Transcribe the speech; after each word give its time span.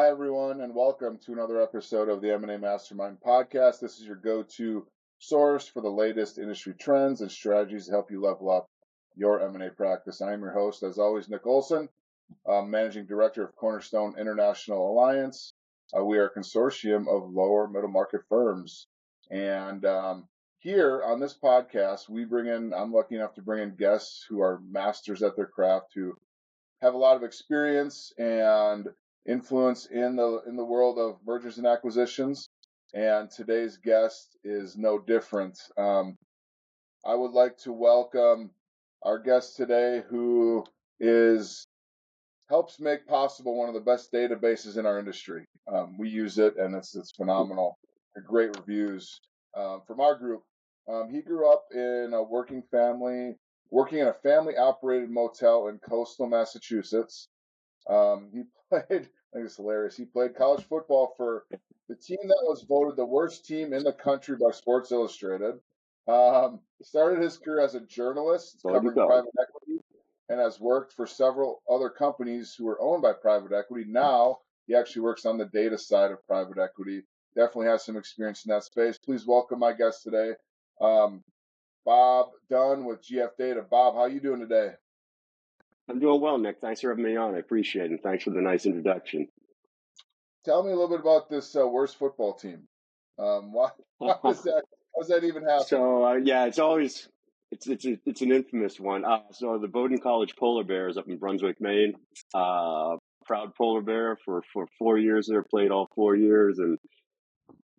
Hi, 0.00 0.08
everyone, 0.08 0.62
and 0.62 0.74
welcome 0.74 1.18
to 1.26 1.34
another 1.34 1.60
episode 1.60 2.08
of 2.08 2.22
the 2.22 2.32
M&A 2.32 2.56
Mastermind 2.56 3.18
podcast. 3.20 3.80
This 3.80 4.00
is 4.00 4.06
your 4.06 4.16
go-to 4.16 4.86
source 5.18 5.68
for 5.68 5.82
the 5.82 5.90
latest 5.90 6.38
industry 6.38 6.72
trends 6.72 7.20
and 7.20 7.30
strategies 7.30 7.84
to 7.84 7.90
help 7.90 8.10
you 8.10 8.22
level 8.22 8.50
up 8.50 8.70
your 9.14 9.42
M&A 9.42 9.68
practice. 9.68 10.22
I 10.22 10.32
am 10.32 10.40
your 10.40 10.54
host, 10.54 10.82
as 10.82 10.96
always, 10.98 11.28
Nick 11.28 11.46
Olson, 11.46 11.86
Managing 12.48 13.04
Director 13.04 13.44
of 13.44 13.54
Cornerstone 13.56 14.14
International 14.18 14.90
Alliance. 14.90 15.52
Uh, 15.94 16.02
we 16.02 16.16
are 16.16 16.28
a 16.28 16.34
consortium 16.34 17.06
of 17.06 17.30
lower 17.30 17.68
middle 17.68 17.90
market 17.90 18.22
firms. 18.30 18.86
And 19.30 19.84
um, 19.84 20.26
here 20.60 21.02
on 21.04 21.20
this 21.20 21.36
podcast, 21.36 22.08
we 22.08 22.24
bring 22.24 22.46
in, 22.46 22.72
I'm 22.72 22.94
lucky 22.94 23.16
enough 23.16 23.34
to 23.34 23.42
bring 23.42 23.64
in 23.64 23.76
guests 23.76 24.24
who 24.26 24.40
are 24.40 24.62
masters 24.66 25.22
at 25.22 25.36
their 25.36 25.44
craft, 25.44 25.92
who 25.94 26.16
have 26.80 26.94
a 26.94 26.98
lot 26.98 27.16
of 27.18 27.22
experience 27.22 28.14
and 28.16 28.88
influence 29.26 29.86
in 29.86 30.16
the 30.16 30.42
in 30.46 30.56
the 30.56 30.64
world 30.64 30.98
of 30.98 31.18
mergers 31.24 31.58
and 31.58 31.66
acquisitions. 31.66 32.48
And 32.92 33.30
today's 33.30 33.76
guest 33.76 34.36
is 34.42 34.76
no 34.76 34.98
different. 34.98 35.58
Um, 35.76 36.16
I 37.04 37.14
would 37.14 37.30
like 37.30 37.56
to 37.58 37.72
welcome 37.72 38.50
our 39.02 39.18
guest 39.18 39.56
today, 39.56 40.02
who 40.10 40.64
is 40.98 41.64
helps 42.48 42.80
make 42.80 43.06
possible 43.06 43.56
one 43.56 43.68
of 43.68 43.74
the 43.74 43.80
best 43.80 44.12
databases 44.12 44.76
in 44.76 44.84
our 44.86 44.98
industry. 44.98 45.44
Um, 45.72 45.96
we 45.98 46.08
use 46.08 46.38
it, 46.38 46.56
and 46.58 46.74
it's 46.74 46.96
it's 46.96 47.12
phenomenal. 47.12 47.78
Great 48.26 48.56
reviews 48.58 49.20
um, 49.56 49.82
from 49.86 50.00
our 50.00 50.16
group. 50.16 50.42
Um, 50.88 51.08
he 51.10 51.22
grew 51.22 51.50
up 51.50 51.64
in 51.72 52.10
a 52.12 52.22
working 52.22 52.62
family, 52.70 53.36
working 53.70 53.98
in 53.98 54.08
a 54.08 54.14
family 54.14 54.56
operated 54.56 55.10
motel 55.10 55.68
in 55.68 55.78
coastal 55.78 56.26
Massachusetts. 56.28 57.28
Um, 57.88 58.28
he 58.32 58.42
played, 58.68 58.84
I 58.90 59.36
think 59.36 59.46
it's 59.46 59.56
hilarious. 59.56 59.96
He 59.96 60.04
played 60.04 60.34
college 60.34 60.64
football 60.64 61.14
for 61.16 61.44
the 61.88 61.96
team 61.96 62.18
that 62.22 62.44
was 62.44 62.62
voted 62.62 62.96
the 62.96 63.04
worst 63.04 63.46
team 63.46 63.72
in 63.72 63.84
the 63.84 63.92
country 63.92 64.36
by 64.36 64.50
Sports 64.52 64.92
Illustrated. 64.92 65.60
Um, 66.08 66.60
started 66.82 67.22
his 67.22 67.38
career 67.38 67.60
as 67.60 67.74
a 67.74 67.80
journalist 67.80 68.60
covering 68.66 68.94
private 68.94 69.30
equity 69.40 69.80
and 70.28 70.40
has 70.40 70.58
worked 70.58 70.92
for 70.92 71.06
several 71.06 71.62
other 71.70 71.90
companies 71.90 72.54
who 72.56 72.68
are 72.68 72.80
owned 72.80 73.02
by 73.02 73.12
private 73.12 73.52
equity. 73.52 73.84
Now 73.88 74.38
he 74.66 74.74
actually 74.74 75.02
works 75.02 75.26
on 75.26 75.36
the 75.36 75.46
data 75.46 75.76
side 75.76 76.10
of 76.12 76.26
private 76.26 76.58
equity. 76.58 77.02
Definitely 77.34 77.66
has 77.66 77.84
some 77.84 77.96
experience 77.96 78.44
in 78.44 78.50
that 78.50 78.64
space. 78.64 78.98
Please 78.98 79.26
welcome 79.26 79.58
my 79.58 79.72
guest 79.72 80.02
today, 80.02 80.32
um, 80.80 81.22
Bob 81.84 82.30
Dunn 82.48 82.84
with 82.84 83.02
GF 83.02 83.36
Data. 83.38 83.62
Bob, 83.68 83.94
how 83.94 84.02
are 84.02 84.08
you 84.08 84.20
doing 84.20 84.40
today? 84.40 84.72
I'm 85.90 85.98
doing 85.98 86.20
well, 86.20 86.38
Nick. 86.38 86.60
Thanks 86.60 86.80
for 86.80 86.90
having 86.90 87.04
me 87.04 87.16
on. 87.16 87.34
I 87.34 87.38
appreciate 87.38 87.86
it. 87.86 87.90
And 87.90 88.00
thanks 88.00 88.24
for 88.24 88.30
the 88.30 88.40
nice 88.40 88.64
introduction. 88.64 89.26
Tell 90.44 90.62
me 90.62 90.70
a 90.70 90.74
little 90.74 90.88
bit 90.88 91.00
about 91.00 91.28
this 91.28 91.54
uh, 91.56 91.66
worst 91.66 91.98
football 91.98 92.34
team. 92.34 92.62
Um, 93.18 93.52
why, 93.52 93.70
why 93.98 94.14
that? 94.22 94.62
How 94.94 95.00
does 95.00 95.08
that 95.08 95.24
even 95.24 95.42
happen? 95.42 95.64
So 95.66 96.04
uh, 96.04 96.14
yeah, 96.14 96.46
it's 96.46 96.58
always 96.58 97.08
it's 97.50 97.66
it's 97.66 97.84
it's 98.06 98.22
an 98.22 98.32
infamous 98.32 98.78
one. 98.78 99.04
Uh, 99.04 99.20
so 99.32 99.58
the 99.58 99.68
Bowdoin 99.68 100.00
College 100.00 100.36
Polar 100.36 100.64
Bears 100.64 100.96
up 100.96 101.08
in 101.08 101.18
Brunswick, 101.18 101.60
Maine. 101.60 101.94
Uh, 102.32 102.96
proud 103.26 103.54
polar 103.54 103.82
bear 103.82 104.16
for 104.24 104.42
for 104.52 104.66
four 104.78 104.98
years 104.98 105.26
there. 105.28 105.42
Played 105.42 105.70
all 105.70 105.88
four 105.94 106.16
years, 106.16 106.58
and 106.58 106.78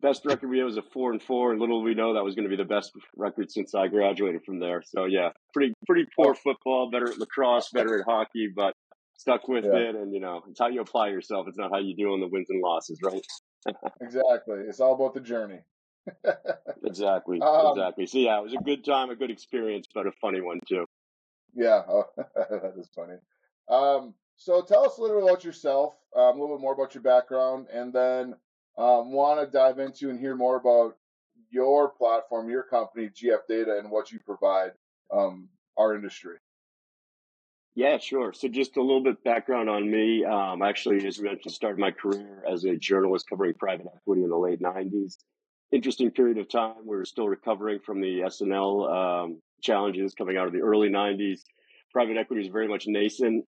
best 0.01 0.25
record 0.25 0.49
we 0.49 0.57
had 0.57 0.65
was 0.65 0.77
a 0.77 0.81
four 0.81 1.11
and 1.11 1.21
four, 1.21 1.51
and 1.51 1.59
little 1.59 1.81
we 1.81 1.93
know 1.93 2.13
that 2.13 2.23
was 2.23 2.35
going 2.35 2.49
to 2.49 2.49
be 2.49 2.61
the 2.61 2.67
best 2.67 2.91
record 3.15 3.51
since 3.51 3.73
I 3.75 3.87
graduated 3.87 4.43
from 4.43 4.59
there. 4.59 4.83
So 4.85 5.05
yeah, 5.05 5.29
pretty 5.53 5.73
pretty 5.85 6.07
poor 6.15 6.35
football, 6.35 6.89
better 6.89 7.09
at 7.09 7.17
lacrosse, 7.17 7.69
better 7.71 7.99
at 7.99 8.05
hockey, 8.05 8.49
but 8.53 8.73
stuck 9.15 9.47
with 9.47 9.65
yeah. 9.65 9.89
it. 9.89 9.95
And 9.95 10.13
you 10.13 10.19
know, 10.19 10.43
it's 10.49 10.59
how 10.59 10.67
you 10.67 10.81
apply 10.81 11.09
yourself. 11.09 11.47
It's 11.47 11.57
not 11.57 11.71
how 11.71 11.79
you 11.79 11.95
do 11.95 12.13
on 12.13 12.19
the 12.19 12.27
wins 12.27 12.47
and 12.49 12.61
losses, 12.61 12.99
right? 13.03 13.25
exactly. 14.01 14.59
It's 14.67 14.79
all 14.79 14.95
about 14.95 15.13
the 15.13 15.21
journey. 15.21 15.59
exactly. 16.83 17.39
Um, 17.41 17.77
exactly. 17.77 18.07
So 18.07 18.17
yeah, 18.17 18.39
it 18.39 18.43
was 18.43 18.53
a 18.53 18.63
good 18.63 18.83
time, 18.83 19.09
a 19.09 19.15
good 19.15 19.31
experience, 19.31 19.87
but 19.93 20.07
a 20.07 20.11
funny 20.19 20.41
one 20.41 20.59
too. 20.67 20.85
Yeah, 21.53 21.81
oh, 21.87 22.05
that 22.17 22.73
is 22.77 22.89
funny. 22.95 23.17
Um, 23.69 24.13
so 24.37 24.61
tell 24.61 24.85
us 24.85 24.97
a 24.97 25.01
little 25.01 25.17
bit 25.17 25.29
about 25.29 25.43
yourself, 25.43 25.93
um, 26.15 26.23
a 26.23 26.31
little 26.31 26.55
bit 26.55 26.61
more 26.61 26.73
about 26.73 26.95
your 26.95 27.03
background, 27.03 27.67
and 27.71 27.93
then 27.93 28.35
um, 28.77 29.11
want 29.11 29.39
to 29.39 29.57
dive 29.57 29.79
into 29.79 30.09
and 30.09 30.19
hear 30.19 30.35
more 30.35 30.57
about 30.57 30.97
your 31.49 31.89
platform, 31.89 32.49
your 32.49 32.63
company, 32.63 33.09
GF 33.09 33.39
Data, 33.47 33.77
and 33.77 33.91
what 33.91 34.11
you 34.11 34.19
provide 34.25 34.71
um, 35.13 35.49
our 35.77 35.95
industry. 35.95 36.37
Yeah, 37.75 37.97
sure. 37.97 38.33
So 38.33 38.47
just 38.47 38.75
a 38.77 38.81
little 38.81 39.03
bit 39.03 39.23
background 39.23 39.69
on 39.69 39.89
me. 39.89 40.25
Um, 40.25 40.61
actually, 40.61 41.05
as 41.07 41.17
we 41.17 41.25
mentioned, 41.25 41.53
started 41.53 41.79
my 41.79 41.91
career 41.91 42.43
as 42.49 42.65
a 42.65 42.75
journalist 42.75 43.27
covering 43.29 43.53
private 43.53 43.87
equity 43.95 44.23
in 44.23 44.29
the 44.29 44.37
late 44.37 44.61
'90s. 44.61 45.17
Interesting 45.71 46.11
period 46.11 46.37
of 46.37 46.49
time. 46.49 46.85
We 46.85 46.97
were 46.97 47.05
still 47.05 47.29
recovering 47.29 47.79
from 47.79 48.01
the 48.01 48.23
S&L 48.23 48.87
um, 48.87 49.41
challenges 49.61 50.13
coming 50.13 50.35
out 50.35 50.47
of 50.47 50.53
the 50.53 50.59
early 50.59 50.89
'90s 50.89 51.41
private 51.91 52.17
equity 52.17 52.41
is 52.41 52.49
very 52.49 52.67
much 52.67 52.85
nascent. 52.87 53.45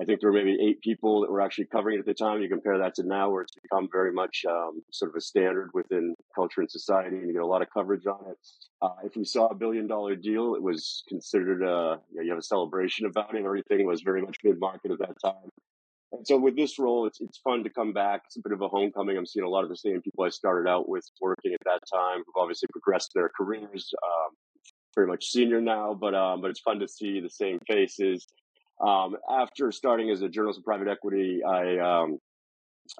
I 0.00 0.04
think 0.04 0.20
there 0.20 0.30
were 0.30 0.36
maybe 0.36 0.58
eight 0.60 0.82
people 0.82 1.22
that 1.22 1.30
were 1.30 1.40
actually 1.40 1.66
covering 1.66 1.96
it 1.96 2.00
at 2.00 2.06
the 2.06 2.14
time. 2.14 2.42
You 2.42 2.48
compare 2.50 2.76
that 2.78 2.94
to 2.96 3.02
now, 3.02 3.30
where 3.30 3.42
it's 3.42 3.54
become 3.54 3.88
very 3.90 4.12
much 4.12 4.44
um, 4.48 4.82
sort 4.92 5.10
of 5.10 5.16
a 5.16 5.20
standard 5.22 5.70
within 5.72 6.14
culture 6.34 6.60
and 6.60 6.70
society, 6.70 7.16
and 7.16 7.26
you 7.26 7.32
get 7.32 7.42
a 7.42 7.46
lot 7.46 7.62
of 7.62 7.68
coverage 7.72 8.06
on 8.06 8.30
it. 8.30 8.36
Uh, 8.82 8.94
if 9.04 9.16
we 9.16 9.24
saw 9.24 9.46
a 9.46 9.54
billion 9.54 9.86
dollar 9.86 10.14
deal, 10.14 10.54
it 10.54 10.62
was 10.62 11.02
considered 11.08 11.62
a 11.62 11.66
uh, 11.66 11.96
you, 12.10 12.16
know, 12.16 12.22
you 12.22 12.30
have 12.30 12.38
a 12.38 12.42
celebration 12.42 13.06
about 13.06 13.34
it. 13.34 13.44
Everything 13.44 13.86
was 13.86 14.02
very 14.02 14.20
much 14.20 14.36
mid 14.44 14.60
market 14.60 14.90
at 14.90 14.98
that 14.98 15.16
time. 15.24 15.48
And 16.12 16.26
so 16.26 16.38
with 16.38 16.56
this 16.56 16.78
role, 16.78 17.06
it's 17.06 17.20
it's 17.20 17.38
fun 17.38 17.64
to 17.64 17.70
come 17.70 17.92
back. 17.92 18.22
It's 18.26 18.36
a 18.36 18.40
bit 18.42 18.52
of 18.52 18.60
a 18.60 18.68
homecoming. 18.68 19.16
I'm 19.16 19.26
seeing 19.26 19.46
a 19.46 19.48
lot 19.48 19.64
of 19.64 19.70
the 19.70 19.76
same 19.76 20.00
people 20.02 20.24
I 20.24 20.28
started 20.28 20.68
out 20.68 20.88
with 20.88 21.04
working 21.20 21.52
at 21.54 21.64
that 21.64 21.80
time 21.92 22.18
who've 22.18 22.42
obviously 22.42 22.68
progressed 22.70 23.12
their 23.14 23.30
careers. 23.36 23.92
Um, 24.04 24.34
very 24.96 25.06
much 25.06 25.26
senior 25.26 25.60
now, 25.60 25.94
but 25.94 26.14
um, 26.14 26.40
but 26.40 26.50
it's 26.50 26.60
fun 26.60 26.80
to 26.80 26.88
see 26.88 27.20
the 27.20 27.30
same 27.30 27.58
faces. 27.68 28.26
Um, 28.84 29.16
after 29.30 29.70
starting 29.70 30.10
as 30.10 30.22
a 30.22 30.28
journalist 30.28 30.58
in 30.58 30.64
private 30.64 30.88
equity, 30.88 31.40
I 31.44 31.78
um, 31.78 32.18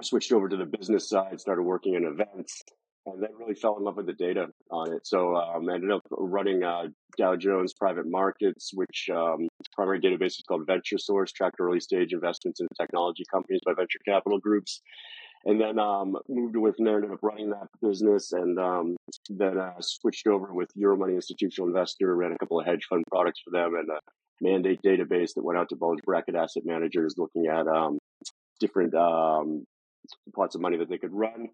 switched 0.03 0.33
over 0.33 0.49
to 0.49 0.57
the 0.57 0.65
business 0.65 1.09
side, 1.09 1.41
started 1.41 1.63
working 1.63 1.95
in 1.95 2.05
events, 2.05 2.63
and 3.07 3.23
then 3.23 3.31
really 3.39 3.55
fell 3.55 3.77
in 3.79 3.85
love 3.85 3.97
with 3.97 4.07
the 4.07 4.13
data 4.13 4.47
on 4.71 4.93
it. 4.93 5.07
So 5.07 5.37
um, 5.37 5.69
I 5.69 5.75
ended 5.75 5.91
up 5.91 6.03
running 6.11 6.63
uh, 6.63 6.85
Dow 7.19 7.37
Jones 7.37 7.75
Private 7.75 8.07
Markets, 8.07 8.71
which 8.75 9.09
um, 9.15 9.49
primary 9.75 10.01
database 10.01 10.39
is 10.39 10.45
called 10.47 10.67
VentureSource, 10.67 11.33
tracked 11.33 11.57
early 11.61 11.81
stage 11.81 12.13
investments 12.13 12.61
in 12.61 12.69
technology 12.81 13.25
companies 13.33 13.61
by 13.65 13.73
venture 13.75 14.01
capital 14.07 14.39
groups 14.39 14.81
and 15.47 15.61
then 15.61 15.79
um, 15.79 16.17
moved 16.29 16.57
ended 16.81 17.11
up 17.11 17.21
running 17.23 17.51
that 17.51 17.69
business 17.81 18.33
and 18.33 18.59
um, 18.59 18.97
then 19.31 19.57
uh, 19.57 19.75
switched 19.81 20.27
over 20.27 20.53
with 20.53 20.69
Euromoney 20.77 21.15
Institutional 21.15 21.69
Investor, 21.69 22.15
ran 22.17 22.33
a 22.33 22.39
couple 22.39 22.59
of 22.59 22.67
hedge 22.67 22.85
fund 22.91 23.05
products 23.09 23.41
for 23.45 23.53
them 23.53 23.77
and 23.77 23.89
a 23.89 24.01
mandate 24.41 24.81
database 24.85 25.35
that 25.35 25.45
went 25.45 25.57
out 25.57 25.69
to 25.69 25.77
bulge 25.77 26.01
bracket 26.05 26.35
asset 26.35 26.65
managers 26.67 27.15
looking 27.17 27.47
at 27.47 27.69
um, 27.69 27.99
different 28.59 28.93
um, 28.95 29.65
pots 30.35 30.57
of 30.57 30.61
money 30.61 30.77
that 30.77 30.91
they 30.91 30.99
could 30.99 31.13
run. 31.13 31.49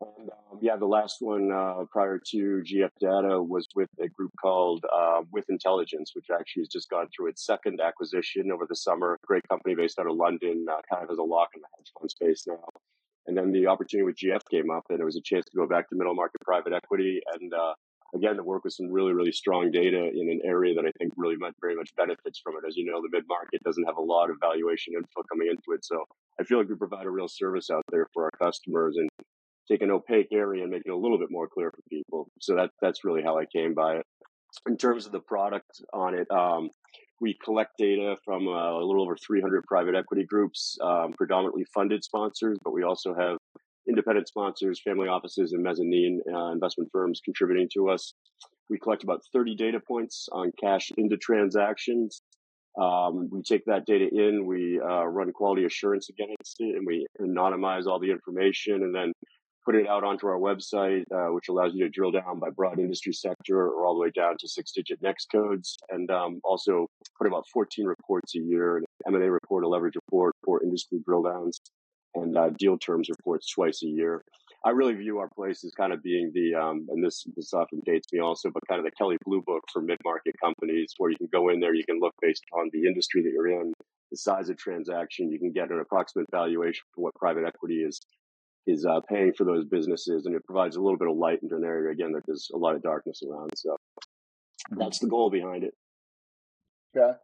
And 0.00 0.30
um, 0.30 0.58
yeah, 0.60 0.76
the 0.76 0.86
last 0.86 1.18
one 1.20 1.52
uh, 1.52 1.84
prior 1.92 2.20
to 2.30 2.62
GF 2.64 2.90
Data 3.00 3.40
was 3.40 3.68
with 3.76 3.88
a 4.00 4.08
group 4.08 4.32
called 4.40 4.84
uh, 4.92 5.22
With 5.32 5.44
Intelligence, 5.48 6.10
which 6.14 6.26
actually 6.32 6.62
has 6.62 6.68
just 6.68 6.90
gone 6.90 7.06
through 7.14 7.28
its 7.28 7.46
second 7.46 7.80
acquisition 7.80 8.50
over 8.52 8.66
the 8.68 8.76
summer. 8.76 9.16
Great 9.24 9.46
company 9.48 9.76
based 9.76 10.00
out 10.00 10.08
of 10.08 10.16
London, 10.16 10.66
uh, 10.68 10.80
kind 10.90 11.04
of 11.04 11.10
has 11.10 11.18
a 11.18 11.22
lock 11.22 11.50
in 11.54 11.60
the 11.60 11.68
hedge 11.76 11.92
fund 11.96 12.10
space 12.10 12.44
now. 12.48 12.64
And 13.28 13.36
then 13.36 13.52
the 13.52 13.66
opportunity 13.66 14.06
with 14.06 14.16
GF 14.16 14.40
came 14.50 14.70
up, 14.70 14.84
and 14.88 14.98
it 14.98 15.04
was 15.04 15.16
a 15.16 15.22
chance 15.22 15.44
to 15.44 15.56
go 15.56 15.68
back 15.68 15.88
to 15.90 15.96
middle 15.96 16.14
market 16.14 16.40
private 16.40 16.72
equity, 16.72 17.20
and 17.34 17.52
uh, 17.52 17.74
again 18.14 18.36
to 18.36 18.42
work 18.42 18.64
with 18.64 18.72
some 18.72 18.90
really 18.90 19.12
really 19.12 19.32
strong 19.32 19.70
data 19.70 19.98
in 19.98 20.30
an 20.30 20.40
area 20.44 20.74
that 20.74 20.86
I 20.86 20.92
think 20.98 21.12
really 21.14 21.36
much, 21.36 21.52
very 21.60 21.76
much 21.76 21.90
benefits 21.94 22.40
from 22.42 22.54
it. 22.56 22.66
As 22.66 22.74
you 22.74 22.90
know, 22.90 23.02
the 23.02 23.10
mid 23.12 23.24
market 23.28 23.62
doesn't 23.64 23.84
have 23.84 23.98
a 23.98 24.02
lot 24.02 24.30
of 24.30 24.36
valuation 24.40 24.94
info 24.94 25.22
coming 25.30 25.48
into 25.48 25.76
it, 25.76 25.84
so 25.84 26.04
I 26.40 26.44
feel 26.44 26.58
like 26.58 26.70
we 26.70 26.76
provide 26.76 27.04
a 27.04 27.10
real 27.10 27.28
service 27.28 27.68
out 27.70 27.84
there 27.90 28.06
for 28.14 28.24
our 28.24 28.30
customers 28.42 28.96
and 28.96 29.10
take 29.70 29.82
an 29.82 29.90
opaque 29.90 30.28
area 30.32 30.62
and 30.62 30.72
make 30.72 30.82
it 30.86 30.90
a 30.90 30.96
little 30.96 31.18
bit 31.18 31.28
more 31.30 31.48
clear 31.48 31.70
for 31.70 31.82
people. 31.90 32.28
So 32.40 32.56
that 32.56 32.70
that's 32.80 33.04
really 33.04 33.22
how 33.22 33.38
I 33.38 33.44
came 33.44 33.74
by 33.74 33.96
it. 33.96 34.06
In 34.66 34.78
terms 34.78 35.04
of 35.04 35.12
the 35.12 35.20
product 35.20 35.82
on 35.92 36.14
it, 36.14 36.26
um, 36.30 36.70
we 37.20 37.36
collect 37.44 37.72
data 37.78 38.16
from 38.24 38.46
uh, 38.46 38.72
a 38.72 38.84
little 38.84 39.02
over 39.02 39.16
300 39.16 39.64
private 39.64 39.94
equity 39.94 40.24
groups, 40.24 40.76
um, 40.82 41.12
predominantly 41.12 41.64
funded 41.74 42.04
sponsors, 42.04 42.58
but 42.62 42.72
we 42.72 42.82
also 42.82 43.14
have 43.14 43.38
independent 43.88 44.28
sponsors, 44.28 44.80
family 44.82 45.08
offices, 45.08 45.52
and 45.52 45.62
mezzanine 45.62 46.20
uh, 46.32 46.52
investment 46.52 46.90
firms 46.92 47.20
contributing 47.24 47.68
to 47.74 47.88
us. 47.88 48.14
We 48.70 48.78
collect 48.78 49.02
about 49.02 49.22
30 49.32 49.56
data 49.56 49.80
points 49.80 50.28
on 50.30 50.52
cash 50.60 50.90
into 50.96 51.16
transactions. 51.16 52.20
Um, 52.80 53.28
we 53.32 53.42
take 53.42 53.64
that 53.64 53.86
data 53.86 54.06
in, 54.12 54.46
we 54.46 54.80
uh, 54.80 55.06
run 55.06 55.32
quality 55.32 55.64
assurance 55.64 56.10
against 56.10 56.56
it, 56.60 56.76
and 56.76 56.86
we 56.86 57.06
anonymize 57.20 57.86
all 57.86 57.98
the 57.98 58.10
information, 58.10 58.74
and 58.74 58.94
then 58.94 59.12
put 59.64 59.74
it 59.74 59.88
out 59.88 60.04
onto 60.04 60.26
our 60.26 60.38
website, 60.38 61.04
uh, 61.12 61.32
which 61.32 61.48
allows 61.48 61.72
you 61.74 61.84
to 61.84 61.90
drill 61.90 62.10
down 62.10 62.38
by 62.38 62.50
broad 62.50 62.78
industry 62.78 63.12
sector 63.12 63.66
or 63.66 63.84
all 63.84 63.94
the 63.94 64.00
way 64.00 64.10
down 64.10 64.36
to 64.38 64.48
six 64.48 64.72
digit 64.72 65.00
NAICS 65.02 65.26
codes. 65.30 65.76
And 65.90 66.10
um, 66.10 66.40
also 66.44 66.86
put 67.18 67.26
about 67.26 67.44
14 67.52 67.84
reports 67.84 68.34
a 68.34 68.38
year 68.38 68.78
an 68.78 68.84
M&A 69.06 69.30
report, 69.30 69.64
a 69.64 69.68
leverage 69.68 69.96
report, 69.96 70.34
four 70.44 70.62
industry 70.62 71.00
drill 71.04 71.22
downs. 71.22 71.60
and 72.14 72.36
uh, 72.36 72.50
deal 72.58 72.78
terms 72.78 73.08
reports 73.08 73.50
twice 73.50 73.82
a 73.82 73.86
year. 73.86 74.24
I 74.64 74.70
really 74.70 74.94
view 74.94 75.18
our 75.18 75.28
place 75.36 75.62
as 75.64 75.72
kind 75.72 75.92
of 75.92 76.02
being 76.02 76.32
the, 76.34 76.54
um, 76.54 76.86
and 76.90 77.04
this 77.04 77.24
this 77.36 77.54
often 77.54 77.80
dates 77.86 78.08
me 78.12 78.18
also, 78.18 78.50
but 78.50 78.66
kind 78.68 78.80
of 78.80 78.84
the 78.84 78.90
Kelly 78.90 79.16
Blue 79.24 79.40
Book 79.46 79.62
for 79.72 79.80
mid 79.80 79.98
market 80.04 80.34
companies, 80.42 80.94
where 80.98 81.10
you 81.10 81.16
can 81.16 81.28
go 81.32 81.50
in 81.50 81.60
there, 81.60 81.74
you 81.74 81.84
can 81.84 82.00
look 82.00 82.14
based 82.20 82.42
on 82.52 82.68
the 82.72 82.86
industry 82.86 83.22
that 83.22 83.30
you're 83.32 83.60
in, 83.60 83.72
the 84.10 84.16
size 84.16 84.48
of 84.48 84.56
transaction, 84.56 85.30
you 85.30 85.38
can 85.38 85.52
get 85.52 85.70
an 85.70 85.78
approximate 85.78 86.26
valuation 86.32 86.82
for 86.94 87.02
what 87.02 87.14
private 87.14 87.44
equity 87.46 87.82
is 87.82 88.00
is 88.68 88.84
uh, 88.84 89.00
paying 89.08 89.32
for 89.32 89.44
those 89.44 89.64
businesses, 89.64 90.26
and 90.26 90.36
it 90.36 90.44
provides 90.44 90.76
a 90.76 90.80
little 90.80 90.98
bit 90.98 91.08
of 91.08 91.16
light 91.16 91.42
into 91.42 91.56
an 91.56 91.64
area 91.64 91.90
again 91.90 92.12
that 92.12 92.22
there's 92.26 92.50
a 92.54 92.58
lot 92.58 92.76
of 92.76 92.82
darkness 92.82 93.22
around. 93.28 93.50
So 93.56 93.76
that's 94.70 94.98
the 94.98 95.08
goal 95.08 95.30
behind 95.30 95.64
it. 95.64 95.74
Okay, 96.96 97.16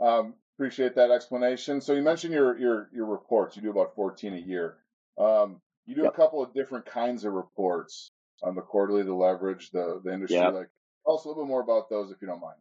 um, 0.00 0.34
appreciate 0.56 0.94
that 0.94 1.10
explanation. 1.10 1.80
So 1.80 1.92
you 1.94 2.02
mentioned 2.02 2.32
your 2.32 2.56
your 2.56 2.88
your 2.94 3.06
reports. 3.06 3.56
You 3.56 3.62
do 3.62 3.70
about 3.70 3.96
14 3.96 4.32
a 4.32 4.36
year. 4.36 4.76
Um, 5.18 5.60
you 5.86 5.96
do 5.96 6.02
yep. 6.02 6.12
a 6.14 6.16
couple 6.16 6.42
of 6.42 6.54
different 6.54 6.86
kinds 6.86 7.24
of 7.24 7.32
reports 7.32 8.12
on 8.42 8.54
the 8.54 8.62
quarterly, 8.62 9.02
the 9.02 9.12
leverage, 9.12 9.70
the 9.72 10.00
the 10.04 10.12
industry. 10.12 10.38
Yep. 10.38 10.54
Like, 10.54 10.68
tell 11.04 11.16
us 11.16 11.24
a 11.24 11.28
little 11.28 11.42
bit 11.42 11.48
more 11.48 11.62
about 11.62 11.90
those 11.90 12.12
if 12.12 12.18
you 12.22 12.28
don't 12.28 12.40
mind. 12.40 12.58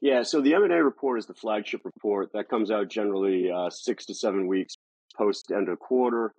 Yeah, 0.00 0.22
so 0.22 0.40
the 0.40 0.54
M&A 0.54 0.84
report 0.84 1.18
is 1.18 1.26
the 1.26 1.34
flagship 1.34 1.80
report 1.84 2.30
that 2.32 2.48
comes 2.48 2.70
out 2.70 2.88
generally 2.88 3.50
uh, 3.50 3.70
six 3.70 4.06
to 4.06 4.14
seven 4.14 4.46
weeks 4.46 4.76
post 5.16 5.50
end 5.50 5.68
of 5.68 5.80
quarter. 5.80 6.32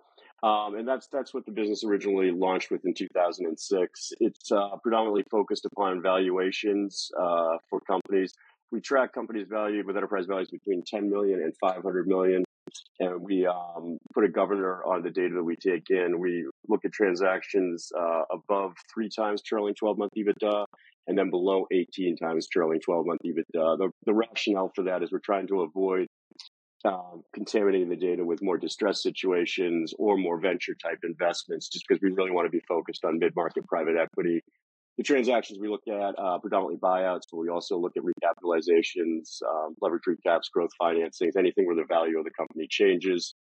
Um, 0.45 0.75
and 0.75 0.87
that's 0.87 1.07
that's 1.07 1.33
what 1.33 1.43
the 1.47 1.51
business 1.51 1.83
originally 1.83 2.29
launched 2.29 2.69
with 2.69 2.85
in 2.85 2.93
2006. 2.93 4.13
It's 4.19 4.51
uh, 4.51 4.77
predominantly 4.83 5.23
focused 5.31 5.65
upon 5.65 6.03
valuations 6.03 7.09
uh, 7.19 7.57
for 7.67 7.79
companies. 7.79 8.31
We 8.71 8.79
track 8.79 9.11
companies 9.11 9.47
valued 9.49 9.87
with 9.87 9.97
enterprise 9.97 10.27
values 10.27 10.49
between 10.51 10.83
10 10.85 11.09
million 11.09 11.41
and 11.41 11.51
500 11.59 12.07
million, 12.07 12.43
and 12.99 13.21
we 13.21 13.47
um, 13.47 13.97
put 14.13 14.23
a 14.23 14.29
governor 14.29 14.83
on 14.83 15.01
the 15.01 15.09
data 15.09 15.33
that 15.33 15.43
we 15.43 15.55
take 15.55 15.89
in. 15.89 16.19
We 16.19 16.47
look 16.67 16.85
at 16.85 16.91
transactions 16.91 17.91
uh, 17.99 18.23
above 18.31 18.73
three 18.93 19.09
times 19.09 19.41
trailing 19.41 19.73
12 19.73 19.97
month 19.97 20.11
EBITDA 20.15 20.65
and 21.07 21.17
then 21.17 21.31
below 21.31 21.65
18 21.71 22.17
times 22.17 22.47
trailing 22.47 22.79
12 22.81 23.05
month 23.07 23.21
EBITDA. 23.25 23.77
The, 23.79 23.89
the 24.05 24.13
rationale 24.13 24.71
for 24.75 24.83
that 24.83 25.01
is 25.01 25.11
we're 25.11 25.19
trying 25.19 25.47
to 25.47 25.61
avoid 25.61 26.07
um, 26.85 27.23
contaminating 27.33 27.89
the 27.89 27.95
data 27.95 28.23
with 28.23 28.41
more 28.41 28.57
distressed 28.57 29.01
situations 29.01 29.93
or 29.97 30.17
more 30.17 30.39
venture 30.39 30.75
type 30.75 30.99
investments, 31.03 31.67
just 31.67 31.85
because 31.87 32.01
we 32.01 32.11
really 32.11 32.31
want 32.31 32.45
to 32.45 32.51
be 32.51 32.61
focused 32.67 33.03
on 33.03 33.19
mid 33.19 33.35
market 33.35 33.65
private 33.67 33.95
equity. 33.97 34.41
The 34.97 35.03
transactions 35.03 35.59
we 35.59 35.67
look 35.67 35.87
at 35.89 36.15
uh, 36.17 36.39
predominantly 36.39 36.77
buyouts, 36.77 37.23
but 37.29 37.37
we 37.37 37.49
also 37.49 37.77
look 37.77 37.93
at 37.97 38.03
recapitalizations, 38.03 39.41
um, 39.43 39.75
leverage 39.81 40.03
recaps, 40.07 40.49
growth 40.53 40.69
financings, 40.81 41.35
anything 41.37 41.65
where 41.65 41.75
the 41.75 41.83
value 41.83 42.17
of 42.17 42.23
the 42.23 42.31
company 42.31 42.65
changes. 42.69 43.35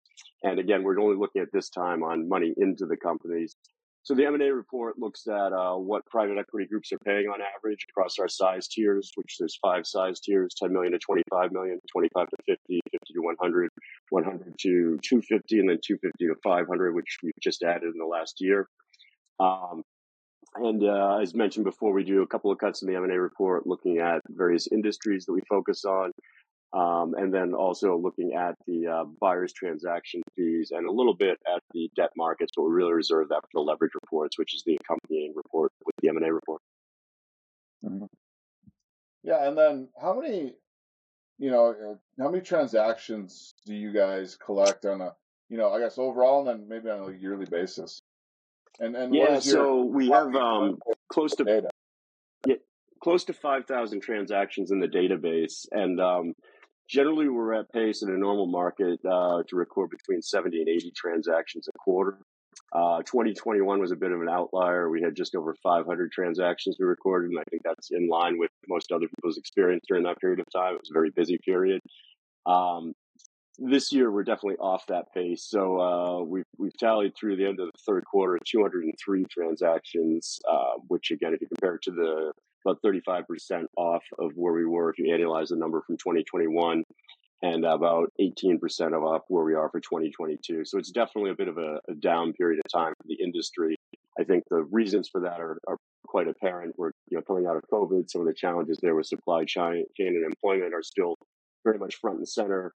And 0.43 0.59
again, 0.59 0.83
we're 0.83 0.99
only 0.99 1.17
looking 1.17 1.43
at 1.43 1.49
this 1.53 1.69
time 1.69 2.03
on 2.03 2.29
money 2.29 2.55
into 2.57 2.87
the 2.87 2.97
companies. 2.97 3.55
So 4.05 4.15
the 4.15 4.27
M&A 4.27 4.53
report 4.53 4.99
looks 4.99 5.29
at 5.29 5.53
uh, 5.53 5.75
what 5.75 6.05
private 6.07 6.37
equity 6.37 6.67
groups 6.67 6.91
are 6.93 6.99
paying 7.05 7.27
on 7.29 7.39
average 7.41 7.87
across 7.89 8.19
our 8.19 8.29
size 8.29 8.67
tiers, 8.67 9.13
which 9.15 9.37
there's 9.39 9.57
five 9.63 9.87
size 9.87 10.19
tiers, 10.19 10.55
10 10.61 10.73
million 10.73 10.93
to 10.93 10.99
25 10.99 11.53
million, 11.53 11.79
25 11.93 12.27
to 12.29 12.37
50, 12.45 12.81
50 12.91 13.15
to 13.15 13.21
100, 13.21 13.69
100 14.11 14.55
to 14.59 14.99
250, 15.03 15.59
and 15.61 15.71
then 15.71 15.79
250 15.87 16.27
to 16.27 16.35
500, 16.43 16.95
which 16.95 17.17
we've 17.23 17.33
just 17.41 17.63
added 17.63 17.93
in 17.95 17.99
the 17.99 18.05
last 18.05 18.37
year. 18.41 18.67
Um, 19.39 19.83
and 20.57 20.83
uh, 20.83 21.19
as 21.23 21.35
mentioned 21.35 21.65
before, 21.65 21.93
we 21.93 22.03
do 22.03 22.23
a 22.23 22.27
couple 22.27 22.51
of 22.51 22.59
cuts 22.59 22.83
in 22.83 22.89
the 22.89 22.97
M&A 22.97 23.19
report 23.19 23.69
looking 23.69 23.99
at 23.99 24.21
various 24.29 24.67
industries 24.67 25.27
that 25.27 25.33
we 25.33 25.41
focus 25.49 25.85
on. 25.85 26.11
Um, 26.73 27.15
and 27.15 27.35
then 27.35 27.53
also 27.53 27.99
looking 27.99 28.33
at 28.35 28.55
the 28.67 28.87
uh, 28.87 29.05
buyer's 29.21 29.53
transaction 29.53 30.23
fees 30.35 30.73
and 30.75 30.89
a 30.89 30.93
little 30.93 31.15
bit 31.15 31.39
at 31.47 31.63
the 31.75 31.91
debt 31.97 32.11
markets, 32.17 32.53
but 32.57 32.63
we 32.63 32.71
really 32.71 32.95
reserve 32.95 33.29
that 33.29 33.43
for 33.43 33.49
the 33.53 33.61
leverage 33.61 33.93
reports, 33.95 34.39
which 34.39 34.55
is 34.55 34.63
the 34.65 34.79
accompanying 34.81 35.35
report 35.37 35.71
with 35.85 35.95
the 36.01 36.09
M&A 36.09 36.33
report. 36.33 36.63
Mm-hmm. 37.85 38.07
Yeah, 39.23 39.47
and 39.47 39.57
then 39.57 39.89
how 40.01 40.19
many, 40.19 40.55
you 41.39 41.51
know, 41.51 41.69
uh, 41.69 42.23
how 42.23 42.31
many 42.31 42.43
transactions 42.43 43.55
do 43.67 43.75
you 43.75 43.93
guys 43.93 44.37
collect 44.37 44.87
on 44.87 45.03
a, 45.03 45.15
you 45.51 45.59
know, 45.59 45.71
I 45.71 45.79
guess 45.79 45.99
overall, 45.99 46.49
and 46.49 46.61
then 46.61 46.69
maybe 46.69 46.89
on 46.89 47.13
a 47.13 47.17
yearly 47.17 47.47
basis? 47.47 48.01
And 48.81 48.97
and 48.97 49.15
yeah, 49.15 49.39
so 49.39 49.85
we 49.85 50.09
have 50.09 50.35
um, 50.35 50.79
close 51.09 51.35
to 51.37 51.45
data? 51.45 51.69
yeah, 52.47 52.57
close 53.03 53.25
to 53.25 53.35
five 53.35 53.67
thousand 53.67 54.01
transactions 54.01 54.71
in 54.71 54.81
the 54.81 54.89
database, 54.89 55.67
and 55.71 56.01
um, 56.01 56.33
Generally, 56.93 57.31
we're 57.31 57.55
at 57.55 57.73
pace 57.73 58.03
in 58.03 58.11
a 58.11 58.19
normal 58.19 58.47
market 58.47 59.01
uh, 59.11 59.43
to 59.49 59.57
record 59.57 59.89
between 59.89 60.21
70 60.21 60.59
and 60.61 60.69
80 60.69 60.93
transactions 60.95 61.67
a 61.67 61.79
quarter. 61.79 62.19
Uh, 62.71 62.99
2021 63.05 63.81
was 63.81 63.93
a 63.93 63.97
bit 63.97 64.13
of 64.13 64.21
an 64.21 64.29
outlier. 64.29 64.91
We 64.91 65.01
had 65.01 65.17
just 65.17 65.35
over 65.35 65.57
500 65.63 66.13
transactions 66.13 66.77
we 66.79 66.85
recorded, 66.85 67.31
and 67.31 67.41
I 67.41 67.45
think 67.51 67.63
that's 67.65 67.93
in 67.93 68.09
line 68.09 68.39
with 68.39 68.51
most 68.69 68.93
other 68.93 69.07
people's 69.09 69.39
experience 69.39 69.87
during 69.89 70.05
that 70.05 70.21
period 70.21 70.39
of 70.39 70.47
time. 70.55 70.75
It 70.75 70.83
was 70.83 70.91
a 70.91 70.93
very 70.93 71.09
busy 71.09 71.39
period. 71.43 71.81
Um, 72.45 72.93
this 73.57 73.91
year, 73.91 74.11
we're 74.11 74.25
definitely 74.25 74.59
off 74.59 74.87
that 74.89 75.07
pace. 75.15 75.47
So 75.49 75.81
uh, 75.81 76.23
we've 76.25 76.45
we've 76.59 76.77
tallied 76.77 77.15
through 77.17 77.37
the 77.37 77.47
end 77.47 77.59
of 77.59 77.69
the 77.73 77.79
third 77.87 78.05
quarter 78.05 78.39
203 78.47 79.25
transactions, 79.31 80.39
uh, 80.47 80.75
which 80.89 81.11
again, 81.11 81.33
if 81.33 81.41
you 81.41 81.47
compare 81.47 81.77
it 81.77 81.83
to 81.85 81.91
the 81.91 82.33
about 82.65 82.81
35% 82.83 83.65
off 83.77 84.03
of 84.19 84.33
where 84.35 84.53
we 84.53 84.65
were 84.65 84.91
if 84.91 84.99
you 84.99 85.07
annualize 85.07 85.49
the 85.49 85.57
number 85.57 85.83
from 85.83 85.97
2021 85.97 86.85
and 87.43 87.65
about 87.65 88.13
18% 88.21 88.97
of 88.97 89.03
off 89.03 89.23
where 89.29 89.45
we 89.45 89.55
are 89.55 89.69
for 89.69 89.81
2022. 89.81 90.65
So 90.65 90.79
it's 90.79 90.93
definitely 90.93 91.31
a 91.31 91.35
bit 91.35 91.49
of 91.49 91.59
a, 91.59 91.81
a, 91.89 91.95
down 91.95 92.33
period 92.35 92.61
of 92.65 92.71
time 92.73 92.95
for 92.97 93.09
the 93.09 93.23
industry. 93.23 93.75
I 94.19 94.25
think 94.25 94.45
the 94.49 94.63
reasons 94.71 95.09
for 95.09 95.21
that 95.23 95.41
are, 95.41 95.59
are 95.67 95.77
quite 96.07 96.29
apparent. 96.29 96.75
We're 96.79 96.93
you 97.09 97.17
know 97.17 97.23
coming 97.23 97.47
out 97.47 97.57
of 97.57 97.63
COVID, 97.73 98.11
some 98.11 98.21
of 98.21 98.29
the 98.29 98.35
challenges 98.35 98.79
there 98.81 98.95
with 98.95 99.07
supply 99.07 99.45
chain 99.45 99.85
and 99.99 100.25
employment 100.25 100.73
are 100.75 100.83
still 100.83 101.17
very 101.65 101.79
much 101.79 101.97
front 101.97 102.19
and 102.19 102.29
center. 102.29 102.73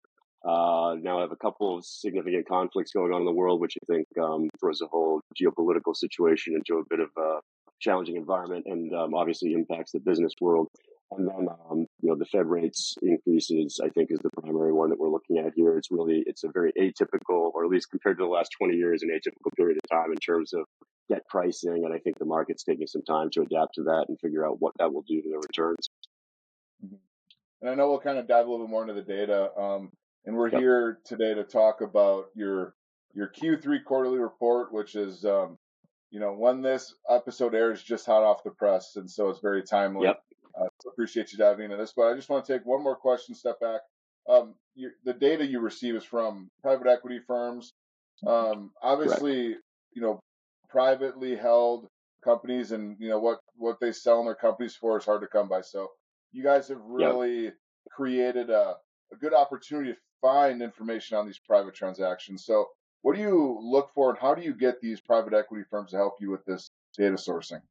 Uh, 0.45 0.95
now 1.01 1.19
I 1.19 1.21
have 1.21 1.31
a 1.31 1.38
couple 1.38 1.77
of 1.77 1.86
significant 1.86 2.48
conflicts 2.48 2.91
going 2.91 3.13
on 3.13 3.22
in 3.22 3.25
the 3.25 3.31
world, 3.31 3.62
which 3.62 3.77
I 3.81 3.93
think 3.93 4.07
um, 4.22 4.50
throws 4.60 4.79
the 4.79 4.88
whole 4.88 5.22
geopolitical 5.41 5.96
situation 5.96 6.53
into 6.53 6.79
a 6.79 6.84
bit 6.89 7.00
of 7.00 7.10
a 7.17 7.39
challenging 7.83 8.15
environment 8.15 8.65
and 8.65 8.93
um, 8.93 9.13
obviously 9.13 9.53
impacts 9.53 9.91
the 9.91 9.99
business 9.99 10.33
world. 10.39 10.67
And 11.11 11.27
then, 11.27 11.47
um, 11.69 11.85
you 12.01 12.09
know, 12.09 12.15
the 12.15 12.25
Fed 12.25 12.47
rates 12.47 12.95
increases, 13.03 13.79
I 13.83 13.89
think, 13.89 14.09
is 14.09 14.19
the 14.23 14.31
primary 14.41 14.73
one 14.73 14.89
that 14.89 14.99
we're 14.99 15.11
looking 15.11 15.37
at 15.37 15.53
here. 15.55 15.77
It's 15.77 15.91
really, 15.91 16.23
it's 16.25 16.43
a 16.43 16.49
very 16.51 16.71
atypical, 16.79 17.51
or 17.53 17.65
at 17.65 17.69
least 17.69 17.91
compared 17.91 18.17
to 18.17 18.23
the 18.23 18.29
last 18.29 18.49
20 18.57 18.75
years, 18.75 19.03
an 19.03 19.09
atypical 19.09 19.55
period 19.55 19.77
of 19.77 19.89
time 19.89 20.11
in 20.11 20.17
terms 20.17 20.53
of 20.53 20.65
debt 21.09 21.21
pricing. 21.29 21.83
And 21.85 21.93
I 21.93 21.99
think 21.99 22.17
the 22.17 22.25
market's 22.25 22.63
taking 22.63 22.87
some 22.87 23.03
time 23.03 23.29
to 23.33 23.41
adapt 23.41 23.75
to 23.75 23.83
that 23.83 24.05
and 24.07 24.17
figure 24.19 24.47
out 24.47 24.57
what 24.59 24.73
that 24.79 24.91
will 24.91 25.03
do 25.07 25.21
to 25.21 25.29
the 25.29 25.37
returns. 25.37 25.89
Mm-hmm. 26.83 26.95
And 27.61 27.69
I 27.69 27.75
know 27.75 27.89
we'll 27.89 27.99
kind 27.99 28.17
of 28.17 28.27
dive 28.27 28.47
a 28.47 28.49
little 28.49 28.65
bit 28.65 28.71
more 28.71 28.81
into 28.81 28.95
the 28.95 29.01
data. 29.01 29.51
Um, 29.57 29.91
and 30.25 30.35
we're 30.35 30.49
yep. 30.49 30.61
here 30.61 30.99
today 31.05 31.33
to 31.33 31.43
talk 31.43 31.81
about 31.81 32.25
your 32.33 32.75
your 33.13 33.27
Q3 33.27 33.83
quarterly 33.85 34.17
report, 34.17 34.73
which 34.73 34.95
is 34.95 35.23
um, 35.23 35.59
you 36.13 36.20
know, 36.20 36.32
when 36.32 36.62
this 36.62 36.93
episode 37.10 37.55
airs, 37.55 37.82
just 37.82 38.05
hot 38.05 38.22
off 38.22 38.43
the 38.43 38.51
press, 38.51 38.98
and 38.98 39.10
so 39.10 39.29
it's 39.29 39.39
very 39.39 39.63
timely. 39.63 40.05
Yep. 40.05 40.22
Uh, 40.55 40.67
so 40.79 40.91
appreciate 40.91 41.32
you 41.32 41.39
diving 41.39 41.65
into 41.65 41.75
this, 41.77 41.93
but 41.98 42.03
I 42.03 42.13
just 42.13 42.29
want 42.29 42.46
to 42.46 42.53
take 42.53 42.67
one 42.67 42.84
more 42.84 42.96
question, 42.96 43.34
step 43.34 43.60
back. 43.60 43.82
Um, 44.29 44.53
you, 44.75 44.91
the 45.03 45.13
data 45.13 45.43
you 45.43 45.60
receive 45.60 45.96
is 45.96 46.03
from 46.03 46.51
private 46.62 46.86
equity 46.86 47.20
firms. 47.25 47.74
Um, 48.27 48.70
obviously, 48.84 49.48
Correct. 49.48 49.62
you 49.96 50.01
know, 50.03 50.20
privately 50.70 51.36
held 51.36 51.88
companies, 52.24 52.74
and 52.74 52.96
you 53.00 53.10
know 53.10 53.20
what 53.20 53.39
what 53.55 53.79
they 53.82 53.91
sell 53.91 54.20
in 54.20 54.25
their 54.25 54.36
companies 54.36 54.75
for 54.75 55.00
is 55.00 55.05
hard 55.05 55.22
to 55.22 55.27
come 55.27 55.50
by. 55.50 55.62
So 55.62 55.88
you 56.32 56.43
guys 56.43 56.67
have 56.67 56.82
really 56.86 57.46
yep. 57.46 57.53
created 57.89 58.51
a, 58.51 58.75
a 59.12 59.15
good 59.20 59.34
opportunity 59.34 59.93
to 59.93 59.98
find 60.22 60.62
information 60.62 61.17
on 61.17 61.25
these 61.25 61.39
private 61.39 61.74
transactions. 61.74 62.46
So 62.46 62.67
what 63.03 63.15
do 63.15 63.22
you 63.22 63.60
look 63.62 63.91
for, 63.93 64.10
and 64.10 64.19
how 64.19 64.33
do 64.33 64.41
you 64.41 64.53
get 64.53 64.81
these 64.81 65.00
private 65.00 65.33
equity 65.33 65.65
firms 65.69 65.91
to 65.91 65.98
help 65.98 66.15
you 66.19 66.31
with 66.31 66.43
this 66.45 66.72
data 66.98 67.15
sourcing? 67.15 67.62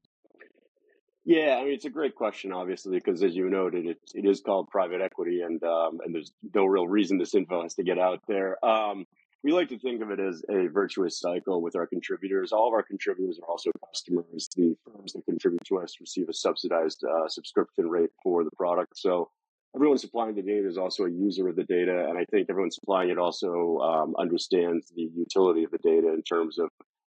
Yeah, 1.25 1.57
I 1.59 1.65
mean 1.65 1.75
it's 1.75 1.85
a 1.85 1.91
great 1.91 2.15
question, 2.15 2.53
obviously, 2.53 2.99
because 2.99 3.23
as 3.23 3.35
you 3.35 3.49
noted, 3.49 3.87
it, 3.87 3.99
it 4.15 4.27
is 4.27 4.41
called 4.41 4.69
private 4.69 5.01
equity, 5.01 5.41
and 5.41 5.62
um, 5.65 6.01
and 6.05 6.15
there's 6.15 6.33
no 6.55 6.65
real 6.67 6.87
reason 6.87 7.19
this 7.19 7.35
info 7.35 7.62
has 7.62 7.75
to 7.75 7.83
get 7.83 7.99
out 7.99 8.21
there. 8.29 8.62
Um, 8.65 9.07
we 9.43 9.53
like 9.53 9.71
to 9.71 9.79
think 9.79 10.03
of 10.03 10.11
it 10.11 10.21
as 10.21 10.45
a 10.49 10.69
virtuous 10.69 11.19
cycle 11.19 11.62
with 11.62 11.75
our 11.77 11.87
contributors. 11.87 12.53
All 12.53 12.69
of 12.69 12.75
our 12.75 12.83
contributors 12.83 13.41
are 13.43 13.51
also 13.51 13.71
customers. 13.89 14.49
The 14.55 14.77
firms 14.85 15.15
that 15.15 15.25
contribute 15.25 15.65
to 15.67 15.79
us 15.79 15.97
receive 16.01 16.29
a 16.29 16.35
subsidized 16.35 17.03
uh, 17.05 17.29
subscription 17.29 17.89
rate 17.89 18.11
for 18.23 18.45
the 18.45 18.51
product. 18.57 18.99
So 18.99 19.31
everyone 19.75 19.99
supplying 19.99 20.35
the 20.35 20.43
data 20.43 20.69
is 20.69 20.79
also 20.79 21.05
a 21.05 21.11
user 21.11 21.49
of 21.49 21.57
the 21.57 21.64
data, 21.64 22.07
and 22.09 22.19
I 22.19 22.25
think 22.31 22.49
everyone 22.50 22.71
supplying 22.71 23.11
it 23.11 23.19
also 23.19 23.79
um, 23.79 24.14
understands 24.19 24.93
the 24.95 25.09
utility 25.14 25.64
of 25.64 25.71
the 25.71 25.79
data 25.79 26.12
in 26.12 26.23
terms 26.23 26.59
of 26.59 26.69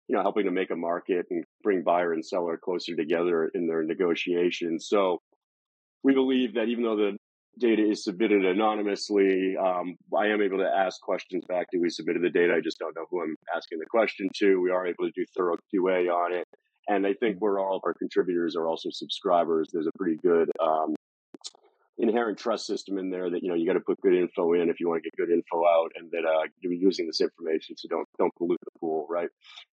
you 0.07 0.15
know 0.15 0.21
helping 0.21 0.45
to 0.45 0.51
make 0.51 0.71
a 0.71 0.75
market 0.75 1.25
and 1.29 1.43
bring 1.63 1.83
buyer 1.83 2.13
and 2.13 2.25
seller 2.25 2.57
closer 2.57 2.95
together 2.95 3.51
in 3.53 3.67
their 3.67 3.83
negotiations. 3.83 4.87
So 4.87 5.19
we 6.03 6.13
believe 6.13 6.55
that 6.55 6.69
even 6.69 6.83
though 6.83 6.95
the 6.95 7.17
data 7.59 7.83
is 7.83 8.03
submitted 8.03 8.45
anonymously. 8.45 9.55
Um, 9.57 9.95
I 10.17 10.27
am 10.27 10.41
able 10.41 10.59
to 10.59 10.69
ask 10.69 11.01
questions 11.01 11.43
back 11.47 11.69
to 11.71 11.79
we 11.79 11.89
submitted 11.89 12.21
the 12.21 12.29
data. 12.29 12.53
I 12.55 12.61
just 12.61 12.79
don't 12.79 12.95
know 12.95 13.05
who 13.09 13.23
I'm 13.23 13.35
asking 13.55 13.79
the 13.79 13.85
question 13.85 14.29
to. 14.35 14.61
We 14.61 14.71
are 14.71 14.85
able 14.85 15.05
to 15.05 15.11
do 15.15 15.25
thorough 15.35 15.57
QA 15.73 16.11
on 16.11 16.33
it. 16.33 16.47
And 16.87 17.05
I 17.05 17.13
think 17.13 17.37
where 17.39 17.59
all 17.59 17.75
of 17.75 17.81
our 17.85 17.93
contributors 17.93 18.55
are 18.55 18.67
also 18.67 18.89
subscribers, 18.91 19.67
there's 19.73 19.87
a 19.87 19.97
pretty 19.97 20.17
good 20.23 20.49
um, 20.61 20.95
inherent 21.99 22.37
trust 22.37 22.67
system 22.67 22.97
in 22.97 23.09
there 23.09 23.29
that 23.29 23.41
you 23.41 23.49
know 23.49 23.55
you 23.55 23.65
got 23.65 23.73
to 23.73 23.79
put 23.79 23.99
good 24.01 24.13
info 24.13 24.53
in 24.53 24.69
if 24.69 24.79
you 24.79 24.87
want 24.87 25.01
to 25.03 25.09
get 25.09 25.17
good 25.17 25.33
info 25.33 25.65
out, 25.65 25.91
and 25.95 26.09
that 26.11 26.25
uh, 26.25 26.47
you're 26.59 26.73
using 26.73 27.07
this 27.07 27.21
information, 27.21 27.75
so 27.77 27.87
don't 27.89 28.07
don't 28.19 28.33
pollute 28.35 28.59
the 28.63 28.79
pool, 28.79 29.07
right? 29.09 29.29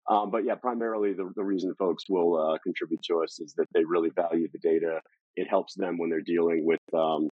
Um, 0.08 0.30
but 0.30 0.44
yeah, 0.44 0.54
primarily 0.54 1.12
the, 1.12 1.30
the 1.34 1.44
reason 1.44 1.74
folks 1.78 2.04
will 2.08 2.36
uh, 2.36 2.58
contribute 2.62 3.02
to 3.04 3.22
us 3.22 3.40
is 3.40 3.54
that 3.56 3.66
they 3.74 3.84
really 3.84 4.10
value 4.14 4.48
the 4.52 4.58
data. 4.58 5.00
It 5.36 5.48
helps 5.48 5.74
them 5.74 5.98
when 5.98 6.10
they're 6.10 6.20
dealing 6.20 6.64
with 6.66 6.80
um, 6.94 7.28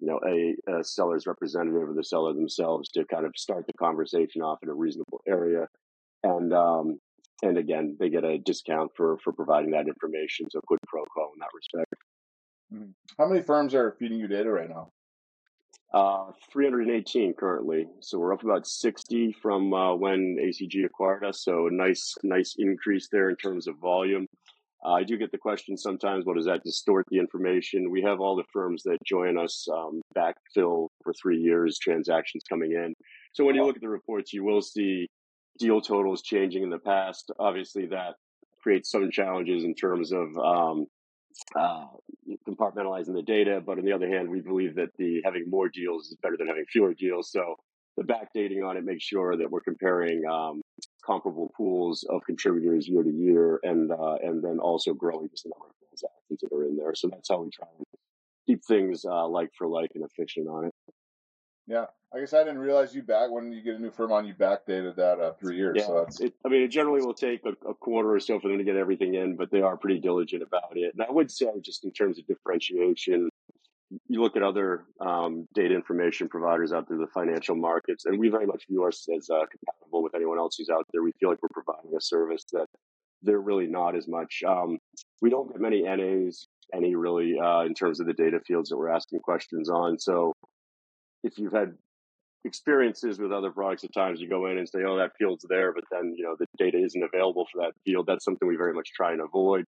you 0.00 0.08
know 0.08 0.20
a, 0.26 0.78
a 0.78 0.84
seller's 0.84 1.26
representative 1.26 1.88
or 1.88 1.94
the 1.94 2.04
seller 2.04 2.34
themselves 2.34 2.88
to 2.90 3.04
kind 3.06 3.24
of 3.24 3.32
start 3.36 3.66
the 3.66 3.72
conversation 3.74 4.42
off 4.42 4.58
in 4.62 4.68
a 4.68 4.74
reasonable 4.74 5.20
area, 5.26 5.68
and 6.22 6.52
um, 6.52 6.98
and 7.42 7.56
again 7.56 7.96
they 7.98 8.10
get 8.10 8.24
a 8.24 8.38
discount 8.38 8.90
for 8.96 9.18
for 9.24 9.32
providing 9.32 9.70
that 9.70 9.88
information. 9.88 10.46
So 10.50 10.60
quid 10.66 10.80
pro 10.86 11.04
quo 11.04 11.30
in 11.34 11.40
that 11.40 11.48
respect. 11.54 11.94
Mm-hmm. 12.72 12.90
How 13.18 13.28
many 13.28 13.42
firms 13.42 13.74
are 13.74 13.96
feeding 13.98 14.18
you 14.18 14.28
data 14.28 14.50
right 14.50 14.68
now? 14.68 14.90
Uh, 15.92 16.32
318 16.52 17.34
currently. 17.34 17.86
So 18.00 18.18
we're 18.18 18.32
up 18.32 18.42
about 18.42 18.66
60 18.66 19.36
from 19.40 19.72
uh, 19.72 19.94
when 19.94 20.36
ACG 20.40 20.84
acquired 20.84 21.24
us. 21.24 21.44
So 21.44 21.68
a 21.68 21.70
nice, 21.70 22.14
nice 22.24 22.56
increase 22.58 23.08
there 23.12 23.30
in 23.30 23.36
terms 23.36 23.68
of 23.68 23.76
volume. 23.78 24.26
Uh, 24.84 24.94
I 24.94 25.04
do 25.04 25.16
get 25.16 25.30
the 25.30 25.38
question 25.38 25.76
sometimes, 25.76 26.26
what 26.26 26.36
does 26.36 26.46
that 26.46 26.62
distort 26.62 27.06
the 27.10 27.18
information? 27.18 27.90
We 27.90 28.02
have 28.02 28.20
all 28.20 28.36
the 28.36 28.44
firms 28.52 28.82
that 28.82 28.98
join 29.06 29.38
us 29.38 29.66
um, 29.72 30.02
backfill 30.16 30.88
for 31.02 31.12
three 31.14 31.38
years, 31.38 31.78
transactions 31.78 32.42
coming 32.48 32.72
in. 32.72 32.92
So 33.32 33.44
when 33.44 33.54
you 33.54 33.64
look 33.64 33.76
at 33.76 33.82
the 33.82 33.88
reports, 33.88 34.32
you 34.32 34.44
will 34.44 34.62
see 34.62 35.08
deal 35.58 35.80
totals 35.80 36.22
changing 36.22 36.64
in 36.64 36.70
the 36.70 36.78
past. 36.78 37.30
Obviously, 37.38 37.86
that 37.86 38.14
creates 38.62 38.90
some 38.90 39.10
challenges 39.10 39.64
in 39.64 39.74
terms 39.74 40.12
of 40.12 40.36
um, 40.38 40.86
uh, 41.58 41.86
compartmentalizing 42.48 43.14
the 43.14 43.22
data. 43.22 43.60
But 43.64 43.78
on 43.78 43.84
the 43.84 43.92
other 43.92 44.08
hand, 44.08 44.28
we 44.30 44.40
believe 44.40 44.74
that 44.76 44.90
the 44.98 45.22
having 45.24 45.48
more 45.48 45.68
deals 45.68 46.08
is 46.08 46.16
better 46.22 46.36
than 46.38 46.46
having 46.46 46.64
fewer 46.70 46.94
deals. 46.94 47.30
So 47.30 47.56
the 47.96 48.04
backdating 48.04 48.68
on 48.68 48.76
it 48.76 48.84
makes 48.84 49.04
sure 49.04 49.36
that 49.36 49.50
we're 49.50 49.60
comparing 49.60 50.22
um, 50.26 50.62
comparable 51.04 51.52
pools 51.56 52.04
of 52.10 52.22
contributors 52.26 52.88
year 52.88 53.02
to 53.02 53.10
year, 53.10 53.60
and 53.62 53.90
uh, 53.90 54.16
and 54.22 54.42
then 54.42 54.58
also 54.58 54.94
growing 54.94 55.28
just 55.30 55.44
the 55.44 55.50
number 55.50 55.66
of 55.66 55.88
transactions 55.88 56.40
that 56.42 56.56
are 56.56 56.64
in 56.64 56.76
there. 56.76 56.94
So 56.94 57.08
that's 57.08 57.28
how 57.28 57.42
we 57.42 57.50
try 57.50 57.68
and 57.76 57.86
keep 58.46 58.64
things 58.64 59.04
uh, 59.04 59.28
like 59.28 59.50
for 59.56 59.68
like 59.68 59.90
and 59.94 60.04
efficient 60.04 60.48
on 60.48 60.66
it. 60.66 60.73
Yeah, 61.66 61.86
I 62.14 62.20
guess 62.20 62.34
I 62.34 62.44
didn't 62.44 62.58
realize 62.58 62.94
you 62.94 63.02
back 63.02 63.30
when 63.30 63.50
you 63.50 63.62
get 63.62 63.76
a 63.76 63.78
new 63.78 63.90
firm 63.90 64.12
on, 64.12 64.26
you 64.26 64.34
backdated 64.34 64.96
that 64.96 65.18
uh, 65.18 65.32
three 65.40 65.56
years. 65.56 65.76
Yeah, 65.78 65.86
so 65.86 66.06
it, 66.20 66.34
I 66.44 66.48
mean, 66.48 66.62
it 66.62 66.68
generally 66.68 67.00
will 67.00 67.14
take 67.14 67.40
a, 67.44 67.68
a, 67.68 67.74
quarter 67.74 68.14
or 68.14 68.20
so 68.20 68.38
for 68.38 68.48
them 68.48 68.58
to 68.58 68.64
get 68.64 68.76
everything 68.76 69.14
in, 69.14 69.36
but 69.36 69.50
they 69.50 69.62
are 69.62 69.76
pretty 69.76 69.98
diligent 69.98 70.42
about 70.42 70.76
it. 70.76 70.92
And 70.94 71.02
I 71.02 71.10
would 71.10 71.30
say, 71.30 71.46
just 71.62 71.84
in 71.84 71.90
terms 71.90 72.18
of 72.18 72.26
differentiation, 72.26 73.30
you 74.08 74.20
look 74.20 74.36
at 74.36 74.42
other 74.42 74.84
um, 75.00 75.48
data 75.54 75.74
information 75.74 76.28
providers 76.28 76.72
out 76.72 76.86
there, 76.88 76.98
the 76.98 77.06
financial 77.14 77.56
markets, 77.56 78.04
and 78.04 78.18
we 78.18 78.28
very 78.28 78.46
much 78.46 78.64
view 78.68 78.84
us 78.84 79.06
as 79.16 79.30
uh, 79.30 79.46
compatible 79.46 80.02
with 80.02 80.14
anyone 80.14 80.38
else 80.38 80.56
who's 80.56 80.70
out 80.70 80.86
there. 80.92 81.02
We 81.02 81.12
feel 81.18 81.30
like 81.30 81.38
we're 81.42 81.62
providing 81.62 81.96
a 81.96 82.00
service 82.00 82.44
that 82.52 82.66
they're 83.22 83.40
really 83.40 83.66
not 83.66 83.96
as 83.96 84.06
much. 84.06 84.42
Um, 84.46 84.78
we 85.22 85.30
don't 85.30 85.50
get 85.50 85.60
many 85.60 85.82
NAs, 85.82 86.46
any 86.74 86.94
really, 86.94 87.38
uh, 87.42 87.62
in 87.62 87.74
terms 87.74 88.00
of 88.00 88.06
the 88.06 88.12
data 88.12 88.40
fields 88.46 88.68
that 88.68 88.76
we're 88.76 88.90
asking 88.90 89.20
questions 89.20 89.70
on. 89.70 89.98
So 89.98 90.34
if 91.24 91.38
you've 91.38 91.52
had 91.52 91.74
experiences 92.44 93.18
with 93.18 93.32
other 93.32 93.50
products 93.50 93.84
at 93.84 93.92
times 93.94 94.20
you 94.20 94.28
go 94.28 94.46
in 94.46 94.58
and 94.58 94.68
say 94.68 94.80
oh 94.86 94.98
that 94.98 95.12
field's 95.18 95.46
there 95.48 95.72
but 95.72 95.84
then 95.90 96.12
you 96.14 96.24
know 96.24 96.36
the 96.38 96.46
data 96.58 96.78
isn't 96.78 97.02
available 97.02 97.46
for 97.50 97.62
that 97.62 97.72
field. 97.84 98.06
That's 98.06 98.24
something 98.24 98.46
we 98.46 98.56
very 98.56 98.74
much 98.74 98.90
try 98.94 99.12
and 99.12 99.20
avoid. 99.20 99.64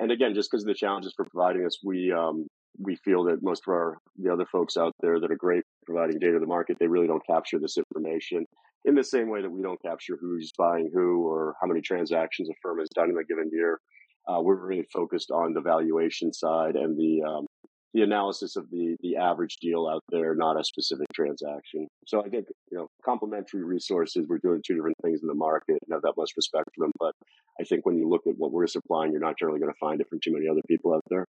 And 0.00 0.10
again 0.10 0.34
just 0.34 0.50
because 0.50 0.64
of 0.64 0.68
the 0.68 0.74
challenges 0.74 1.14
for 1.16 1.24
providing 1.24 1.64
us 1.64 1.78
we 1.84 2.12
um, 2.12 2.46
we 2.78 2.96
feel 2.96 3.24
that 3.24 3.42
most 3.42 3.62
of 3.66 3.72
our 3.72 3.98
the 4.16 4.32
other 4.32 4.46
folks 4.50 4.76
out 4.76 4.92
there 5.00 5.20
that 5.20 5.30
are 5.30 5.36
great 5.36 5.62
providing 5.86 6.18
data 6.18 6.34
to 6.34 6.40
the 6.40 6.46
market 6.46 6.76
they 6.80 6.88
really 6.88 7.06
don't 7.06 7.24
capture 7.26 7.58
this 7.58 7.78
information 7.78 8.44
in 8.86 8.94
the 8.94 9.04
same 9.04 9.28
way 9.28 9.42
that 9.42 9.50
we 9.50 9.62
don't 9.62 9.82
capture 9.82 10.16
who's 10.20 10.52
buying 10.56 10.90
who 10.92 11.26
or 11.26 11.54
how 11.60 11.66
many 11.66 11.80
transactions 11.80 12.48
a 12.48 12.52
firm 12.62 12.78
has 12.78 12.88
done 12.94 13.10
in 13.10 13.18
a 13.18 13.24
given 13.24 13.50
year. 13.52 13.80
Uh, 14.28 14.40
we're 14.40 14.56
really 14.56 14.86
focused 14.92 15.30
on 15.30 15.52
the 15.52 15.60
valuation 15.60 16.32
side 16.32 16.76
and 16.76 16.96
the 16.96 17.22
um, 17.22 17.46
the 17.96 18.02
analysis 18.02 18.56
of 18.56 18.68
the 18.70 18.94
the 19.00 19.16
average 19.16 19.56
deal 19.56 19.88
out 19.88 20.04
there, 20.10 20.34
not 20.34 20.60
a 20.60 20.64
specific 20.64 21.06
transaction. 21.14 21.88
So 22.06 22.22
I 22.22 22.28
think 22.28 22.46
you 22.70 22.76
know 22.76 22.88
complementary 23.02 23.64
resources. 23.64 24.26
We're 24.28 24.38
doing 24.38 24.60
two 24.64 24.74
different 24.74 24.98
things 25.02 25.20
in 25.22 25.28
the 25.28 25.34
market 25.34 25.78
and 25.82 25.92
have 25.92 26.02
that 26.02 26.12
much 26.14 26.32
respect 26.36 26.68
for 26.76 26.84
them. 26.84 26.92
But 27.00 27.14
I 27.58 27.64
think 27.64 27.86
when 27.86 27.96
you 27.96 28.06
look 28.06 28.26
at 28.26 28.34
what 28.36 28.52
we're 28.52 28.66
supplying, 28.66 29.12
you're 29.12 29.20
not 29.20 29.38
generally 29.38 29.60
going 29.60 29.72
to 29.72 29.78
find 29.78 30.02
it 30.02 30.08
from 30.10 30.20
too 30.22 30.34
many 30.34 30.46
other 30.46 30.60
people 30.68 30.92
out 30.92 31.04
there. 31.08 31.24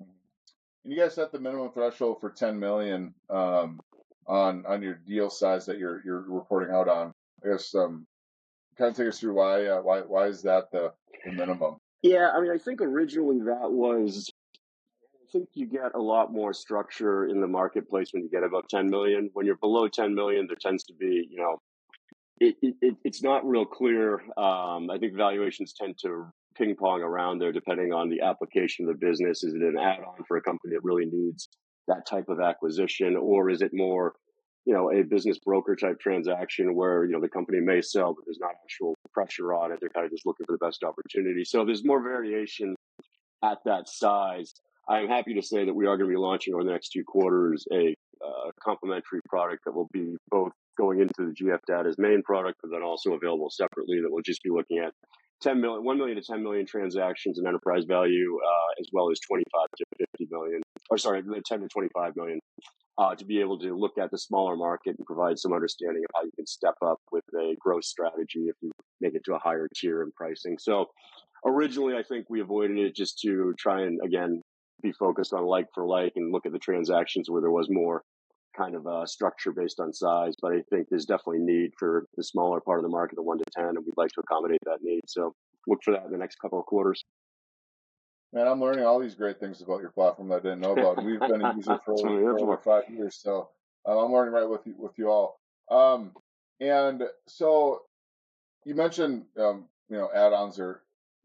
And 0.00 0.92
you 0.92 0.98
guys 0.98 1.14
set 1.14 1.30
the 1.30 1.38
minimum 1.38 1.70
threshold 1.72 2.18
for 2.20 2.30
10 2.30 2.58
million 2.58 3.14
um, 3.30 3.78
on 4.26 4.66
on 4.66 4.82
your 4.82 4.94
deal 4.94 5.30
size 5.30 5.66
that 5.66 5.78
you're 5.78 6.02
you're 6.04 6.24
reporting 6.28 6.74
out 6.74 6.88
on. 6.88 7.12
I 7.44 7.50
guess 7.50 7.72
um, 7.76 8.06
kind 8.76 8.90
of 8.90 8.96
take 8.96 9.06
us 9.06 9.20
through 9.20 9.34
why 9.34 9.66
uh, 9.66 9.82
why 9.82 10.00
why 10.00 10.26
is 10.26 10.42
that 10.42 10.72
the, 10.72 10.92
the 11.24 11.30
minimum? 11.30 11.76
Yeah, 12.02 12.30
I 12.34 12.40
mean, 12.40 12.50
I 12.50 12.58
think 12.58 12.80
originally 12.80 13.38
that 13.46 13.70
was 13.70 14.30
think 15.36 15.48
you 15.54 15.66
get 15.66 15.94
a 15.94 16.00
lot 16.00 16.32
more 16.32 16.52
structure 16.52 17.26
in 17.26 17.40
the 17.40 17.46
marketplace 17.46 18.08
when 18.12 18.22
you 18.22 18.30
get 18.30 18.42
above 18.42 18.64
10 18.68 18.88
million. 18.88 19.30
When 19.34 19.46
you're 19.46 19.56
below 19.56 19.88
10 19.88 20.14
million, 20.14 20.46
there 20.46 20.56
tends 20.60 20.84
to 20.84 20.94
be, 20.94 21.28
you 21.30 21.38
know, 21.38 21.60
it, 22.38 22.56
it, 22.62 22.96
it's 23.04 23.22
not 23.22 23.46
real 23.46 23.64
clear. 23.64 24.20
Um, 24.36 24.90
I 24.90 24.98
think 24.98 25.14
valuations 25.14 25.72
tend 25.72 25.96
to 26.02 26.26
ping 26.56 26.74
pong 26.76 27.02
around 27.02 27.38
there 27.38 27.52
depending 27.52 27.92
on 27.92 28.08
the 28.08 28.20
application 28.20 28.88
of 28.88 28.98
the 28.98 29.06
business. 29.06 29.42
Is 29.42 29.54
it 29.54 29.62
an 29.62 29.78
add 29.78 30.00
on 30.00 30.24
for 30.26 30.36
a 30.36 30.42
company 30.42 30.74
that 30.74 30.84
really 30.84 31.06
needs 31.06 31.48
that 31.88 32.06
type 32.06 32.28
of 32.28 32.40
acquisition, 32.40 33.16
or 33.16 33.48
is 33.48 33.62
it 33.62 33.70
more, 33.72 34.14
you 34.64 34.74
know, 34.74 34.90
a 34.90 35.02
business 35.02 35.38
broker 35.38 35.76
type 35.76 36.00
transaction 36.00 36.74
where 36.74 37.04
you 37.04 37.12
know 37.12 37.20
the 37.20 37.28
company 37.28 37.60
may 37.60 37.80
sell, 37.80 38.12
but 38.12 38.24
there's 38.26 38.40
not 38.40 38.50
actual 38.64 38.94
pressure 39.14 39.54
on 39.54 39.72
it. 39.72 39.78
They're 39.80 39.90
kind 39.90 40.04
of 40.04 40.10
just 40.10 40.26
looking 40.26 40.46
for 40.46 40.52
the 40.52 40.64
best 40.66 40.82
opportunity. 40.82 41.44
So 41.44 41.64
there's 41.64 41.84
more 41.84 42.02
variation 42.02 42.74
at 43.44 43.58
that 43.64 43.88
size. 43.88 44.52
I'm 44.88 45.08
happy 45.08 45.34
to 45.34 45.42
say 45.42 45.64
that 45.64 45.74
we 45.74 45.86
are 45.86 45.96
going 45.96 46.10
to 46.10 46.14
be 46.14 46.20
launching 46.20 46.54
over 46.54 46.64
the 46.64 46.70
next 46.70 46.90
two 46.90 47.04
quarters 47.04 47.64
a 47.72 47.94
uh, 48.24 48.50
complementary 48.62 49.20
product 49.28 49.64
that 49.64 49.74
will 49.74 49.88
be 49.92 50.16
both 50.30 50.52
going 50.78 51.00
into 51.00 51.14
the 51.18 51.32
GF 51.32 51.58
Data's 51.66 51.96
main 51.98 52.22
product, 52.22 52.58
but 52.62 52.70
then 52.70 52.82
also 52.82 53.12
available 53.12 53.50
separately 53.50 54.00
that 54.02 54.10
will 54.10 54.22
just 54.22 54.42
be 54.42 54.50
looking 54.50 54.78
at 54.78 54.92
10 55.42 55.60
million, 55.60 55.84
1 55.84 55.98
million 55.98 56.16
to 56.16 56.22
10 56.22 56.42
million 56.42 56.66
transactions 56.66 57.38
in 57.38 57.46
enterprise 57.46 57.84
value, 57.86 58.38
uh, 58.42 58.80
as 58.80 58.88
well 58.92 59.10
as 59.10 59.18
25 59.28 59.44
to 59.76 59.84
50 60.18 60.28
million, 60.30 60.62
or 60.88 60.98
sorry, 60.98 61.22
10 61.22 61.60
to 61.60 61.68
25 61.68 62.16
million, 62.16 62.38
uh, 62.98 63.14
to 63.14 63.24
be 63.24 63.40
able 63.40 63.58
to 63.58 63.76
look 63.76 63.98
at 63.98 64.10
the 64.10 64.18
smaller 64.18 64.56
market 64.56 64.94
and 64.96 65.06
provide 65.06 65.38
some 65.38 65.52
understanding 65.52 66.02
of 66.04 66.10
how 66.14 66.24
you 66.24 66.30
can 66.36 66.46
step 66.46 66.74
up 66.84 66.98
with 67.12 67.24
a 67.38 67.54
growth 67.60 67.84
strategy 67.84 68.46
if 68.48 68.54
you 68.62 68.70
make 69.00 69.14
it 69.14 69.22
to 69.24 69.34
a 69.34 69.38
higher 69.38 69.68
tier 69.76 70.02
in 70.02 70.10
pricing. 70.12 70.56
So 70.58 70.86
originally, 71.44 71.94
I 71.94 72.02
think 72.02 72.26
we 72.30 72.40
avoided 72.40 72.78
it 72.78 72.94
just 72.94 73.18
to 73.20 73.52
try 73.58 73.82
and, 73.82 74.00
again, 74.02 74.42
be 74.82 74.92
focused 74.92 75.32
on 75.32 75.44
like 75.44 75.66
for 75.74 75.86
like 75.86 76.12
and 76.16 76.32
look 76.32 76.46
at 76.46 76.52
the 76.52 76.58
transactions 76.58 77.30
where 77.30 77.40
there 77.40 77.50
was 77.50 77.68
more 77.70 78.02
kind 78.56 78.74
of 78.74 78.86
uh, 78.86 79.06
structure 79.06 79.52
based 79.52 79.80
on 79.80 79.92
size. 79.92 80.34
But 80.40 80.52
I 80.52 80.62
think 80.70 80.88
there's 80.88 81.04
definitely 81.04 81.40
need 81.40 81.72
for 81.78 82.06
the 82.16 82.24
smaller 82.24 82.60
part 82.60 82.78
of 82.78 82.84
the 82.84 82.88
market, 82.90 83.16
the 83.16 83.22
one 83.22 83.38
to 83.38 83.44
ten, 83.54 83.68
and 83.68 83.78
we'd 83.78 83.96
like 83.96 84.10
to 84.12 84.20
accommodate 84.20 84.60
that 84.64 84.78
need. 84.82 85.02
So 85.06 85.34
look 85.66 85.80
for 85.84 85.92
that 85.92 86.04
in 86.04 86.12
the 86.12 86.18
next 86.18 86.36
couple 86.36 86.58
of 86.58 86.66
quarters. 86.66 87.04
Man, 88.32 88.48
I'm 88.48 88.60
learning 88.60 88.84
all 88.84 89.00
these 89.00 89.14
great 89.14 89.40
things 89.40 89.62
about 89.62 89.80
your 89.80 89.90
platform 89.90 90.28
that 90.28 90.36
I 90.36 90.40
didn't 90.40 90.60
know 90.60 90.72
about. 90.72 91.02
We've 91.04 91.20
been 91.20 91.42
a 91.42 91.54
user 91.54 91.78
for, 91.86 91.96
for 91.96 92.38
over 92.38 92.56
five 92.58 92.84
years, 92.90 93.18
so 93.22 93.48
um, 93.86 93.98
I'm 93.98 94.12
learning 94.12 94.34
right 94.34 94.48
with 94.48 94.66
you 94.66 94.74
with 94.76 94.92
you 94.98 95.08
all. 95.08 95.38
Um, 95.70 96.12
and 96.60 97.02
so 97.28 97.82
you 98.64 98.74
mentioned 98.74 99.24
um, 99.38 99.66
you 99.88 99.96
know 99.96 100.10
add-ons 100.14 100.58
are 100.58 100.82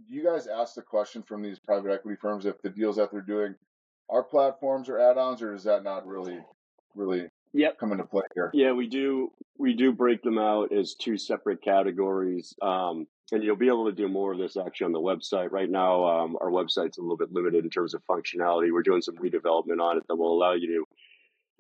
you 0.08 0.24
guys 0.24 0.48
ask 0.48 0.76
the 0.76 0.82
question 0.82 1.24
from 1.24 1.42
these 1.42 1.60
private 1.60 1.92
equity 1.92 2.18
firms 2.22 2.46
if 2.46 2.62
the 2.62 2.70
deals 2.70 2.96
that 2.98 3.12
they're 3.12 3.22
doing 3.22 3.56
are 4.10 4.24
platforms 4.24 4.90
or 4.90 5.00
add-ons, 5.00 5.42
or 5.42 5.54
does 5.54 5.64
that 5.64 5.84
not 5.84 6.06
really, 6.06 6.40
really 6.96 7.28
yep. 7.54 7.78
come 7.80 7.92
into 7.92 8.04
play 8.04 8.24
here? 8.36 8.52
Yeah, 8.54 8.74
we 8.74 8.88
do. 8.88 9.32
We 9.58 9.74
do 9.74 9.92
break 9.94 10.22
them 10.22 10.38
out 10.38 10.74
as 10.74 10.96
two 10.96 11.18
separate 11.18 11.62
categories, 11.62 12.54
um, 12.62 13.08
and 13.32 13.44
you'll 13.44 13.56
be 13.56 13.68
able 13.68 13.86
to 13.86 13.96
do 13.96 14.08
more 14.08 14.34
of 14.34 14.40
this 14.40 14.58
actually 14.58 14.86
on 14.86 14.92
the 14.92 15.00
website. 15.00 15.52
Right 15.52 15.70
now, 15.70 16.04
um, 16.06 16.38
our 16.42 16.50
website's 16.50 16.98
a 16.98 17.02
little 17.02 17.18
bit 17.18 17.32
limited 17.32 17.64
in 17.64 17.70
terms 17.70 17.94
of 17.94 18.04
functionality. 18.10 18.72
We're 18.72 18.82
doing 18.82 19.02
some 19.02 19.16
redevelopment 19.16 19.82
on 19.82 19.98
it 19.98 20.04
that 20.08 20.16
will 20.16 20.34
allow 20.34 20.54
you 20.54 20.68
to 20.68 20.86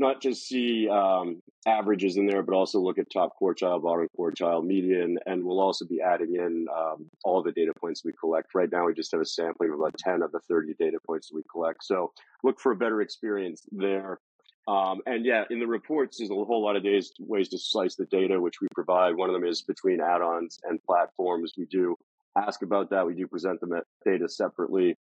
not 0.01 0.21
just 0.21 0.47
see 0.47 0.89
um, 0.89 1.41
averages 1.65 2.17
in 2.17 2.25
there, 2.25 2.41
but 2.43 2.55
also 2.55 2.79
look 2.79 2.97
at 2.97 3.05
top 3.09 3.33
quartile, 3.41 3.81
bottom 3.81 4.07
quartile, 4.19 4.65
median, 4.65 5.17
and 5.25 5.43
we'll 5.45 5.61
also 5.61 5.85
be 5.85 6.01
adding 6.01 6.35
in 6.35 6.65
um, 6.75 7.09
all 7.23 7.41
the 7.41 7.51
data 7.51 7.71
points 7.79 8.03
we 8.03 8.11
collect. 8.19 8.53
Right 8.53 8.69
now, 8.69 8.87
we 8.87 8.93
just 8.93 9.11
have 9.11 9.21
a 9.21 9.25
sampling 9.25 9.69
of 9.69 9.79
about 9.79 9.95
10 9.97 10.23
of 10.23 10.31
the 10.31 10.39
30 10.49 10.73
data 10.79 10.97
points 11.05 11.29
that 11.29 11.35
we 11.35 11.43
collect. 11.49 11.83
So 11.83 12.11
look 12.43 12.59
for 12.59 12.73
a 12.73 12.75
better 12.75 13.01
experience 13.01 13.61
there. 13.71 14.19
Um, 14.67 15.01
and 15.05 15.25
yeah, 15.25 15.43
in 15.49 15.59
the 15.59 15.67
reports, 15.67 16.17
there's 16.17 16.31
a 16.31 16.33
whole 16.33 16.63
lot 16.63 16.75
of 16.75 16.83
days, 16.83 17.11
ways 17.19 17.49
to 17.49 17.57
slice 17.57 17.95
the 17.95 18.05
data, 18.05 18.41
which 18.41 18.59
we 18.61 18.67
provide. 18.73 19.15
One 19.15 19.29
of 19.29 19.33
them 19.33 19.45
is 19.45 19.61
between 19.61 20.01
add-ons 20.01 20.59
and 20.63 20.83
platforms. 20.83 21.53
We 21.57 21.65
do 21.65 21.95
ask 22.37 22.61
about 22.61 22.89
that. 22.89 23.05
We 23.05 23.15
do 23.15 23.27
present 23.27 23.59
them 23.59 23.73
data 24.05 24.27
separately, 24.29 24.95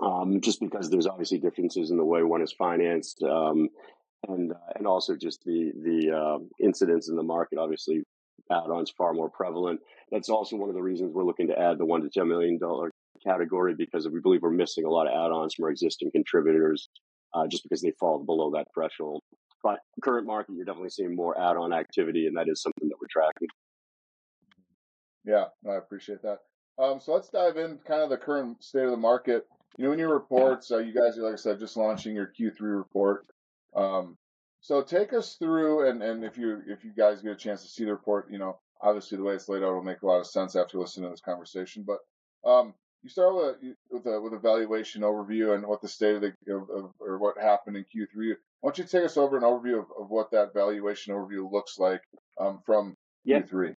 um, 0.00 0.40
just 0.40 0.60
because 0.60 0.90
there's 0.90 1.06
obviously 1.06 1.38
differences 1.38 1.90
in 1.90 1.96
the 1.96 2.04
way 2.04 2.22
one 2.22 2.42
is 2.42 2.52
financed, 2.52 3.22
um, 3.22 3.68
and 4.28 4.52
uh, 4.52 4.56
and 4.76 4.86
also 4.86 5.16
just 5.16 5.42
the 5.44 5.72
the 5.82 6.16
uh, 6.16 6.38
incidents 6.60 7.08
in 7.08 7.16
the 7.16 7.22
market. 7.22 7.58
Obviously, 7.58 8.02
add-ons 8.50 8.92
far 8.96 9.12
more 9.12 9.30
prevalent. 9.30 9.80
That's 10.10 10.28
also 10.28 10.56
one 10.56 10.68
of 10.68 10.74
the 10.74 10.82
reasons 10.82 11.12
we're 11.14 11.24
looking 11.24 11.48
to 11.48 11.58
add 11.58 11.78
the 11.78 11.86
one 11.86 12.02
to 12.02 12.10
ten 12.10 12.28
million 12.28 12.58
dollar 12.58 12.90
category 13.24 13.74
because 13.76 14.08
we 14.08 14.20
believe 14.20 14.42
we're 14.42 14.50
missing 14.50 14.84
a 14.84 14.90
lot 14.90 15.06
of 15.06 15.12
add-ons 15.12 15.54
from 15.54 15.64
our 15.64 15.70
existing 15.70 16.10
contributors 16.12 16.88
uh, 17.34 17.46
just 17.46 17.62
because 17.62 17.82
they 17.82 17.92
fall 17.98 18.22
below 18.24 18.50
that 18.52 18.66
threshold. 18.74 19.22
But 19.62 19.80
current 20.02 20.26
market, 20.26 20.54
you're 20.54 20.64
definitely 20.64 20.90
seeing 20.90 21.16
more 21.16 21.38
add-on 21.40 21.72
activity, 21.72 22.26
and 22.26 22.36
that 22.36 22.48
is 22.48 22.62
something 22.62 22.88
that 22.88 22.96
we're 23.00 23.08
tracking. 23.10 23.48
Yeah, 25.24 25.46
I 25.68 25.76
appreciate 25.76 26.22
that. 26.22 26.38
Um, 26.78 27.00
so 27.00 27.14
let's 27.14 27.28
dive 27.28 27.56
in 27.56 27.78
kind 27.86 28.02
of 28.02 28.10
the 28.10 28.16
current 28.16 28.62
state 28.62 28.84
of 28.84 28.90
the 28.90 28.96
market. 28.96 29.46
You 29.76 29.86
know, 29.86 29.92
in 29.92 29.98
your 29.98 30.12
reports, 30.12 30.70
uh, 30.70 30.78
you 30.78 30.94
guys 30.94 31.16
like 31.16 31.32
I 31.32 31.36
said, 31.36 31.58
just 31.58 31.76
launching 31.76 32.14
your 32.14 32.32
Q3 32.38 32.60
report. 32.60 33.26
Um, 33.76 34.16
so 34.60 34.82
take 34.82 35.12
us 35.12 35.34
through, 35.34 35.88
and, 35.88 36.02
and 36.02 36.24
if 36.24 36.36
you 36.36 36.62
if 36.66 36.84
you 36.84 36.92
guys 36.96 37.22
get 37.22 37.32
a 37.32 37.36
chance 37.36 37.62
to 37.62 37.68
see 37.68 37.84
the 37.84 37.92
report, 37.92 38.30
you 38.30 38.38
know, 38.38 38.58
obviously 38.80 39.16
the 39.16 39.24
way 39.24 39.34
it's 39.34 39.48
laid 39.48 39.62
out 39.62 39.74
will 39.74 39.82
make 39.82 40.02
a 40.02 40.06
lot 40.06 40.20
of 40.20 40.26
sense 40.26 40.56
after 40.56 40.78
listening 40.78 41.06
to 41.08 41.10
this 41.10 41.20
conversation. 41.20 41.86
But 41.86 41.98
um, 42.48 42.74
you 43.02 43.10
start 43.10 43.34
with 43.34 43.44
a, 43.44 43.74
with 43.90 44.06
a 44.06 44.20
with 44.20 44.32
a 44.32 44.38
valuation 44.38 45.02
overview 45.02 45.54
and 45.54 45.66
what 45.66 45.82
the 45.82 45.88
state 45.88 46.16
of 46.16 46.22
the 46.22 46.32
of, 46.52 46.62
of, 46.70 46.90
or 46.98 47.18
what 47.18 47.38
happened 47.38 47.76
in 47.76 47.84
Q3. 47.84 48.34
Why 48.60 48.70
don't 48.70 48.78
you 48.78 48.84
take 48.84 49.04
us 49.04 49.16
over 49.16 49.36
an 49.36 49.44
overview 49.44 49.78
of, 49.78 49.86
of 50.00 50.10
what 50.10 50.32
that 50.32 50.54
valuation 50.54 51.14
overview 51.14 51.50
looks 51.50 51.78
like 51.78 52.00
um, 52.40 52.60
from 52.66 52.96
yeah. 53.24 53.40
Q3? 53.40 53.76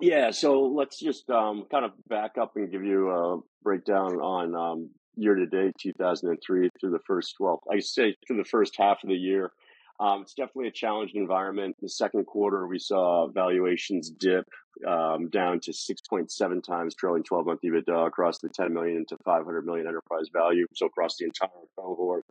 Yeah, 0.00 0.30
so 0.30 0.62
let's 0.62 0.98
just 0.98 1.28
um, 1.28 1.66
kind 1.70 1.84
of 1.84 1.92
back 2.08 2.38
up 2.40 2.52
and 2.56 2.70
give 2.70 2.84
you 2.84 3.10
a 3.10 3.40
breakdown 3.62 4.14
on 4.20 4.54
um, 4.54 4.90
year 5.16 5.34
to 5.34 5.46
date 5.46 5.74
2003 5.80 6.70
through 6.80 6.90
the 6.90 6.98
first 7.06 7.36
well, 7.38 7.62
I 7.70 7.80
say 7.80 8.16
through 8.26 8.38
the 8.38 8.44
first 8.44 8.74
half 8.78 9.02
of 9.02 9.08
the 9.08 9.16
year. 9.16 9.52
Um, 10.00 10.22
it's 10.22 10.34
definitely 10.34 10.68
a 10.68 10.72
challenged 10.72 11.14
environment. 11.14 11.76
The 11.80 11.88
second 11.88 12.26
quarter, 12.26 12.66
we 12.66 12.78
saw 12.78 13.28
valuations 13.28 14.10
dip 14.10 14.46
um, 14.88 15.28
down 15.28 15.60
to 15.60 15.70
6.7 15.70 16.62
times 16.64 16.94
trailing 16.94 17.22
12 17.22 17.46
month 17.46 17.60
EBITDA 17.64 18.06
across 18.06 18.38
the 18.38 18.48
10 18.48 18.72
million 18.72 19.04
to 19.10 19.16
500 19.24 19.64
million 19.64 19.86
enterprise 19.86 20.28
value. 20.32 20.66
So 20.74 20.86
across 20.86 21.16
the 21.18 21.26
entire 21.26 21.50
cohort. 21.78 22.24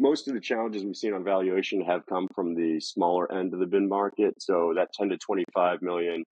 Most 0.00 0.28
of 0.28 0.34
the 0.34 0.40
challenges 0.40 0.84
we've 0.84 0.96
seen 0.96 1.14
on 1.14 1.24
valuation 1.24 1.80
have 1.80 2.06
come 2.06 2.28
from 2.34 2.54
the 2.54 2.78
smaller 2.78 3.32
end 3.32 3.52
of 3.54 3.60
the 3.60 3.66
bin 3.66 3.88
market. 3.88 4.34
So 4.40 4.74
that 4.76 4.92
10 4.92 5.08
to 5.08 5.18
25 5.18 5.82
million 5.82 6.24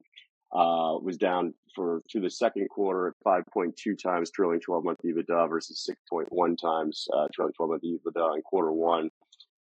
uh, 0.53 0.97
was 1.03 1.17
down 1.17 1.55
for 1.75 2.03
through 2.11 2.23
the 2.23 2.31
second 2.31 2.69
quarter 2.69 3.09
at 3.09 3.15
5.2 3.55 4.01
times 4.03 4.31
trailing 4.31 4.61
12 4.61 4.85
month 4.85 4.99
EBITDA 5.05 5.49
versus 5.49 5.89
6.1 6.13 6.57
times 6.61 7.07
uh, 7.15 7.27
trailing 7.35 7.53
12 7.55 7.71
month 7.71 7.83
EBITDA 7.83 8.37
in 8.37 8.43
quarter 8.43 8.73
one. 8.73 9.11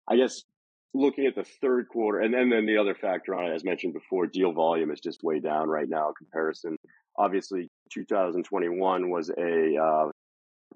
I 0.08 0.16
guess 0.16 0.44
looking 0.94 1.26
at 1.26 1.34
the 1.34 1.44
third 1.44 1.88
quarter, 1.88 2.20
and 2.20 2.32
then, 2.32 2.50
then 2.50 2.66
the 2.66 2.78
other 2.78 2.94
factor 2.94 3.34
on 3.34 3.50
it, 3.50 3.54
as 3.54 3.64
mentioned 3.64 3.94
before, 3.94 4.26
deal 4.26 4.52
volume 4.52 4.90
is 4.90 5.00
just 5.00 5.22
way 5.22 5.40
down 5.40 5.68
right 5.68 5.88
now 5.88 6.08
in 6.08 6.14
comparison. 6.14 6.76
Obviously, 7.16 7.68
2021 7.92 9.10
was 9.10 9.30
a 9.30 9.76
uh, 9.76 10.10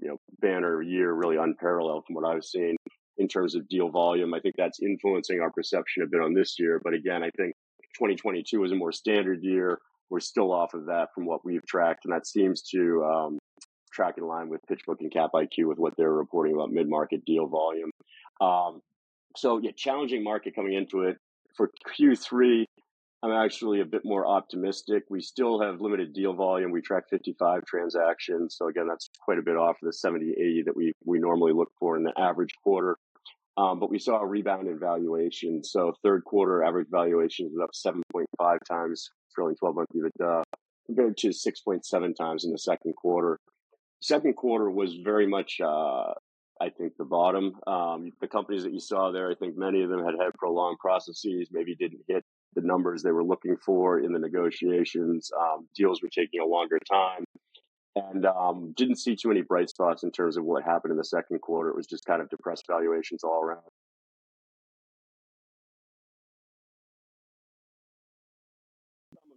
you 0.00 0.08
know 0.08 0.18
banner 0.40 0.82
year, 0.82 1.12
really 1.12 1.36
unparalleled 1.36 2.04
from 2.06 2.16
what 2.16 2.24
I've 2.24 2.44
seen 2.44 2.76
in 3.18 3.28
terms 3.28 3.54
of 3.54 3.68
deal 3.68 3.90
volume. 3.90 4.34
I 4.34 4.40
think 4.40 4.56
that's 4.56 4.80
influencing 4.80 5.40
our 5.40 5.50
perception 5.50 6.02
a 6.02 6.06
bit 6.06 6.20
on 6.20 6.34
this 6.34 6.58
year. 6.58 6.80
But 6.82 6.94
again, 6.94 7.22
I 7.22 7.30
think 7.36 7.54
2022 7.94 8.60
was 8.60 8.72
a 8.72 8.76
more 8.76 8.92
standard 8.92 9.42
year. 9.42 9.78
We're 10.10 10.20
still 10.20 10.52
off 10.52 10.74
of 10.74 10.86
that 10.86 11.08
from 11.14 11.24
what 11.24 11.44
we've 11.44 11.64
tracked, 11.66 12.04
and 12.04 12.12
that 12.12 12.26
seems 12.26 12.62
to 12.70 13.04
um, 13.04 13.38
track 13.92 14.14
in 14.18 14.24
line 14.24 14.48
with 14.48 14.60
PitchBook 14.70 14.96
and 15.00 15.12
CapIQ 15.12 15.66
with 15.66 15.78
what 15.78 15.94
they're 15.96 16.12
reporting 16.12 16.54
about 16.54 16.70
mid-market 16.70 17.24
deal 17.24 17.46
volume. 17.46 17.90
Um, 18.40 18.80
so 19.36 19.58
yeah, 19.58 19.70
challenging 19.76 20.22
market 20.22 20.54
coming 20.54 20.74
into 20.74 21.02
it. 21.02 21.16
For 21.56 21.70
Q3, 21.98 22.64
I'm 23.22 23.32
actually 23.32 23.80
a 23.80 23.84
bit 23.84 24.02
more 24.04 24.26
optimistic. 24.26 25.04
We 25.08 25.20
still 25.20 25.60
have 25.60 25.80
limited 25.80 26.12
deal 26.12 26.32
volume. 26.32 26.72
We 26.72 26.80
track 26.80 27.04
55 27.08 27.64
transactions. 27.64 28.56
So 28.58 28.68
again, 28.68 28.88
that's 28.88 29.08
quite 29.24 29.38
a 29.38 29.42
bit 29.42 29.56
off 29.56 29.76
of 29.82 29.86
the 29.86 29.92
70, 29.92 30.32
80 30.32 30.62
that 30.66 30.76
we, 30.76 30.92
we 31.04 31.20
normally 31.20 31.52
look 31.52 31.70
for 31.78 31.96
in 31.96 32.02
the 32.02 32.12
average 32.18 32.54
quarter. 32.64 32.96
Um, 33.56 33.78
but 33.78 33.90
we 33.90 33.98
saw 33.98 34.20
a 34.20 34.26
rebound 34.26 34.68
in 34.68 34.78
valuation. 34.78 35.62
So 35.62 35.92
third 36.02 36.24
quarter 36.24 36.62
average 36.62 36.88
valuation 36.90 37.46
is 37.46 37.58
up 37.62 37.70
7.5 37.74 38.58
times 38.68 39.10
trailing 39.34 39.56
12 39.56 39.74
month 39.74 39.88
EBITDA 39.94 40.42
compared 40.86 41.16
to 41.18 41.28
6.7 41.28 42.16
times 42.16 42.44
in 42.44 42.52
the 42.52 42.58
second 42.58 42.94
quarter. 42.96 43.38
Second 44.00 44.34
quarter 44.36 44.70
was 44.70 44.96
very 45.04 45.26
much 45.26 45.60
uh, 45.62 46.12
I 46.60 46.70
think 46.70 46.96
the 46.96 47.04
bottom. 47.04 47.54
Um, 47.66 48.12
the 48.20 48.28
companies 48.28 48.62
that 48.62 48.72
you 48.72 48.80
saw 48.80 49.10
there, 49.10 49.30
I 49.30 49.34
think 49.34 49.56
many 49.56 49.82
of 49.82 49.90
them 49.90 50.04
had 50.04 50.14
had 50.20 50.32
prolonged 50.38 50.78
processes, 50.78 51.48
maybe 51.50 51.74
didn't 51.74 52.02
hit 52.08 52.24
the 52.54 52.62
numbers 52.62 53.02
they 53.02 53.10
were 53.10 53.24
looking 53.24 53.56
for 53.56 53.98
in 54.00 54.12
the 54.12 54.18
negotiations. 54.18 55.30
Um, 55.36 55.66
deals 55.74 56.02
were 56.02 56.08
taking 56.08 56.40
a 56.40 56.46
longer 56.46 56.78
time 56.90 57.24
and 57.94 58.24
um, 58.26 58.72
didn't 58.76 58.96
see 58.96 59.16
too 59.16 59.28
many 59.28 59.42
bright 59.42 59.68
spots 59.68 60.02
in 60.02 60.10
terms 60.10 60.36
of 60.36 60.44
what 60.44 60.64
happened 60.64 60.92
in 60.92 60.96
the 60.96 61.04
second 61.04 61.40
quarter. 61.40 61.70
It 61.70 61.76
was 61.76 61.86
just 61.86 62.04
kind 62.04 62.22
of 62.22 62.30
depressed 62.30 62.64
valuations 62.66 63.22
all 63.22 63.42
around. 63.42 63.62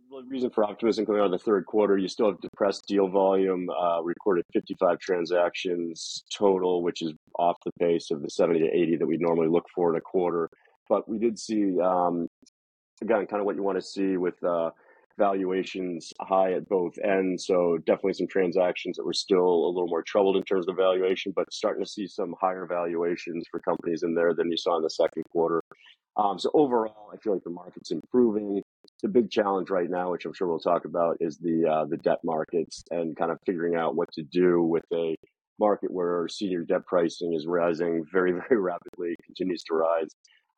The 0.10 0.24
reason 0.30 0.50
for 0.50 0.64
optimism 0.64 1.04
going 1.04 1.20
on 1.20 1.32
the 1.32 1.38
third 1.38 1.66
quarter. 1.66 1.98
You 1.98 2.08
still 2.08 2.28
have 2.28 2.40
depressed 2.40 2.86
deal 2.88 3.10
volume, 3.10 3.70
uh, 3.70 4.02
recorded 4.02 4.46
55 4.54 4.98
transactions 5.00 6.24
total, 6.34 6.84
which 6.84 7.02
is 7.02 7.12
off 7.38 7.58
the 7.66 7.72
pace 7.80 8.12
of 8.12 8.22
the 8.22 8.30
70 8.30 8.60
to 8.60 8.66
80 8.68 8.96
that 8.98 9.08
we 9.08 9.18
normally 9.18 9.50
look 9.50 9.66
for 9.76 9.90
in 9.90 9.98
a 9.98 10.02
quarter. 10.02 10.50
But 10.88 11.10
we 11.10 11.18
did 11.18 11.38
see, 11.38 11.78
um, 11.82 12.30
again, 13.02 13.26
kind 13.26 13.42
of 13.42 13.46
what 13.46 13.58
you 13.58 13.64
want 13.64 13.78
to 13.78 13.82
see 13.82 14.16
with 14.16 14.42
uh, 14.42 14.70
valuations 15.18 16.12
high 16.22 16.54
at 16.54 16.68
both 16.68 16.94
ends. 17.04 17.46
So 17.46 17.78
definitely 17.86 18.14
some 18.14 18.28
transactions 18.28 18.98
that 18.98 19.06
were 19.06 19.14
still 19.14 19.66
a 19.66 19.72
little 19.72 19.88
more 19.88 20.04
troubled 20.04 20.38
in 20.38 20.44
terms 20.44 20.68
of 20.68 20.76
valuation, 20.76 21.34
but 21.36 21.52
starting 21.54 21.84
to 21.84 21.90
see 21.90 22.08
some 22.08 22.36
higher 22.40 22.66
valuations 22.66 23.46
for 23.50 23.60
companies 23.60 24.04
in 24.04 24.14
there 24.14 24.34
than 24.34 24.52
you 24.52 24.58
saw 24.58 24.78
in 24.78 24.84
the 24.84 24.90
second 24.90 25.24
quarter. 25.32 25.62
Um, 26.18 26.40
so 26.40 26.50
overall, 26.54 27.12
I 27.14 27.18
feel 27.18 27.34
like 27.34 27.44
the 27.44 27.50
market's 27.50 27.92
improving 27.92 28.62
the 29.02 29.10
big 29.10 29.30
challenge 29.30 29.70
right 29.70 29.90
now, 29.90 30.12
which 30.12 30.26
I'm 30.26 30.34
sure 30.34 30.48
we'll 30.48 30.60
talk 30.60 30.86
about, 30.86 31.18
is 31.20 31.38
the 31.38 31.66
uh, 31.70 31.86
the 31.86 31.98
debt 31.98 32.20
markets 32.24 32.84
and 32.90 33.18
kind 33.18 33.32
of 33.32 33.40
figuring 33.46 33.76
out 33.76 33.96
what 33.96 34.12
to 34.14 34.24
do 34.24 34.62
with 34.62 34.86
a 34.94 35.16
market 35.60 35.92
where 35.92 36.28
senior 36.28 36.64
debt 36.64 36.86
pricing 36.86 37.34
is 37.34 37.46
rising 37.48 38.06
very 38.12 38.32
very 38.50 38.62
rapidly, 38.62 39.16
continues 39.26 39.64
to 39.64 39.76
rise, 39.76 40.08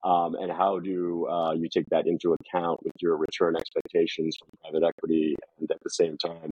um, 0.04 0.36
and 0.36 0.52
how 0.52 0.80
do 0.80 1.28
uh, 1.28 1.54
you 1.54 1.68
take 1.70 1.86
that 1.90 2.08
into 2.08 2.34
account 2.34 2.80
with 2.84 2.94
your 3.02 3.18
return 3.18 3.56
expectations 3.56 4.38
from 4.38 4.50
private 4.62 4.88
equity, 4.88 5.36
and 5.60 5.70
at 5.72 5.78
the 5.84 5.90
same 5.90 6.18
time 6.18 6.50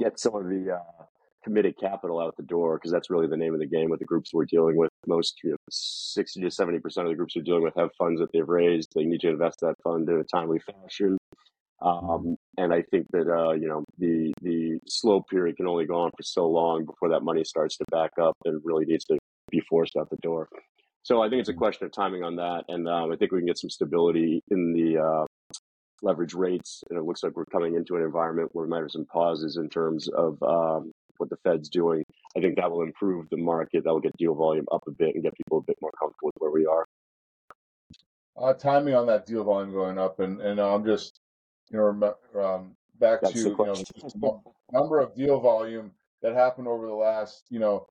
get 0.00 0.18
some 0.18 0.34
of 0.34 0.44
the 0.48 0.74
uh, 0.74 1.04
committed 1.42 1.74
capital 1.78 2.20
out 2.20 2.36
the 2.36 2.42
door 2.42 2.76
because 2.76 2.92
that's 2.92 3.10
really 3.10 3.26
the 3.26 3.36
name 3.36 3.54
of 3.54 3.60
the 3.60 3.66
game 3.66 3.90
with 3.90 3.98
the 3.98 4.04
groups 4.04 4.32
we're 4.32 4.44
dealing 4.44 4.76
with. 4.76 4.90
Most 5.06 5.40
you 5.42 5.50
know, 5.50 5.56
60 5.70 6.40
to 6.40 6.50
70 6.50 6.78
percent 6.78 7.06
of 7.06 7.12
the 7.12 7.16
groups 7.16 7.34
we're 7.36 7.42
dealing 7.42 7.62
with 7.62 7.74
have 7.76 7.90
funds 7.98 8.20
that 8.20 8.30
they've 8.32 8.48
raised. 8.48 8.90
They 8.94 9.04
need 9.04 9.20
to 9.20 9.28
invest 9.28 9.58
that 9.62 9.74
fund 9.82 10.08
in 10.08 10.16
a 10.20 10.24
timely 10.24 10.60
fashion. 10.60 11.18
Um, 11.80 12.36
and 12.56 12.72
I 12.72 12.82
think 12.90 13.06
that 13.12 13.28
uh, 13.28 13.52
you 13.52 13.68
know 13.68 13.84
the 13.98 14.32
the 14.42 14.78
slow 14.86 15.22
period 15.22 15.56
can 15.56 15.68
only 15.68 15.86
go 15.86 16.00
on 16.00 16.10
for 16.10 16.22
so 16.22 16.48
long 16.48 16.84
before 16.84 17.08
that 17.10 17.22
money 17.22 17.44
starts 17.44 17.76
to 17.78 17.84
back 17.90 18.10
up 18.20 18.36
and 18.44 18.60
really 18.64 18.84
needs 18.84 19.04
to 19.06 19.18
be 19.50 19.60
forced 19.60 19.96
out 19.96 20.10
the 20.10 20.16
door. 20.16 20.48
So 21.02 21.22
I 21.22 21.28
think 21.28 21.40
it's 21.40 21.48
a 21.48 21.54
question 21.54 21.86
of 21.86 21.92
timing 21.92 22.22
on 22.22 22.36
that, 22.36 22.64
and 22.68 22.88
um, 22.88 23.12
I 23.12 23.16
think 23.16 23.32
we 23.32 23.38
can 23.38 23.46
get 23.46 23.58
some 23.58 23.70
stability 23.70 24.42
in 24.50 24.72
the 24.72 24.98
uh, 25.02 25.26
leverage 26.02 26.34
rates, 26.34 26.82
and 26.88 26.98
it 26.98 27.04
looks 27.04 27.22
like 27.22 27.36
we're 27.36 27.44
coming 27.46 27.74
into 27.74 27.96
an 27.96 28.02
environment 28.02 28.50
where 28.52 28.64
we 28.64 28.70
might 28.70 28.80
have 28.80 28.90
some 28.90 29.06
pauses 29.06 29.56
in 29.56 29.68
terms 29.68 30.08
of 30.08 30.42
um, 30.42 30.92
what 31.18 31.30
the 31.30 31.36
Fed's 31.44 31.68
doing. 31.68 32.04
I 32.36 32.40
think 32.40 32.56
that 32.56 32.70
will 32.70 32.82
improve 32.82 33.26
the 33.30 33.36
market. 33.36 33.84
That 33.84 33.92
will 33.92 34.00
get 34.00 34.16
deal 34.16 34.34
volume 34.34 34.66
up 34.72 34.82
a 34.86 34.90
bit 34.90 35.14
and 35.14 35.22
get 35.22 35.36
people 35.36 35.58
a 35.58 35.62
bit 35.62 35.76
more 35.80 35.90
comfortable 35.98 36.28
with 36.28 36.34
where 36.38 36.50
we 36.50 36.66
are. 36.66 36.84
Uh, 38.40 38.54
timing 38.54 38.94
on 38.94 39.06
that 39.06 39.26
deal 39.26 39.44
volume 39.44 39.72
going 39.72 39.98
up, 39.98 40.20
and 40.20 40.40
and 40.40 40.60
I'm 40.60 40.84
just 40.84 41.20
you 41.70 41.78
know 41.78 42.14
um, 42.40 42.76
back 43.00 43.20
That's 43.22 43.34
to 43.34 43.40
you 43.40 43.56
know 43.56 43.74
the 43.74 44.40
number 44.72 45.00
of 45.00 45.14
deal 45.14 45.40
volume 45.40 45.92
that 46.22 46.34
happened 46.34 46.68
over 46.68 46.86
the 46.86 46.94
last 46.94 47.44
you 47.50 47.58
know 47.58 47.86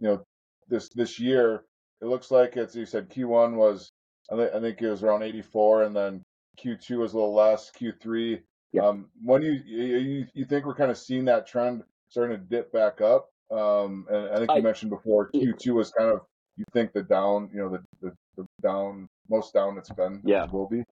you 0.00 0.08
know 0.08 0.24
this 0.68 0.88
this 0.90 1.20
year. 1.20 1.64
It 2.02 2.06
looks 2.06 2.30
like 2.30 2.56
it's 2.56 2.74
you 2.74 2.84
said, 2.84 3.08
Q1 3.08 3.54
was 3.54 3.92
I, 4.30 4.36
th- 4.36 4.50
I 4.54 4.60
think 4.60 4.82
it 4.82 4.90
was 4.90 5.02
around 5.02 5.22
84, 5.22 5.84
and 5.84 5.96
then 5.96 6.22
Q2 6.62 6.98
was 6.98 7.12
a 7.12 7.16
little 7.16 7.34
less. 7.34 7.70
Q3. 7.80 8.40
Yeah. 8.72 8.86
Um, 8.86 9.08
when 9.22 9.42
you, 9.42 9.52
you 9.52 10.26
you 10.34 10.44
think 10.44 10.64
we're 10.64 10.74
kind 10.74 10.90
of 10.90 10.98
seeing 10.98 11.26
that 11.26 11.46
trend 11.46 11.82
starting 12.08 12.38
to 12.38 12.42
dip 12.42 12.72
back 12.72 13.00
up. 13.00 13.28
Um, 13.50 14.06
and 14.10 14.30
I 14.30 14.36
think 14.38 14.50
you 14.50 14.56
I, 14.56 14.60
mentioned 14.60 14.90
before 14.90 15.30
Q2 15.30 15.74
was 15.74 15.90
kind 15.90 16.10
of 16.10 16.20
you 16.56 16.64
think 16.72 16.92
the 16.92 17.02
down, 17.02 17.50
you 17.52 17.60
know, 17.60 17.68
the, 17.68 17.82
the 18.00 18.16
the 18.36 18.46
down 18.62 19.08
most 19.28 19.52
down 19.52 19.76
it's 19.78 19.90
been. 19.90 20.22
Yeah, 20.24 20.46
will 20.50 20.68
be. 20.68 20.84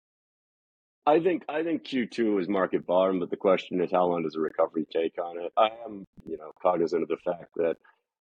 I 1.06 1.20
think 1.20 1.44
I 1.48 1.62
think 1.62 1.84
Q2 1.84 2.40
is 2.40 2.48
market 2.48 2.86
bottom, 2.86 3.18
but 3.18 3.30
the 3.30 3.36
question 3.36 3.80
is 3.80 3.90
how 3.90 4.06
long 4.06 4.22
does 4.22 4.34
the 4.34 4.40
recovery 4.40 4.86
take 4.92 5.14
on 5.18 5.40
it? 5.40 5.52
I 5.56 5.70
am, 5.84 6.04
you 6.26 6.36
know, 6.36 6.52
cognizant 6.62 7.02
of 7.02 7.08
the 7.08 7.16
fact 7.16 7.48
that 7.56 7.76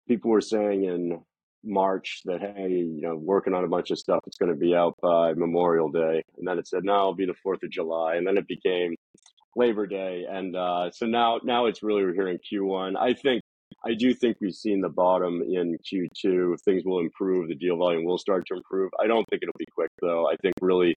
people 0.08 0.30
were 0.30 0.40
saying 0.40 0.84
in 0.84 1.20
March 1.64 2.22
that 2.24 2.40
hey, 2.40 2.68
you 2.68 3.00
know, 3.00 3.16
working 3.16 3.54
on 3.54 3.64
a 3.64 3.68
bunch 3.68 3.90
of 3.90 3.98
stuff, 3.98 4.20
it's 4.26 4.36
going 4.36 4.52
to 4.52 4.58
be 4.58 4.74
out 4.74 4.96
by 5.02 5.32
Memorial 5.34 5.90
Day, 5.90 6.22
and 6.38 6.46
then 6.46 6.58
it 6.58 6.66
said 6.66 6.84
no, 6.84 6.94
it'll 6.94 7.14
be 7.14 7.26
the 7.26 7.34
Fourth 7.42 7.62
of 7.62 7.70
July, 7.70 8.16
and 8.16 8.26
then 8.26 8.36
it 8.36 8.46
became 8.46 8.94
Labor 9.56 9.86
Day, 9.86 10.24
and 10.28 10.56
uh, 10.56 10.90
so 10.90 11.06
now 11.06 11.40
now 11.44 11.66
it's 11.66 11.82
really 11.82 12.02
we're 12.02 12.14
hearing 12.14 12.38
Q1. 12.52 12.96
I 12.98 13.14
think 13.14 13.42
I 13.84 13.94
do 13.94 14.14
think 14.14 14.36
we've 14.40 14.54
seen 14.54 14.80
the 14.80 14.88
bottom 14.88 15.42
in 15.42 15.76
Q2. 15.92 16.60
Things 16.64 16.82
will 16.84 17.00
improve. 17.00 17.48
The 17.48 17.54
deal 17.54 17.76
volume 17.76 18.04
will 18.04 18.18
start 18.18 18.44
to 18.48 18.54
improve. 18.54 18.90
I 19.02 19.06
don't 19.06 19.24
think 19.28 19.42
it'll 19.42 19.54
be 19.58 19.66
quick 19.74 19.90
though. 20.00 20.28
I 20.28 20.36
think 20.36 20.54
really 20.60 20.94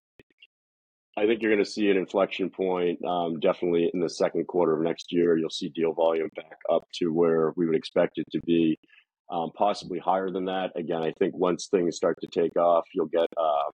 I 1.17 1.25
think 1.25 1.41
you're 1.41 1.51
going 1.51 1.63
to 1.63 1.69
see 1.69 1.89
an 1.89 1.97
inflection 1.97 2.49
point 2.49 3.03
um, 3.05 3.39
definitely 3.39 3.89
in 3.93 4.01
the 4.01 4.09
second 4.09 4.47
quarter 4.47 4.75
of 4.75 4.83
next 4.83 5.13
year. 5.13 5.37
You'll 5.37 5.49
see 5.49 5.69
deal 5.69 5.93
volume 5.93 6.29
back 6.35 6.57
up 6.69 6.83
to 6.95 7.13
where 7.13 7.53
we 7.55 7.65
would 7.65 7.75
expect 7.75 8.17
it 8.17 8.25
to 8.33 8.39
be, 8.41 8.77
um, 9.29 9.51
possibly 9.55 9.99
higher 9.99 10.29
than 10.29 10.45
that. 10.45 10.71
Again, 10.75 11.01
I 11.01 11.11
think 11.19 11.35
once 11.35 11.67
things 11.67 11.95
start 11.95 12.17
to 12.21 12.27
take 12.27 12.55
off, 12.57 12.85
you'll 12.93 13.07
get 13.07 13.27
uh, 13.37 13.69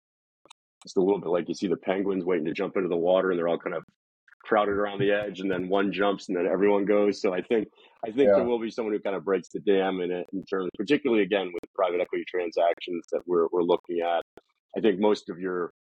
it's 0.84 0.96
a 0.96 1.00
little 1.00 1.20
bit 1.20 1.28
like 1.28 1.48
you 1.48 1.54
see 1.54 1.66
the 1.66 1.76
penguins 1.76 2.24
waiting 2.24 2.46
to 2.46 2.52
jump 2.52 2.76
into 2.76 2.88
the 2.88 2.96
water, 2.96 3.30
and 3.30 3.38
they're 3.38 3.48
all 3.48 3.58
kind 3.58 3.76
of 3.76 3.84
crowded 4.44 4.72
around 4.72 5.00
the 5.00 5.10
edge, 5.10 5.40
and 5.40 5.50
then 5.50 5.68
one 5.68 5.92
jumps, 5.92 6.28
and 6.28 6.36
then 6.36 6.46
everyone 6.46 6.84
goes. 6.84 7.20
So 7.20 7.34
I 7.34 7.42
think 7.42 7.68
I 8.04 8.10
think 8.10 8.28
yeah. 8.28 8.36
there 8.36 8.44
will 8.44 8.60
be 8.60 8.70
someone 8.70 8.94
who 8.94 9.00
kind 9.00 9.16
of 9.16 9.24
breaks 9.24 9.48
the 9.48 9.60
dam 9.60 10.00
in 10.00 10.10
it 10.10 10.26
in 10.32 10.44
terms, 10.44 10.70
particularly 10.76 11.22
again 11.22 11.50
with 11.52 11.62
private 11.74 12.00
equity 12.00 12.24
transactions 12.28 13.06
that 13.12 13.22
we're 13.26 13.46
we're 13.52 13.62
looking 13.62 14.00
at. 14.00 14.22
I 14.76 14.80
think 14.80 15.00
most 15.00 15.30
of 15.30 15.38
your 15.38 15.72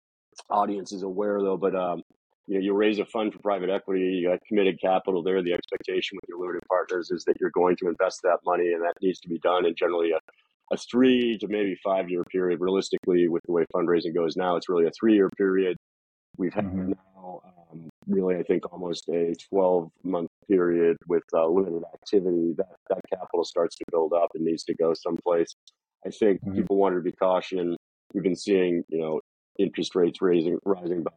audience 0.50 0.92
is 0.92 1.02
aware 1.02 1.40
though, 1.40 1.56
but 1.56 1.74
um, 1.74 2.02
you 2.46 2.54
know, 2.54 2.60
you 2.60 2.74
raise 2.74 2.98
a 2.98 3.04
fund 3.04 3.32
for 3.32 3.40
private 3.40 3.70
equity, 3.70 4.02
you 4.02 4.28
got 4.28 4.38
committed 4.46 4.80
capital 4.80 5.22
there. 5.22 5.42
The 5.42 5.52
expectation 5.52 6.16
with 6.16 6.28
your 6.28 6.38
limited 6.38 6.62
partners 6.68 7.10
is 7.10 7.24
that 7.24 7.36
you're 7.40 7.50
going 7.50 7.76
to 7.76 7.88
invest 7.88 8.20
that 8.22 8.38
money, 8.44 8.72
and 8.72 8.82
that 8.82 8.94
needs 9.02 9.18
to 9.20 9.28
be 9.28 9.38
done 9.38 9.66
in 9.66 9.74
generally 9.74 10.12
a, 10.12 10.18
a 10.72 10.76
three 10.76 11.36
to 11.38 11.48
maybe 11.48 11.76
five 11.82 12.08
year 12.08 12.22
period. 12.24 12.60
Realistically, 12.60 13.26
with 13.28 13.42
the 13.46 13.52
way 13.52 13.64
fundraising 13.74 14.14
goes 14.14 14.36
now, 14.36 14.56
it's 14.56 14.68
really 14.68 14.86
a 14.86 14.92
three 14.98 15.14
year 15.14 15.28
period. 15.36 15.76
We've 16.36 16.54
had 16.54 16.66
mm-hmm. 16.66 16.90
now 16.90 17.40
um, 17.72 17.88
really, 18.06 18.36
I 18.36 18.42
think, 18.44 18.70
almost 18.72 19.08
a 19.08 19.34
12 19.50 19.90
month 20.04 20.30
period 20.48 20.96
with 21.08 21.24
uh, 21.34 21.48
limited 21.48 21.82
activity. 21.94 22.54
That 22.56 22.76
that 22.90 23.00
capital 23.12 23.44
starts 23.44 23.76
to 23.76 23.84
build 23.90 24.12
up 24.12 24.30
and 24.34 24.44
needs 24.44 24.62
to 24.64 24.74
go 24.74 24.94
someplace. 24.94 25.52
I 26.06 26.10
think 26.10 26.40
mm-hmm. 26.42 26.54
people 26.54 26.76
wanted 26.76 26.96
to 26.96 27.02
be 27.02 27.12
cautious. 27.12 27.74
We've 28.14 28.22
been 28.22 28.36
seeing, 28.36 28.84
you 28.88 28.98
know, 28.98 29.20
interest 29.58 29.96
rates 29.96 30.22
raising 30.22 30.58
rising 30.64 31.02
by 31.02 31.10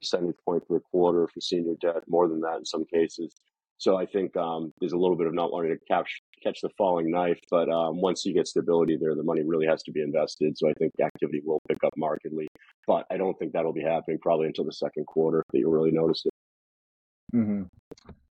percentage 0.00 0.36
point 0.44 0.66
per 0.68 0.80
quarter 0.80 1.28
for 1.28 1.40
senior 1.40 1.74
debt, 1.80 2.02
more 2.08 2.28
than 2.28 2.40
that 2.40 2.58
in 2.58 2.64
some 2.64 2.84
cases. 2.84 3.34
So 3.78 3.96
I 3.96 4.06
think 4.06 4.36
um, 4.36 4.72
there's 4.80 4.92
a 4.92 4.98
little 4.98 5.16
bit 5.16 5.26
of 5.26 5.34
not 5.34 5.52
wanting 5.52 5.76
to 5.76 5.84
catch 5.86 6.22
catch 6.42 6.60
the 6.62 6.70
falling 6.78 7.10
knife, 7.10 7.38
but 7.50 7.68
um, 7.68 8.00
once 8.00 8.24
you 8.24 8.32
get 8.32 8.46
stability 8.46 8.96
there, 8.96 9.14
the 9.14 9.22
money 9.22 9.42
really 9.42 9.66
has 9.66 9.82
to 9.82 9.92
be 9.92 10.00
invested. 10.00 10.56
So 10.56 10.68
I 10.68 10.72
think 10.74 10.92
activity 11.02 11.42
will 11.44 11.60
pick 11.68 11.78
up 11.84 11.92
markedly, 11.96 12.46
but 12.86 13.06
I 13.10 13.16
don't 13.16 13.38
think 13.38 13.52
that'll 13.52 13.72
be 13.72 13.82
happening 13.82 14.18
probably 14.20 14.46
until 14.46 14.64
the 14.64 14.72
second 14.72 15.06
quarter 15.06 15.42
that 15.52 15.58
you'll 15.58 15.72
really 15.72 15.90
notice 15.90 16.24
it. 16.24 17.36
Mm-hmm. 17.36 17.62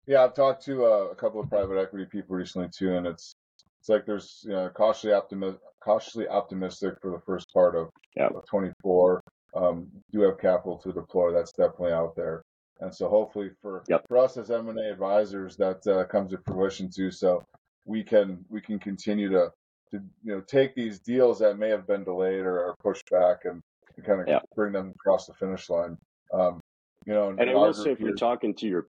Yeah, 0.07 0.25
I've 0.25 0.35
talked 0.35 0.64
to 0.64 0.87
uh, 0.87 1.09
a 1.12 1.14
couple 1.14 1.40
of 1.40 1.51
private 1.51 1.79
equity 1.79 2.07
people 2.07 2.35
recently 2.35 2.68
too, 2.77 2.97
and 2.97 3.07
it's 3.07 3.33
it's 3.81 3.88
like 3.88 4.07
there's 4.07 4.40
you 4.44 4.53
know 4.53 4.71
cautiously 4.75 5.12
optimistic, 5.12 5.61
cautiously 5.83 6.29
optimistic 6.29 6.94
for 7.01 7.11
the 7.11 7.21
first 7.21 7.53
part 7.53 7.77
of, 7.77 7.90
yeah. 8.16 8.29
24. 8.49 9.23
Um, 9.54 9.88
do 10.12 10.20
have 10.22 10.38
capital 10.38 10.78
to 10.78 10.92
deploy. 10.92 11.32
That's 11.32 11.52
definitely 11.52 11.92
out 11.92 12.14
there, 12.14 12.44
and 12.80 12.94
so 12.94 13.08
hopefully 13.08 13.50
for 13.62 13.82
yep. 13.88 14.04
for 14.06 14.18
us 14.18 14.37
as 14.37 14.50
M 14.50 14.68
and 14.68 14.78
A 14.78 14.90
advisors, 14.92 15.56
that 15.56 15.87
uh, 15.87 16.04
comes 16.04 16.32
to 16.32 16.38
fruition 16.46 16.90
too. 16.90 17.11
So 17.11 17.44
we 17.84 18.02
can 18.02 18.44
we 18.48 18.61
can 18.61 18.78
continue 18.78 19.30
to 19.30 19.50
to 19.90 20.02
you 20.22 20.34
know 20.34 20.40
take 20.42 20.74
these 20.74 21.00
deals 21.00 21.38
that 21.38 21.58
may 21.58 21.70
have 21.70 21.87
been 21.87 22.04
delayed 22.04 22.40
or, 22.40 22.58
or 22.58 22.76
pushed 22.82 23.11
back 23.11 23.44
and, 23.44 23.62
and 23.96 24.06
kind 24.06 24.28
of 24.28 24.42
bring 24.54 24.72
them 24.72 24.92
across 24.94 25.26
the 25.26 25.34
finish 25.34 25.70
line. 25.70 25.96
Um, 26.32 26.61
you 27.06 27.14
know, 27.14 27.30
and 27.30 27.48
I 27.48 27.54
will 27.54 27.72
say, 27.72 27.90
if 27.90 28.00
you're 28.00 28.14
talking 28.14 28.54
to 28.56 28.66
your 28.66 28.88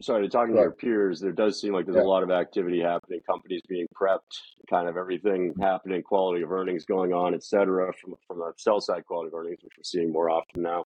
sorry, 0.00 0.28
talking 0.28 0.54
right. 0.54 0.60
to 0.60 0.64
your 0.64 0.70
peers, 0.72 1.20
there 1.20 1.32
does 1.32 1.60
seem 1.60 1.72
like 1.72 1.86
there's 1.86 1.96
yeah. 1.96 2.02
a 2.02 2.04
lot 2.04 2.22
of 2.22 2.30
activity 2.30 2.80
happening, 2.80 3.20
companies 3.28 3.62
being 3.68 3.86
prepped, 3.94 4.20
kind 4.68 4.88
of 4.88 4.96
everything 4.96 5.54
happening, 5.60 6.02
quality 6.02 6.42
of 6.42 6.52
earnings 6.52 6.84
going 6.84 7.12
on, 7.12 7.34
et 7.34 7.42
cetera, 7.42 7.92
from, 8.00 8.14
from 8.26 8.40
a 8.42 8.52
sell 8.56 8.80
side 8.80 9.04
quality 9.06 9.28
of 9.28 9.34
earnings, 9.34 9.58
which 9.62 9.72
we're 9.76 9.84
seeing 9.84 10.12
more 10.12 10.30
often 10.30 10.62
now. 10.62 10.84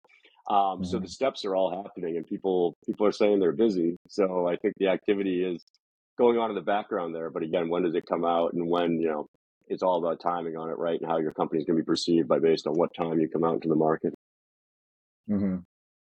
Um, 0.50 0.56
mm-hmm. 0.56 0.84
So 0.86 1.00
the 1.00 1.08
steps 1.08 1.46
are 1.46 1.56
all 1.56 1.84
happening, 1.84 2.18
and 2.18 2.26
people 2.26 2.76
people 2.86 3.06
are 3.06 3.12
saying 3.12 3.40
they're 3.40 3.52
busy. 3.52 3.98
So 4.08 4.48
I 4.48 4.56
think 4.56 4.74
the 4.78 4.88
activity 4.88 5.44
is 5.44 5.64
going 6.18 6.38
on 6.38 6.50
in 6.50 6.56
the 6.56 6.62
background 6.62 7.14
there. 7.14 7.30
But 7.30 7.44
again, 7.44 7.70
when 7.70 7.84
does 7.84 7.96
it 7.96 8.06
come 8.08 8.26
out, 8.26 8.54
and 8.54 8.68
when 8.68 9.00
you 9.00 9.10
know, 9.10 9.30
it's 9.68 9.84
all 9.84 10.00
about 10.00 10.20
timing 10.20 10.58
on 10.58 10.70
it, 10.70 10.78
right? 10.78 11.00
And 11.00 11.10
how 11.10 11.20
your 11.20 11.34
company 11.34 11.62
is 11.62 11.68
going 11.68 11.78
to 11.78 11.84
be 11.84 11.86
perceived 11.86 12.28
by 12.28 12.40
based 12.40 12.66
on 12.66 12.74
what 12.74 12.94
time 12.96 13.20
you 13.20 13.30
come 13.30 13.44
out 13.44 13.56
into 13.56 13.68
the 13.68 13.76
market. 13.76 14.14
Mm-hmm. 15.30 15.58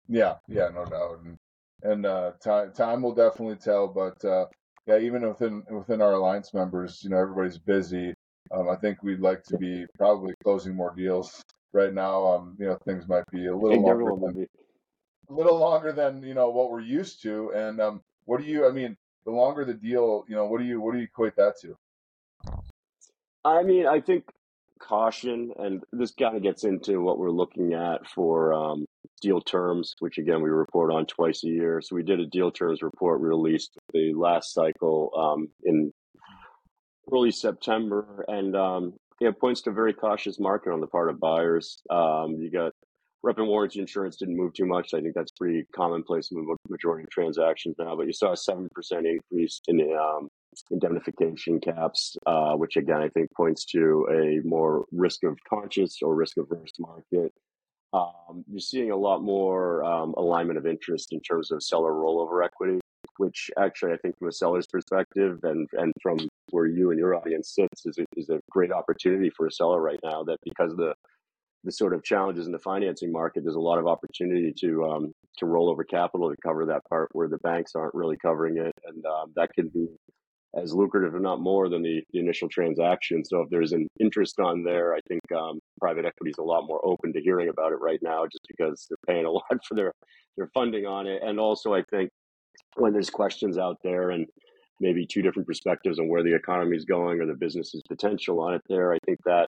Yeah, 0.10 0.36
yeah, 0.50 0.68
no 0.74 0.84
doubt. 0.84 1.22
And 1.24 1.38
and 1.84 2.06
uh, 2.06 2.32
time 2.44 2.72
time 2.74 3.02
will 3.02 3.14
definitely 3.14 3.58
tell. 3.58 3.88
But 3.88 4.24
uh, 4.26 4.46
yeah, 4.88 5.00
even 5.00 5.28
within 5.28 5.64
within 5.70 6.02
our 6.02 6.14
alliance 6.14 6.54
members, 6.54 7.02
you 7.04 7.10
know, 7.10 7.18
everybody's 7.18 7.58
busy. 7.58 8.14
Um, 8.52 8.70
I 8.70 8.76
think 8.76 9.02
we'd 9.04 9.20
like 9.20 9.44
to 9.44 9.58
be 9.58 9.86
probably 9.98 10.34
closing 10.44 10.76
more 10.76 10.94
deals 10.96 11.44
right 11.72 11.94
now. 11.94 12.26
Um, 12.26 12.56
you 12.60 12.66
know, 12.66 12.78
things 12.86 13.08
might 13.08 13.26
be 13.32 13.48
a 13.48 13.56
little 13.56 13.82
longer 13.82 14.06
than, 14.06 14.48
a 15.30 15.34
little 15.34 15.58
longer 15.58 15.92
than 15.92 16.24
you 16.24 16.34
know 16.34 16.50
what 16.50 16.72
we're 16.72 16.82
used 16.82 17.22
to. 17.24 17.52
And 17.56 17.80
um, 17.80 18.02
what 18.26 18.42
do 18.42 18.48
you? 18.48 18.68
I 18.68 18.72
mean, 18.72 18.98
the 19.26 19.32
longer 19.32 19.66
the 19.66 19.74
deal, 19.74 20.26
you 20.28 20.36
know, 20.36 20.46
what 20.46 20.60
do 20.60 20.66
you 20.66 20.82
what 20.82 20.94
do 20.94 21.00
you 21.00 21.06
equate 21.06 21.36
that 21.38 21.56
to? 21.62 21.76
I 23.46 23.64
mean, 23.64 23.88
I 23.88 24.00
think 24.00 24.26
caution, 24.80 25.52
and 25.58 25.84
this 25.92 26.12
kind 26.12 26.36
of 26.36 26.44
gets 26.44 26.64
into 26.64 27.02
what 27.02 27.18
we're 27.18 27.32
looking 27.32 27.74
at 27.74 28.08
for 28.08 28.54
um, 28.54 28.86
deal 29.24 29.42
terms, 29.42 29.96
which 30.00 30.18
again 30.18 30.42
we 30.42 30.50
report 30.50 30.92
on 30.92 31.06
twice 31.06 31.44
a 31.44 31.48
year. 31.48 31.82
So 31.82 31.96
we 31.96 32.04
did 32.04 32.20
a 32.20 32.28
deal 32.28 32.52
terms 32.52 32.84
report 32.84 33.22
released 33.22 33.72
the 33.94 34.14
last 34.14 34.54
cycle 34.54 35.10
um, 35.18 35.48
in 35.64 35.92
early 37.12 37.32
September, 37.32 38.26
and 38.28 38.56
um, 38.56 38.94
it 39.20 39.40
points 39.40 39.62
to 39.62 39.72
a 39.72 39.74
very 39.74 39.94
cautious 39.94 40.40
market 40.40 40.72
on 40.72 40.82
the 40.82 40.88
part 40.88 41.10
of 41.10 41.20
buyers. 41.20 41.82
Um, 41.90 42.36
you 42.40 42.52
got 42.52 42.74
rep 43.24 43.38
and 43.38 43.48
warranty 43.48 43.80
insurance 43.80 44.18
didn't 44.18 44.38
move 44.38 44.54
too 44.54 44.66
much. 44.66 44.94
I 44.94 45.00
think 45.00 45.16
that's 45.16 45.32
pretty 45.32 45.66
commonplace 45.74 46.30
in 46.32 46.38
the 46.38 46.56
majority 46.70 47.06
of 47.06 47.10
transactions 47.10 47.76
now. 47.80 47.96
But 47.96 48.08
you 48.08 48.14
saw 48.14 48.34
a 48.34 48.38
seven 48.38 48.70
percent 48.76 49.08
increase 49.08 49.62
in 49.68 49.80
um, 49.98 50.28
indemnification 50.70 51.60
caps, 51.60 52.16
uh, 52.26 52.54
which 52.54 52.76
again 52.76 53.02
I 53.02 53.10
think 53.10 53.30
points 53.36 53.66
to 53.68 54.08
a 54.12 54.48
more 54.48 54.86
risk 54.92 55.24
of 55.24 55.38
conscious 55.50 56.00
or 56.02 56.16
risk 56.16 56.38
averse 56.38 56.74
market. 56.80 57.32
Um, 57.94 58.44
you're 58.50 58.60
seeing 58.60 58.92
a 58.92 58.96
lot 58.96 59.22
more 59.22 59.84
um, 59.84 60.14
alignment 60.18 60.58
of 60.58 60.66
interest 60.66 61.14
in 61.14 61.22
terms 61.22 61.52
of 61.52 61.62
seller 61.62 61.92
rollover 61.92 62.44
equity, 62.44 62.80
which 63.18 63.52
actually 63.58 63.94
I 63.94 63.98
think 63.98 64.18
from 64.18 64.30
a 64.30 64.32
seller's 64.32 64.66
perspective 64.68 65.40
and 65.44 65.68
and 65.74 65.94
from 66.02 66.18
where 66.50 66.66
you 66.66 66.90
and 66.90 67.00
your 67.00 67.16
audience 67.16 67.54
sits 67.54 67.86
is 67.86 68.00
a, 68.00 68.06
is 68.18 68.30
a 68.30 68.40
great 68.50 68.72
opportunity 68.72 69.30
for 69.30 69.46
a 69.46 69.52
seller 69.52 69.80
right 69.80 70.00
now. 70.04 70.24
That 70.24 70.38
because 70.44 70.72
of 70.72 70.78
the 70.78 70.96
the 71.64 71.72
sort 71.72 71.94
of 71.94 72.04
challenges 72.04 72.46
in 72.46 72.52
the 72.52 72.60
financing 72.60 73.12
market, 73.12 73.44
there's 73.44 73.56
a 73.56 73.60
lot 73.60 73.80
of 73.80 73.88
opportunity 73.88 74.54
to 74.60 74.86
um, 74.86 75.14
to 75.38 75.46
roll 75.46 75.70
over 75.70 75.84
capital 75.84 76.30
to 76.30 76.36
cover 76.44 76.66
that 76.66 76.84
part 76.90 77.10
where 77.14 77.28
the 77.28 77.38
banks 77.40 77.74
aren't 77.76 77.94
really 77.94 78.18
covering 78.18 78.58
it, 78.58 78.74
and 78.86 79.06
um, 79.06 79.32
that 79.36 79.54
can 79.54 79.68
be 79.68 79.88
as 80.56 80.74
lucrative, 80.74 81.16
if 81.16 81.22
not 81.22 81.42
more, 81.42 81.68
than 81.68 81.82
the, 81.82 82.04
the, 82.12 82.20
initial 82.20 82.48
transaction. 82.48 83.26
So 83.26 83.42
if 83.42 83.50
there's 83.50 83.72
an 83.72 83.88
interest 84.00 84.40
on 84.40 84.64
there, 84.64 84.94
I 84.94 85.00
think 85.08 85.22
um, 85.36 85.60
private 85.80 86.06
equity 86.06 86.32
is 86.32 86.38
a 86.38 86.44
lot 86.44 86.68
more 86.68 86.80
open 86.86 87.12
to 87.14 87.22
hearing 87.22 87.50
about 87.50 87.72
it 87.72 87.80
right 87.82 88.00
now, 88.02 88.26
just 88.26 88.46
because 88.48 88.86
they're 88.90 89.16
paying 89.16 89.26
a 89.26 89.32
lot 89.32 89.66
for 89.68 89.76
their 89.76 89.92
their 90.38 90.50
funding 90.54 90.86
on 90.86 91.08
it. 91.08 91.22
And 91.24 91.40
also, 91.40 91.74
I 91.74 91.84
think 91.90 92.10
when 92.76 92.94
there's 92.94 93.10
questions 93.10 93.58
out 93.58 93.78
there 93.84 94.12
and 94.12 94.26
maybe 94.80 95.06
two 95.06 95.22
different 95.22 95.48
perspectives 95.48 96.00
on 96.00 96.10
where 96.10 96.24
the 96.24 96.34
economy 96.34 96.76
is 96.76 96.86
going 96.86 97.22
or 97.22 97.26
the 97.26 97.36
business's 97.36 97.82
potential 97.88 98.40
on 98.42 98.56
it, 98.56 98.62
there, 98.68 98.94
I 98.94 98.98
think 99.06 99.20
that 99.26 99.48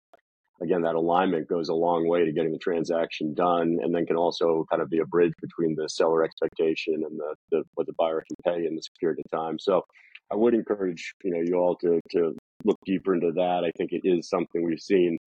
again 0.63 0.83
that 0.83 0.95
alignment 0.95 1.49
goes 1.49 1.69
a 1.69 1.75
long 1.75 2.07
way 2.09 2.25
to 2.25 2.33
getting 2.33 2.53
the 2.53 2.59
transaction 2.59 3.35
done, 3.35 3.79
and 3.83 3.95
then 3.95 4.07
can 4.07 4.17
also 4.17 4.65
kind 4.71 4.81
of 4.81 4.89
be 4.89 5.01
a 5.01 5.07
bridge 5.07 5.35
between 5.43 5.75
the 5.75 5.89
seller 5.89 6.25
expectation 6.25 6.95
and 6.95 7.19
the, 7.19 7.35
the 7.51 7.63
what 7.75 7.87
the 7.87 7.95
buyer 7.99 8.23
can 8.27 8.55
pay 8.55 8.67
in 8.67 8.75
this 8.75 8.89
period 8.99 9.19
of 9.23 9.31
time. 9.31 9.59
So 9.59 9.85
I 10.33 10.37
would 10.37 10.55
encourage 10.55 11.15
you 11.25 11.33
know 11.33 11.41
you 11.41 11.55
all 11.57 11.77
to 11.77 12.01
to 12.11 12.37
look 12.65 12.79
deeper 12.87 13.15
into 13.15 13.33
that. 13.33 13.63
I 13.65 13.71
think 13.77 13.93
it 13.93 14.03
is 14.05 14.29
something 14.29 14.65
we've 14.65 14.81
seen 14.81 15.19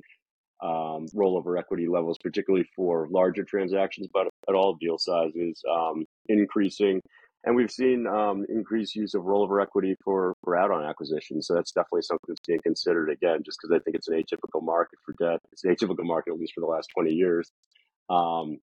um, 0.63 1.05
rollover 1.15 1.60
equity 1.60 1.88
levels, 1.88 2.17
particularly 2.23 2.65
for 2.75 3.07
larger 3.12 3.43
transactions, 3.43 4.07
but 4.12 4.27
at 4.49 4.55
all 4.55 4.75
deal 4.79 4.97
sizes, 4.97 5.62
um, 5.71 6.05
increasing. 6.29 7.01
and 7.45 7.55
we've 7.55 7.71
seen 7.71 8.07
um, 8.07 8.45
increased 8.49 8.95
use 8.95 9.13
of 9.13 9.23
rollover 9.23 9.62
equity 9.62 9.95
for 10.03 10.36
for 10.43 10.57
add-on 10.57 10.83
acquisitions. 10.83 11.47
So 11.47 11.53
that's 11.53 11.71
definitely 11.71 12.01
something 12.01 12.25
that's 12.27 12.45
being 12.47 12.60
considered 12.62 13.10
again, 13.10 13.41
just 13.45 13.60
because 13.62 13.75
I 13.75 13.79
think 13.83 13.95
it's 13.95 14.07
an 14.10 14.15
atypical 14.15 14.63
market 14.63 14.99
for 15.05 15.13
debt. 15.19 15.39
It's 15.51 15.63
an 15.63 15.75
atypical 15.75 16.05
market 16.05 16.33
at 16.33 16.39
least 16.39 16.53
for 16.53 16.62
the 16.62 16.67
last 16.67 16.89
twenty 16.93 17.13
years. 17.13 17.51
Um, 18.10 18.57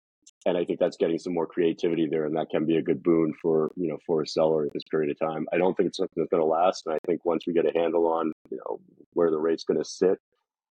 and 0.47 0.59
I 0.59 0.65
think 0.65 0.79
that's 0.79 0.97
getting 0.97 1.19
some 1.19 1.33
more 1.33 1.47
creativity 1.47 2.07
there, 2.07 2.27
and 2.27 2.37
that 2.37 2.51
can 2.51 2.67
be 2.67 2.77
a 2.77 2.83
good 2.83 3.03
boon 3.03 3.33
for 3.41 3.71
you 3.77 3.89
know 3.89 3.99
for 4.07 4.23
a 4.23 4.27
seller 4.27 4.67
at 4.67 4.73
this 4.73 4.85
period 4.91 5.11
of 5.11 5.19
time. 5.19 5.47
I 5.53 5.59
don't 5.59 5.75
think 5.77 5.89
it's 5.89 5.97
something 5.99 6.23
that's 6.23 6.31
going 6.31 6.43
to 6.43 6.47
last, 6.47 6.87
and 6.87 6.95
I 6.95 6.99
think 7.07 7.25
once 7.25 7.47
we 7.47 7.55
get 7.55 7.67
a 7.67 7.79
handle 7.79 8.07
on 8.07 8.33
you 8.51 8.59
know 8.59 8.81
where 9.15 9.31
the 9.31 9.39
rate's 9.39 9.65
going 9.65 9.79
to 9.79 9.85
sit, 9.85 10.19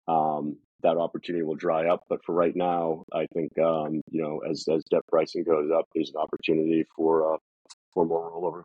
um, 0.06 0.56
that 0.82 0.96
opportunity 0.96 1.42
will 1.42 1.56
dry 1.56 1.86
up. 1.88 2.04
But 2.08 2.24
for 2.24 2.34
right 2.34 2.56
now, 2.56 3.04
I 3.12 3.26
think 3.34 3.58
um, 3.58 4.00
you 4.10 4.22
know 4.22 4.40
as 4.48 4.64
as 4.72 4.84
debt 4.90 5.02
pricing 5.08 5.44
goes 5.44 5.70
up, 5.76 5.86
there's 5.94 6.12
an 6.14 6.20
opportunity 6.20 6.84
for 6.96 7.34
uh, 7.34 7.38
for 7.92 8.06
more 8.06 8.30
rollover. 8.30 8.62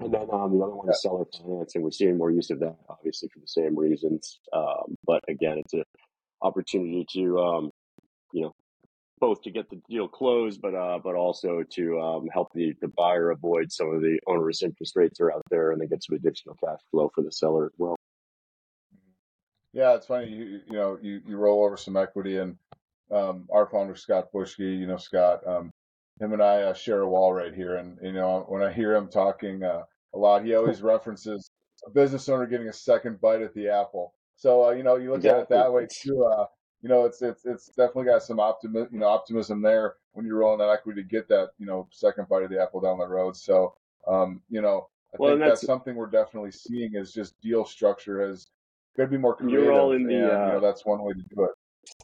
And 0.00 0.14
then 0.14 0.28
um, 0.32 0.56
the 0.56 0.64
other 0.64 0.76
one 0.76 0.88
is 0.88 1.02
seller 1.02 1.24
financing. 1.36 1.82
We're 1.82 1.90
seeing 1.90 2.16
more 2.16 2.30
use 2.30 2.50
of 2.50 2.60
that, 2.60 2.76
obviously 2.88 3.28
for 3.34 3.40
the 3.40 3.48
same 3.48 3.76
reasons. 3.76 4.38
Um, 4.52 4.94
but 5.04 5.24
again, 5.28 5.58
it's 5.58 5.72
an 5.72 5.82
opportunity 6.40 7.04
to 7.14 7.38
um, 7.40 7.70
you 8.32 8.42
know 8.42 8.52
both 9.20 9.42
to 9.42 9.50
get 9.50 9.68
the 9.70 9.80
deal 9.88 10.08
closed, 10.08 10.60
but 10.60 10.74
uh, 10.74 10.98
but 11.02 11.14
also 11.14 11.62
to 11.70 12.00
um, 12.00 12.28
help 12.32 12.48
the, 12.54 12.74
the 12.80 12.88
buyer 12.88 13.30
avoid 13.30 13.70
some 13.70 13.94
of 13.94 14.00
the 14.00 14.18
onerous 14.26 14.62
interest 14.62 14.94
rates 14.96 15.18
that 15.18 15.24
are 15.24 15.32
out 15.32 15.42
there, 15.50 15.72
and 15.72 15.80
they 15.80 15.86
get 15.86 16.02
some 16.04 16.16
additional 16.16 16.56
cash 16.64 16.80
flow 16.90 17.10
for 17.14 17.22
the 17.22 17.32
seller 17.32 17.66
as 17.66 17.72
well. 17.78 17.96
Yeah, 19.72 19.94
it's 19.94 20.06
funny. 20.06 20.28
You 20.30 20.60
you 20.66 20.72
know 20.72 20.98
you, 21.00 21.20
you 21.26 21.36
roll 21.36 21.64
over 21.64 21.76
some 21.76 21.96
equity, 21.96 22.38
and 22.38 22.56
um, 23.10 23.46
our 23.52 23.66
founder 23.66 23.94
Scott 23.94 24.26
Bushkie, 24.34 24.78
you 24.78 24.86
know 24.86 24.96
Scott, 24.96 25.46
um, 25.46 25.70
him 26.20 26.32
and 26.32 26.42
I 26.42 26.62
uh, 26.62 26.74
share 26.74 27.00
a 27.00 27.08
wall 27.08 27.32
right 27.32 27.54
here, 27.54 27.76
and 27.76 27.98
you 28.02 28.12
know 28.12 28.44
when 28.48 28.62
I 28.62 28.72
hear 28.72 28.94
him 28.94 29.08
talking 29.08 29.62
uh, 29.62 29.82
a 30.14 30.18
lot, 30.18 30.44
he 30.44 30.54
always 30.54 30.82
references 30.82 31.50
a 31.86 31.90
business 31.90 32.28
owner 32.28 32.46
getting 32.46 32.68
a 32.68 32.72
second 32.72 33.20
bite 33.20 33.42
at 33.42 33.54
the 33.54 33.68
apple. 33.68 34.14
So 34.36 34.66
uh, 34.66 34.70
you 34.70 34.82
know 34.82 34.96
you 34.96 35.10
look 35.10 35.18
exactly. 35.18 35.56
at 35.56 35.60
it 35.60 35.64
that 35.64 35.72
way 35.72 35.86
too. 35.90 36.46
You 36.82 36.88
know, 36.88 37.04
it's 37.04 37.22
it's 37.22 37.44
it's 37.44 37.68
definitely 37.68 38.04
got 38.04 38.22
some 38.22 38.38
optimism, 38.38 38.88
you 38.92 39.00
know, 39.00 39.08
optimism 39.08 39.60
there 39.62 39.96
when 40.12 40.26
you're 40.26 40.38
rolling 40.38 40.58
that 40.58 40.70
equity 40.72 41.02
to 41.02 41.08
get 41.08 41.28
that, 41.28 41.50
you 41.58 41.66
know, 41.66 41.88
second 41.90 42.28
bite 42.28 42.44
of 42.44 42.50
the 42.50 42.60
apple 42.60 42.80
down 42.80 42.98
the 42.98 43.06
road. 43.06 43.36
So, 43.36 43.74
um, 44.06 44.40
you 44.48 44.60
know, 44.60 44.88
I 45.12 45.16
well, 45.18 45.32
think 45.32 45.40
that's, 45.40 45.60
that's, 45.60 45.66
something 45.66 45.96
we're 45.96 46.06
definitely 46.06 46.52
seeing 46.52 46.94
is 46.94 47.12
just 47.12 47.40
deal 47.40 47.64
structure 47.64 48.26
has 48.26 48.46
got 48.96 49.04
to 49.04 49.10
be 49.10 49.16
more 49.16 49.34
creative. 49.34 49.64
You're 49.64 49.72
all 49.72 49.92
in 49.92 50.06
the, 50.06 50.14
and, 50.14 50.24
uh, 50.24 50.46
you 50.46 50.52
know, 50.52 50.60
that's 50.60 50.84
one 50.84 51.02
way 51.02 51.14
to 51.14 51.22
do 51.34 51.44
it. 51.44 51.50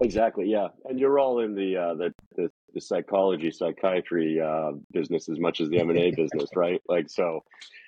Exactly, 0.01 0.49
yeah, 0.49 0.69
and 0.87 0.99
you're 0.99 1.19
all 1.19 1.41
in 1.41 1.55
the 1.55 1.77
uh, 1.77 1.95
the, 1.95 2.15
the, 2.37 2.51
the 2.73 2.81
psychology, 2.81 3.51
psychiatry 3.51 4.41
uh, 4.41 4.73
business 4.93 5.29
as 5.29 5.39
much 5.39 5.61
as 5.61 5.69
the 5.69 5.79
M 5.79 5.91
and 5.91 5.99
A 5.99 6.11
business, 6.17 6.49
right? 6.57 6.81
Like, 6.89 7.11
so 7.11 7.45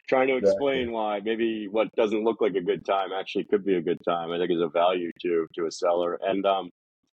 trying 0.09 0.29
to 0.29 0.37
explain 0.37 0.83
exactly. 0.83 0.93
why 0.93 1.21
maybe 1.25 1.69
what 1.69 1.95
doesn't 1.97 2.23
look 2.23 2.41
like 2.41 2.55
a 2.55 2.61
good 2.61 2.85
time 2.85 3.09
actually 3.19 3.45
could 3.45 3.65
be 3.65 3.77
a 3.77 3.81
good 3.81 3.99
time. 4.05 4.31
I 4.31 4.39
think 4.39 4.51
is 4.51 4.61
a 4.61 4.69
value 4.69 5.11
to 5.23 5.47
to 5.55 5.67
a 5.67 5.71
seller, 5.71 6.19
and 6.23 6.45
um, 6.45 6.71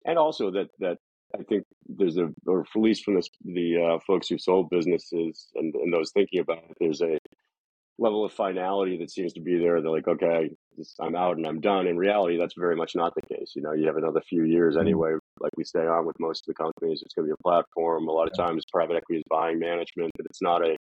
and 0.07 0.19
also 0.19 0.51
that 0.53 0.69
that 0.79 0.99
I 1.39 1.43
think 1.43 1.65
there's 1.87 2.17
a, 2.17 2.29
or 2.47 2.61
at 2.61 2.81
least 2.81 3.05
from 3.05 3.17
this, 3.17 3.29
the 3.45 3.77
uh, 3.77 3.99
folks 4.07 4.29
who 4.29 4.39
sold 4.39 4.71
businesses 4.71 5.49
and, 5.55 5.75
and 5.75 5.93
those 5.93 6.13
thinking 6.13 6.41
about 6.41 6.59
it, 6.59 6.77
there's 6.81 7.03
a 7.03 7.19
level 7.99 8.25
of 8.25 8.33
finality 8.33 8.99
that 8.99 9.11
seems 9.11 9.33
to 9.33 9.41
be 9.41 9.59
there. 9.59 9.81
They're 9.81 9.91
like, 9.91 10.09
okay, 10.09 10.51
I'm 11.01 11.17
out 11.17 11.37
and 11.37 11.47
I'm 11.47 11.61
done. 11.61 11.87
In 11.87 11.97
reality, 11.97 12.37
that's 12.39 12.55
very 12.57 12.77
much 12.77 12.93
not 12.95 13.15
the 13.15 13.35
case. 13.35 13.53
You 13.57 13.63
know, 13.63 13.73
you 13.73 13.87
have 13.87 13.97
another 13.97 14.21
few 14.29 14.45
years 14.45 14.75
mm-hmm. 14.75 14.83
anyway. 14.83 15.13
Like 15.41 15.53
we 15.57 15.65
stay 15.65 15.87
on 15.87 16.07
with 16.07 16.17
most 16.21 16.47
of 16.47 16.55
the 16.55 16.63
companies, 16.63 17.03
it's 17.05 17.15
going 17.15 17.29
to 17.29 17.35
be 17.35 17.39
a 17.39 17.43
platform. 17.43 18.09
A 18.09 18.13
lot 18.13 18.29
of 18.29 18.37
times, 18.37 18.65
private 18.73 18.97
equity 18.97 19.19
is 19.19 19.25
buying 19.29 19.59
management, 19.59 20.13
but 20.17 20.27
it's 20.27 20.43
not 20.43 20.63
a 20.63 20.77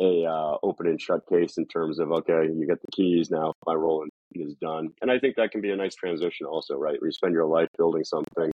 a 0.00 0.24
uh, 0.24 0.56
open 0.62 0.86
and 0.86 1.00
shut 1.00 1.26
case 1.28 1.58
in 1.58 1.66
terms 1.66 1.98
of 1.98 2.10
okay, 2.10 2.46
you 2.46 2.66
get 2.66 2.80
the 2.80 2.90
keys 2.92 3.30
now. 3.30 3.52
My 3.66 3.74
role 3.74 4.04
is 4.34 4.54
done, 4.54 4.88
and 5.02 5.10
I 5.10 5.18
think 5.18 5.36
that 5.36 5.50
can 5.50 5.60
be 5.60 5.70
a 5.70 5.76
nice 5.76 5.94
transition 5.94 6.46
also, 6.46 6.76
right? 6.76 7.00
Where 7.00 7.08
you 7.08 7.12
spend 7.12 7.34
your 7.34 7.46
life 7.46 7.68
building 7.76 8.04
something, 8.04 8.50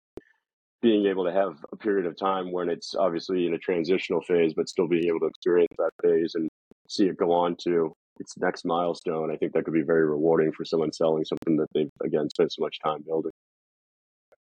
being 0.82 1.06
able 1.06 1.26
to 1.26 1.34
have 1.34 1.58
a 1.72 1.76
period 1.76 2.06
of 2.06 2.18
time 2.18 2.52
when 2.52 2.70
it's 2.70 2.96
obviously 2.96 3.46
in 3.46 3.54
a 3.54 3.58
transitional 3.58 4.22
phase, 4.22 4.54
but 4.56 4.70
still 4.70 4.88
being 4.88 5.08
able 5.08 5.20
to 5.20 5.28
experience 5.28 5.74
that 5.78 5.92
phase 6.02 6.36
and 6.36 6.50
see 6.88 7.08
it 7.08 7.18
go 7.18 7.32
on 7.32 7.56
to 7.64 7.94
its 8.20 8.38
next 8.38 8.64
milestone. 8.66 9.32
I 9.32 9.36
think 9.36 9.54
that 9.54 9.66
could 9.66 9.74
be 9.74 9.82
very 9.82 10.06
rewarding 10.06 10.52
for 10.54 10.64
someone 10.64 10.94
selling 10.94 11.26
something 11.26 11.58
that 11.58 11.68
they've 11.74 11.92
again 12.04 12.30
spent 12.30 12.54
so 12.54 12.62
much 12.62 12.80
time 12.84 13.04
building. 13.06 13.32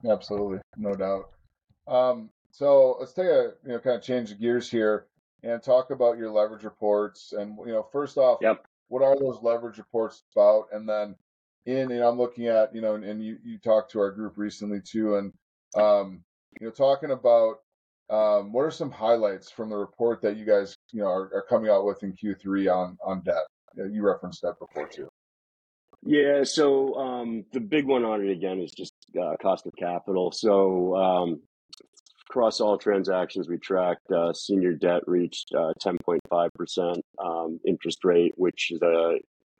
Absolutely, 0.09 0.59
no 0.77 0.95
doubt. 0.95 1.31
Um, 1.89 2.31
so 2.53 2.97
let's 3.01 3.13
take 3.13 3.27
a 3.27 3.55
you 3.65 3.73
know 3.73 3.79
kind 3.81 3.97
of 3.97 4.03
change 4.03 4.29
the 4.29 4.37
gears 4.37 4.71
here 4.71 5.07
and 5.43 5.63
talk 5.63 5.91
about 5.91 6.19
your 6.19 6.31
leverage 6.31 6.65
reports. 6.65 7.33
And 7.33 7.57
you 7.67 7.73
know, 7.73 7.87
first 7.93 8.17
off, 8.17 8.39
yep. 8.41 8.65
what 8.89 9.03
are 9.03 9.19
those 9.19 9.39
leverage 9.43 9.79
reports 9.79 10.23
about? 10.35 10.67
And 10.73 10.89
then 10.89 11.17
in, 11.67 11.91
and 11.93 12.03
I'm 12.03 12.19
looking 12.19 12.47
at, 12.47 12.75
you 12.75 12.81
know, 12.81 12.95
and, 12.95 13.05
and 13.05 13.25
you 13.25 13.39
you 13.45 13.59
talked 13.59 13.93
to 13.93 14.01
our 14.01 14.11
group 14.11 14.35
recently 14.37 14.81
too, 14.81 15.17
and 15.17 15.33
um, 15.77 16.23
you 16.61 16.67
know, 16.67 16.73
talking 16.73 17.11
about 17.11 17.57
um, 18.11 18.53
what 18.53 18.63
are 18.63 18.71
some 18.71 18.91
highlights 18.91 19.51
from 19.51 19.71
the 19.71 19.77
report 19.77 20.21
that 20.23 20.37
you 20.37 20.45
guys, 20.45 20.77
you 20.93 21.01
know, 21.01 21.09
are, 21.09 21.31
are 21.35 21.47
coming 21.49 21.71
out 21.71 21.87
with 21.87 22.03
in 22.03 22.13
Q3 22.13 22.75
on 22.75 22.99
on 23.05 23.23
debt? 23.23 23.45
You 23.75 24.03
referenced 24.03 24.43
that 24.43 24.59
before 24.59 24.89
too. 24.89 25.09
Yeah, 26.05 26.43
so 26.43 26.95
um, 26.95 27.45
the 27.53 27.61
big 27.61 27.87
one 27.87 28.05
on 28.05 28.27
it 28.27 28.31
again 28.33 28.59
is 28.59 28.73
just 28.73 28.93
uh, 29.21 29.37
cost 29.41 29.67
of 29.67 29.73
capital. 29.79 30.33
So 30.33 30.97
um, 30.97 31.41
across 32.29 32.61
all 32.61 32.79
transactions 32.79 33.49
we 33.49 33.59
tracked, 33.59 34.11
uh, 34.11 34.33
senior 34.33 34.73
debt 34.73 35.03
reached 35.07 35.53
uh, 35.55 35.73
10.5% 35.85 37.01
um, 37.23 37.61
interest 37.67 38.05
rate, 38.05 38.33
which 38.37 38.71
is 38.71 38.81
a 38.83 39.17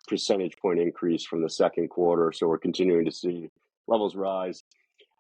percentage 0.09 0.57
point 0.61 0.81
increase 0.81 1.25
from 1.25 1.43
the 1.43 1.51
second 1.51 1.89
quarter. 1.89 2.33
So 2.33 2.49
we're 2.49 2.59
continuing 2.59 3.05
to 3.05 3.13
see 3.13 3.49
levels 3.87 4.17
rise. 4.17 4.63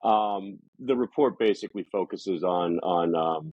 Um, 0.05 0.59
the 0.81 0.97
report 0.97 1.39
basically 1.39 1.85
focuses 1.85 2.43
on 2.43 2.81
on 2.81 3.15
um, 3.15 3.53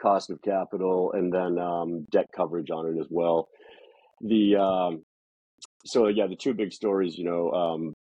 cost 0.00 0.30
of 0.30 0.40
capital 0.40 1.12
and 1.12 1.32
then 1.32 1.58
um, 1.58 2.06
debt 2.10 2.26
coverage 2.34 2.70
on 2.70 2.86
it 2.86 2.98
as 2.98 3.06
well. 3.10 3.48
The 4.20 4.56
um, 4.56 5.02
so 5.84 6.08
yeah, 6.08 6.26
the 6.26 6.36
two 6.36 6.54
big 6.54 6.72
stories, 6.72 7.18
you 7.18 7.24
know, 7.24 7.50
um, 7.50 7.94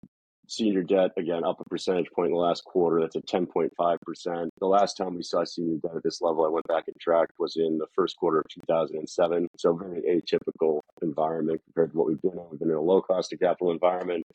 senior 0.47 0.83
debt 0.83 1.11
again 1.17 1.43
up 1.43 1.59
a 1.59 1.63
percentage 1.65 2.09
point 2.11 2.27
in 2.27 2.33
the 2.33 2.39
last 2.39 2.63
quarter. 2.65 3.01
That's 3.01 3.15
at 3.15 3.25
10.5%. 3.25 4.49
The 4.59 4.67
last 4.67 4.95
time 4.95 5.15
we 5.15 5.23
saw 5.23 5.43
senior 5.43 5.77
debt 5.81 5.95
at 5.95 6.03
this 6.03 6.21
level, 6.21 6.45
I 6.45 6.49
went 6.49 6.67
back 6.67 6.85
and 6.87 6.95
tracked, 6.99 7.33
was 7.39 7.55
in 7.55 7.77
the 7.77 7.87
first 7.95 8.17
quarter 8.17 8.39
of 8.39 8.47
2007. 8.67 9.47
So 9.57 9.73
very 9.73 10.01
atypical 10.01 10.81
environment 11.01 11.61
compared 11.65 11.91
to 11.91 11.97
what 11.97 12.07
we've 12.07 12.21
been 12.21 12.33
in. 12.33 12.45
We've 12.51 12.59
been 12.59 12.69
in 12.69 12.75
a 12.75 12.81
low 12.81 13.01
cost 13.01 13.33
of 13.33 13.39
capital 13.39 13.71
environment. 13.71 14.25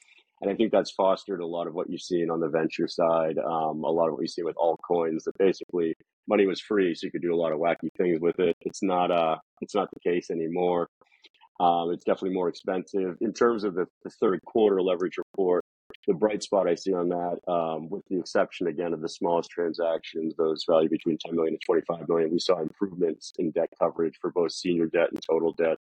And 0.41 0.51
I 0.51 0.55
think 0.55 0.71
that's 0.71 0.93
fostered 0.93 1.41
a 1.41 1.47
lot 1.47 1.67
of 1.67 1.75
what 1.75 1.91
you've 1.91 2.01
seen 2.01 2.31
on 2.31 2.41
the 2.41 2.49
venture 2.49 2.87
side, 2.87 3.39
um, 3.39 3.83
a 3.83 3.91
lot 3.91 4.07
of 4.07 4.15
what 4.15 4.23
you 4.23 4.29
see 4.29 4.45
with 4.45 4.55
altcoins 4.57 5.25
that 5.25 5.37
basically 5.37 5.95
money 6.29 6.47
was 6.47 6.61
free, 6.61 6.95
so 6.95 7.07
you 7.07 7.11
could 7.11 7.23
do 7.23 7.35
a 7.35 7.37
lot 7.37 7.53
of 7.53 7.59
wacky 7.59 7.89
things 7.97 8.21
with 8.21 8.39
it. 8.39 8.57
It's 8.61 8.83
not 8.83 9.11
uh 9.11 9.39
it's 9.61 9.75
not 9.75 9.89
the 9.93 10.01
case 10.01 10.31
anymore. 10.31 10.89
Um, 11.59 11.91
it's 11.93 12.05
definitely 12.05 12.35
more 12.35 12.49
expensive. 12.49 13.17
In 13.21 13.33
terms 13.33 13.65
of 13.65 13.75
the, 13.75 13.87
the 14.05 14.11
third 14.11 14.41
quarter 14.45 14.81
leverage 14.81 15.19
report, 15.19 15.65
the 16.09 16.15
bright 16.15 16.43
spot 16.43 16.67
I 16.67 16.75
see 16.75 16.95
on 16.95 17.11
that, 17.11 17.39
um, 17.53 17.91
with 17.91 18.03
the 18.09 18.19
exception 18.19 18.67
again 18.67 18.95
of 18.95 19.03
the 19.03 19.09
smallest 19.11 19.51
transactions, 19.51 20.35
those 20.37 20.65
value 20.69 20.89
between 20.89 21.19
10 21.25 21.37
million 21.37 21.55
and 21.55 21.61
25 21.65 22.09
million, 22.09 22.33
we 22.33 22.39
saw 22.39 22.61
improvements 22.61 23.35
in 23.39 23.51
debt 23.51 23.69
coverage 23.79 24.15
for 24.19 24.33
both 24.33 24.53
senior 24.53 24.87
debt 24.87 25.11
and 25.13 25.21
total 25.23 25.53
debt 25.53 25.77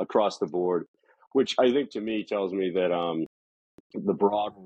across 0.00 0.38
the 0.38 0.46
board, 0.46 0.86
which 1.32 1.54
I 1.60 1.70
think 1.70 1.90
to 1.90 2.00
me 2.00 2.24
tells 2.24 2.52
me 2.52 2.70
that 2.74 2.92
um, 2.92 3.24
the 3.94 4.12
broader 4.12 4.56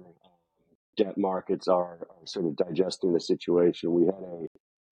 debt 0.96 1.18
markets 1.18 1.68
are, 1.68 1.98
are, 2.09 2.27
sort 2.27 2.46
of 2.46 2.57
digesting 2.57 3.12
the 3.12 3.20
situation. 3.20 3.92
We 3.92 4.07
had 4.07 4.14
a 4.14 4.46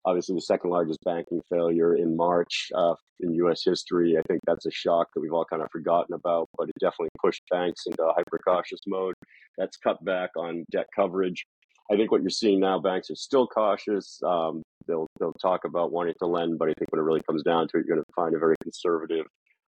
obviously 0.04 0.34
the 0.34 0.42
second 0.42 0.70
largest 0.70 0.98
banking 1.04 1.40
failure 1.50 1.94
in 1.96 2.16
March 2.16 2.68
uh, 2.74 2.94
in 3.20 3.34
U.S. 3.34 3.62
history. 3.64 4.16
I 4.18 4.22
think 4.28 4.40
that's 4.46 4.66
a 4.66 4.70
shock 4.70 5.08
that 5.14 5.20
we've 5.20 5.32
all 5.32 5.44
kind 5.44 5.62
of 5.62 5.70
forgotten 5.70 6.14
about, 6.14 6.48
but 6.56 6.68
it 6.68 6.74
definitely 6.80 7.10
pushed 7.22 7.42
banks 7.50 7.84
into 7.86 8.02
a 8.02 8.12
hyper 8.14 8.38
cautious 8.46 8.80
mode. 8.86 9.14
That's 9.58 9.76
cut 9.76 10.04
back 10.04 10.30
on 10.36 10.64
debt 10.70 10.86
coverage. 10.94 11.46
I 11.90 11.96
think 11.96 12.12
what 12.12 12.22
you're 12.22 12.30
seeing 12.30 12.60
now, 12.60 12.78
banks 12.78 13.10
are 13.10 13.16
still 13.16 13.46
cautious. 13.46 14.20
Um, 14.24 14.62
they'll 14.86 15.08
they'll 15.18 15.34
talk 15.34 15.64
about 15.64 15.92
wanting 15.92 16.14
to 16.20 16.26
lend, 16.26 16.58
but 16.58 16.68
I 16.68 16.74
think 16.74 16.92
when 16.92 17.00
it 17.00 17.04
really 17.04 17.22
comes 17.28 17.42
down 17.42 17.68
to 17.68 17.78
it, 17.78 17.84
you're 17.86 17.96
going 17.96 18.04
to 18.04 18.12
find 18.14 18.34
a 18.34 18.38
very 18.38 18.56
conservative 18.62 19.26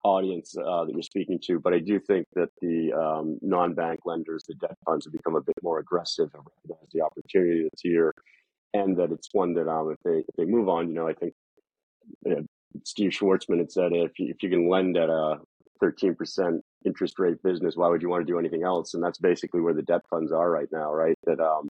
audience 0.04 0.54
uh, 0.56 0.84
that 0.84 0.92
you're 0.92 1.02
speaking 1.02 1.40
to. 1.46 1.58
But 1.58 1.72
I 1.72 1.78
do 1.80 1.98
think 1.98 2.26
that 2.34 2.50
the 2.60 2.92
um, 2.92 3.38
non-bank 3.42 4.00
lenders, 4.04 4.44
the 4.46 4.54
debt 4.54 4.76
funds, 4.84 5.06
have 5.06 5.12
become 5.12 5.34
a 5.34 5.40
bit 5.40 5.56
more 5.62 5.78
aggressive 5.78 6.30
and 6.34 6.44
recognize 6.44 6.88
the 6.92 7.00
opportunity 7.00 7.64
that's 7.64 7.82
here 7.82 8.14
and 8.74 8.96
that 8.96 9.12
it's 9.12 9.28
one 9.32 9.54
that 9.54 9.68
um, 9.68 9.90
if 9.90 9.98
they 10.04 10.18
if 10.18 10.37
they 10.37 10.44
move 10.44 10.68
on, 10.68 10.88
you 10.88 10.94
know, 10.94 11.08
I 11.08 11.14
think 11.14 11.32
you 12.26 12.34
know, 12.34 12.44
Steve 12.84 13.10
Schwarzman 13.10 13.58
had 13.58 13.72
said 13.72 13.92
if 13.92 14.18
you, 14.18 14.28
if 14.28 14.42
you 14.42 14.50
can 14.50 14.68
lend 14.68 14.96
at 14.96 15.08
a 15.08 15.38
13% 15.82 16.60
interest 16.85 17.18
rate 17.18 17.42
business, 17.42 17.77
why 17.77 17.88
would 17.88 18.03
you 18.03 18.09
want 18.09 18.27
to 18.27 18.33
do 18.33 18.38
anything 18.38 18.62
else? 18.62 18.94
And 18.94 19.03
that's 19.03 19.18
basically 19.18 19.61
where 19.61 19.75
the 19.75 19.83
debt 19.83 20.03
funds 20.11 20.33
are 20.33 20.51
right 20.51 20.68
now, 20.73 20.92
right? 20.92 21.16
That 21.25 21.40
um, 21.40 21.68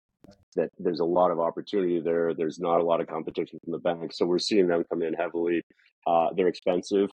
that 0.56 0.70
there's 0.80 1.00
a 1.00 1.06
lot 1.06 1.32
of 1.32 1.40
opportunity 1.40 2.00
there. 2.00 2.34
There's 2.34 2.60
not 2.60 2.80
a 2.80 2.84
lot 2.84 3.02
of 3.02 3.08
competition 3.08 3.60
from 3.64 3.74
the 3.74 3.80
banks, 3.80 4.18
so 4.18 4.26
we're 4.26 4.40
seeing 4.40 4.68
them 4.68 4.84
come 4.90 5.04
in 5.04 5.14
heavily. 5.14 5.62
Uh, 6.08 6.28
they're 6.36 6.48
expensive. 6.48 7.10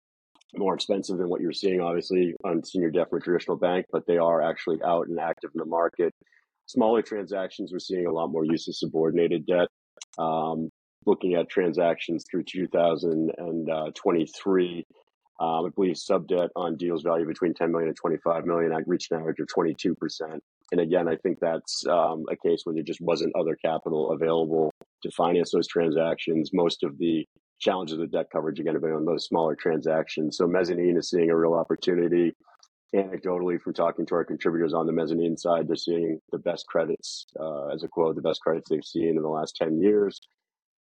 more 0.56 0.76
expensive 0.76 1.18
than 1.18 1.30
what 1.30 1.42
you're 1.42 1.52
seeing, 1.52 1.82
obviously, 1.82 2.34
on 2.46 2.64
senior 2.64 2.90
debt 2.90 3.08
a 3.12 3.20
traditional 3.20 3.58
bank, 3.58 3.86
but 3.92 4.06
they 4.08 4.18
are 4.18 4.42
actually 4.42 4.80
out 4.86 5.08
and 5.08 5.20
active 5.20 5.50
in 5.54 5.60
the 5.60 5.66
market. 5.66 6.14
Smaller 6.68 7.02
transactions, 7.02 7.72
we're 7.72 7.80
seeing 7.80 8.08
a 8.08 8.12
lot 8.12 8.28
more 8.28 8.46
use 8.46 8.68
of 8.68 8.76
subordinated 8.76 9.46
debt. 9.46 9.68
Um, 10.18 10.70
looking 11.06 11.36
at 11.36 11.50
transactions 11.50 12.26
through 12.30 12.44
2023, 12.44 14.86
um, 15.40 15.66
I 15.66 15.70
believe 15.76 15.98
sub 15.98 16.28
debt 16.28 16.50
on 16.56 16.78
deals 16.78 17.04
value 17.04 17.26
between 17.26 17.54
10 17.54 17.72
million 17.72 17.90
and 17.90 17.98
25 17.98 18.46
million, 18.46 18.72
I 18.72 18.80
reached 18.86 19.12
an 19.12 19.20
average 19.20 19.40
of 19.40 19.48
22%. 19.48 19.96
And 20.72 20.82
again, 20.82 21.08
I 21.08 21.16
think 21.18 21.40
that's 21.40 21.86
um, 21.88 22.26
a 22.30 22.36
case 22.38 22.62
where 22.64 22.74
there 22.74 22.84
just 22.84 23.02
wasn't 23.02 23.36
other 23.36 23.56
capital 23.56 24.12
available 24.12 24.72
to 25.04 25.12
finance 25.12 25.52
those 25.52 25.68
transactions. 25.68 26.52
Most 26.54 26.84
of 26.84 26.98
the 26.98 27.26
challenges 27.60 27.98
with 27.98 28.12
debt 28.12 28.28
coverage 28.32 28.60
are 28.60 28.64
going 28.64 28.76
to 28.76 28.82
be 28.82 28.88
on 28.88 29.06
those 29.06 29.26
smaller 29.26 29.56
transactions. 29.56 30.38
So 30.38 30.48
mezzanine 30.48 30.98
is 30.98 31.10
seeing 31.10 31.30
a 31.30 31.38
real 31.38 31.54
opportunity. 31.54 32.34
Anecdotally, 32.96 33.60
from 33.60 33.74
talking 33.74 34.06
to 34.06 34.16
our 34.16 34.24
contributors 34.24 34.74
on 34.74 34.86
the 34.86 34.94
mezzanine 34.94 35.38
side, 35.38 35.68
they're 35.68 35.76
seeing 35.76 36.20
the 36.32 36.38
best 36.38 36.66
credits, 36.68 37.26
uh, 37.38 37.68
as 37.68 37.84
a 37.84 37.90
quote, 37.90 38.16
the 38.16 38.22
best 38.22 38.40
credits 38.42 38.70
they've 38.70 38.86
seen 38.86 39.10
in 39.10 39.22
the 39.22 39.28
last 39.28 39.58
10 39.58 39.82
years. 39.82 40.22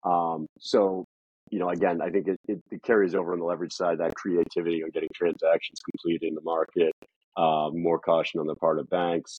Um, 0.05 0.47
so, 0.59 1.07
you 1.53 1.59
know, 1.59 1.69
again, 1.69 2.01
I 2.01 2.09
think 2.09 2.29
it, 2.29 2.41
it, 2.49 2.63
it, 2.71 2.83
carries 2.83 3.15
over 3.15 3.35
on 3.35 3.39
the 3.39 3.45
leverage 3.45 3.75
side, 3.75 3.99
that 3.99 4.15
creativity 4.15 4.83
on 4.83 4.89
getting 4.91 5.11
transactions 5.15 5.81
completed 5.91 6.27
in 6.27 6.35
the 6.35 6.41
market, 6.41 6.95
uh, 7.37 7.69
more 7.75 7.99
caution 7.99 8.41
on 8.41 8.47
the 8.47 8.55
part 8.55 8.79
of 8.79 8.89
banks, 8.89 9.39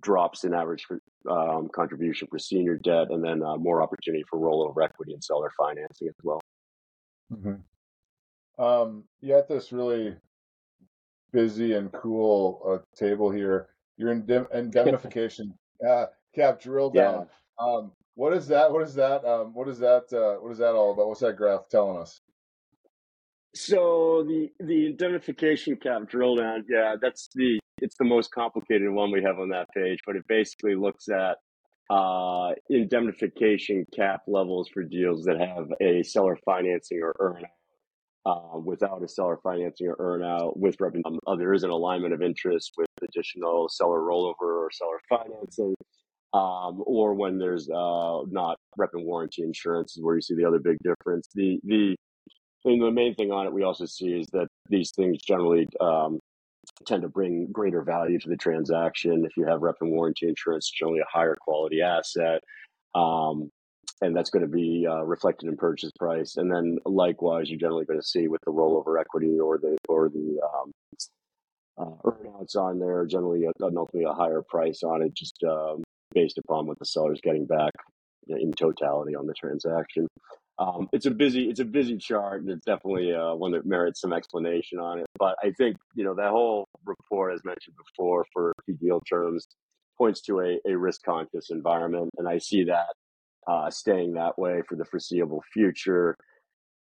drops 0.00 0.44
in 0.44 0.54
average 0.54 0.84
for, 0.84 1.00
um, 1.28 1.68
contribution 1.74 2.28
for 2.30 2.38
senior 2.38 2.76
debt, 2.76 3.08
and 3.10 3.22
then 3.22 3.42
uh, 3.42 3.56
more 3.56 3.82
opportunity 3.82 4.24
for 4.30 4.38
rollover 4.38 4.84
equity 4.84 5.12
and 5.12 5.22
seller 5.22 5.50
financing 5.58 6.06
as 6.06 6.14
well. 6.22 6.40
Mm-hmm. 7.32 8.62
Um, 8.64 9.02
you 9.20 9.34
got 9.34 9.48
this 9.48 9.72
really 9.72 10.14
busy 11.32 11.72
and 11.72 11.90
cool 11.90 12.62
uh, 12.64 12.78
table 12.96 13.28
here. 13.28 13.70
Your 13.96 14.12
indemnification 14.54 15.52
uh, 15.86 16.06
cap 16.32 16.60
drill 16.60 16.90
down. 16.90 17.26
Yeah. 17.60 17.66
Um, 17.66 17.92
what 18.18 18.32
is 18.32 18.48
that? 18.48 18.72
What 18.72 18.82
is 18.82 18.96
that? 18.96 19.24
Um, 19.24 19.54
what 19.54 19.68
is 19.68 19.78
that? 19.78 20.12
Uh, 20.12 20.40
what 20.42 20.50
is 20.50 20.58
that 20.58 20.72
all 20.74 20.92
about? 20.92 21.06
What's 21.06 21.20
that 21.20 21.36
graph 21.36 21.68
telling 21.70 21.98
us? 21.98 22.20
So 23.54 24.24
the 24.26 24.48
the 24.58 24.86
indemnification 24.86 25.76
cap 25.76 26.08
drill 26.08 26.34
down, 26.34 26.64
yeah, 26.68 26.96
that's 27.00 27.28
the 27.36 27.60
it's 27.80 27.94
the 27.96 28.04
most 28.04 28.32
complicated 28.32 28.90
one 28.90 29.12
we 29.12 29.22
have 29.22 29.38
on 29.38 29.50
that 29.50 29.68
page, 29.72 30.00
but 30.04 30.16
it 30.16 30.24
basically 30.28 30.74
looks 30.74 31.08
at 31.08 31.36
uh, 31.94 32.54
indemnification 32.68 33.86
cap 33.94 34.22
levels 34.26 34.68
for 34.74 34.82
deals 34.82 35.22
that 35.22 35.38
have 35.38 35.68
a 35.80 36.02
seller 36.02 36.36
financing 36.44 36.98
or 37.00 37.14
earn 37.20 37.44
uh, 38.26 38.58
without 38.58 39.00
a 39.00 39.08
seller 39.08 39.38
financing 39.44 39.86
or 39.86 39.96
earn 40.00 40.24
out 40.24 40.58
with 40.58 40.74
revenue. 40.80 41.04
Um, 41.06 41.38
there 41.38 41.54
is 41.54 41.62
an 41.62 41.70
alignment 41.70 42.12
of 42.12 42.20
interest 42.20 42.72
with 42.76 42.88
additional 43.00 43.68
seller 43.68 44.00
rollover 44.00 44.34
or 44.40 44.70
seller 44.72 45.00
financing. 45.08 45.76
Um, 46.34 46.82
or 46.86 47.14
when 47.14 47.38
there's 47.38 47.70
uh, 47.70 48.20
not 48.28 48.58
rep 48.76 48.90
and 48.92 49.06
warranty 49.06 49.42
insurance 49.42 49.96
is 49.96 50.02
where 50.02 50.14
you 50.14 50.20
see 50.20 50.34
the 50.34 50.44
other 50.44 50.58
big 50.58 50.76
difference. 50.82 51.28
The 51.34 51.58
the 51.64 51.96
and 52.64 52.82
the 52.82 52.90
main 52.90 53.14
thing 53.14 53.32
on 53.32 53.46
it 53.46 53.52
we 53.52 53.62
also 53.62 53.86
see 53.86 54.08
is 54.08 54.26
that 54.32 54.48
these 54.68 54.90
things 54.94 55.22
generally 55.22 55.66
um, 55.80 56.18
tend 56.86 57.02
to 57.02 57.08
bring 57.08 57.48
greater 57.50 57.82
value 57.82 58.18
to 58.18 58.28
the 58.28 58.36
transaction. 58.36 59.24
If 59.24 59.36
you 59.36 59.46
have 59.46 59.62
rep 59.62 59.76
and 59.80 59.90
warranty 59.90 60.28
insurance, 60.28 60.70
generally 60.70 61.00
a 61.00 61.10
higher 61.10 61.36
quality 61.40 61.80
asset. 61.80 62.42
Um, 62.94 63.50
and 64.00 64.16
that's 64.16 64.30
going 64.30 64.44
to 64.44 64.48
be 64.50 64.86
uh, 64.88 65.02
reflected 65.02 65.48
in 65.48 65.56
purchase 65.56 65.90
price. 65.98 66.36
And 66.36 66.52
then 66.52 66.78
likewise, 66.84 67.50
you're 67.50 67.58
generally 67.58 67.84
going 67.84 68.00
to 68.00 68.06
see 68.06 68.28
with 68.28 68.40
the 68.44 68.52
rollover 68.52 69.00
equity 69.00 69.38
or 69.38 69.58
the 69.58 69.76
or 69.88 70.08
the 70.08 70.40
um, 70.54 70.72
uh, 71.78 71.96
earnouts 72.04 72.56
on 72.56 72.78
there, 72.78 73.06
generally 73.06 73.44
a, 73.44 73.52
ultimately 73.62 74.04
a 74.04 74.12
higher 74.12 74.42
price 74.42 74.82
on 74.82 75.02
it, 75.02 75.14
just 75.14 75.42
um, 75.44 75.82
based 76.12 76.38
upon 76.38 76.66
what 76.66 76.78
the 76.78 76.84
seller 76.84 77.12
is 77.12 77.20
getting 77.22 77.46
back 77.46 77.72
in 78.28 78.52
totality 78.52 79.14
on 79.14 79.26
the 79.26 79.34
transaction. 79.34 80.06
Um, 80.58 80.88
it's 80.92 81.06
a 81.06 81.10
busy 81.12 81.48
it's 81.48 81.60
a 81.60 81.64
busy 81.64 81.96
chart 81.96 82.40
and 82.40 82.50
it's 82.50 82.64
definitely 82.64 83.14
uh, 83.14 83.34
one 83.34 83.52
that 83.52 83.64
merits 83.64 84.00
some 84.00 84.12
explanation 84.12 84.80
on 84.80 84.98
it. 84.98 85.06
But 85.18 85.36
I 85.42 85.52
think 85.52 85.76
you 85.94 86.04
know 86.04 86.14
that 86.16 86.30
whole 86.30 86.66
report, 86.84 87.34
as 87.34 87.44
mentioned 87.44 87.76
before, 87.76 88.26
for 88.32 88.52
deal 88.80 89.00
terms, 89.08 89.46
points 89.96 90.20
to 90.22 90.40
a, 90.40 90.58
a 90.68 90.76
risk 90.76 91.02
conscious 91.04 91.50
environment, 91.50 92.10
and 92.18 92.28
I 92.28 92.38
see 92.38 92.64
that 92.64 92.92
uh, 93.46 93.70
staying 93.70 94.14
that 94.14 94.38
way 94.38 94.62
for 94.68 94.76
the 94.76 94.84
foreseeable 94.84 95.42
future. 95.52 96.16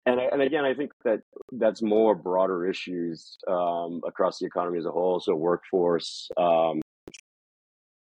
And, 0.05 0.19
and 0.19 0.41
again, 0.41 0.65
I 0.65 0.73
think 0.73 0.91
that 1.05 1.19
that's 1.51 1.81
more 1.81 2.15
broader 2.15 2.67
issues 2.67 3.37
um, 3.47 4.01
across 4.07 4.39
the 4.39 4.45
economy 4.45 4.79
as 4.79 4.85
a 4.85 4.91
whole. 4.91 5.19
So 5.19 5.35
workforce, 5.35 6.29
um, 6.37 6.81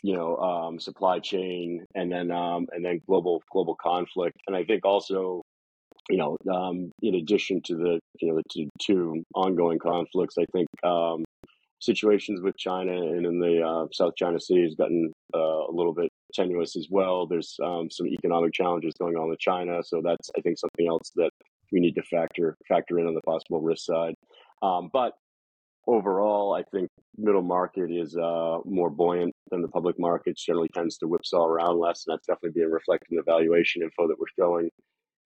you 0.03 0.15
know, 0.15 0.37
um, 0.37 0.79
supply 0.79 1.19
chain, 1.19 1.85
and 1.95 2.11
then 2.11 2.31
um, 2.31 2.67
and 2.71 2.83
then 2.83 3.01
global 3.07 3.41
global 3.51 3.75
conflict. 3.75 4.37
And 4.47 4.55
I 4.55 4.63
think 4.63 4.85
also 4.85 5.43
you 6.09 6.17
know, 6.17 6.37
um, 6.51 6.91
in 7.01 7.15
addition 7.15 7.61
to 7.63 7.75
the 7.75 7.99
you 8.19 8.33
know 8.33 8.41
two, 8.51 8.69
two 8.79 9.23
ongoing 9.35 9.79
conflicts, 9.79 10.35
I 10.37 10.45
think 10.51 10.67
um, 10.83 11.23
situations 11.79 12.41
with 12.41 12.57
China 12.57 12.91
and 12.91 13.25
in 13.25 13.39
the 13.39 13.61
uh, 13.65 13.87
South 13.93 14.13
China 14.15 14.39
Sea 14.39 14.63
has 14.63 14.75
gotten 14.75 15.11
uh, 15.33 15.67
a 15.67 15.71
little 15.71 15.93
bit 15.93 16.09
tenuous 16.33 16.75
as 16.75 16.87
well. 16.89 17.27
There's 17.27 17.55
um, 17.63 17.89
some 17.89 18.07
economic 18.07 18.53
challenges 18.53 18.93
going 18.99 19.15
on 19.15 19.29
with 19.29 19.39
China, 19.39 19.81
so 19.83 20.01
that's 20.03 20.29
I 20.37 20.41
think 20.41 20.57
something 20.57 20.87
else 20.87 21.11
that 21.15 21.31
we 21.71 21.79
need 21.79 21.95
to 21.95 22.03
factor 22.03 22.57
factor 22.67 22.99
in 22.99 23.07
on 23.07 23.13
the 23.13 23.21
possible 23.21 23.61
risk 23.61 23.85
side. 23.85 24.15
Um, 24.61 24.89
but 24.91 25.13
overall, 25.87 26.53
I 26.53 26.63
think 26.71 26.89
middle 27.17 27.41
market 27.41 27.91
is 27.91 28.15
uh, 28.15 28.59
more 28.65 28.89
buoyant 28.89 29.33
than 29.49 29.61
the 29.61 29.67
public 29.67 29.99
markets. 29.99 30.45
Generally, 30.45 30.69
tends 30.73 30.97
to 30.99 31.07
whipsaw 31.07 31.45
around 31.45 31.79
less, 31.79 32.05
and 32.05 32.13
that's 32.13 32.27
definitely 32.27 32.59
being 32.59 32.71
reflected 32.71 33.07
in 33.11 33.17
the 33.17 33.23
valuation 33.23 33.81
info 33.81 34.07
that 34.07 34.19
we're 34.19 34.25
showing 34.39 34.69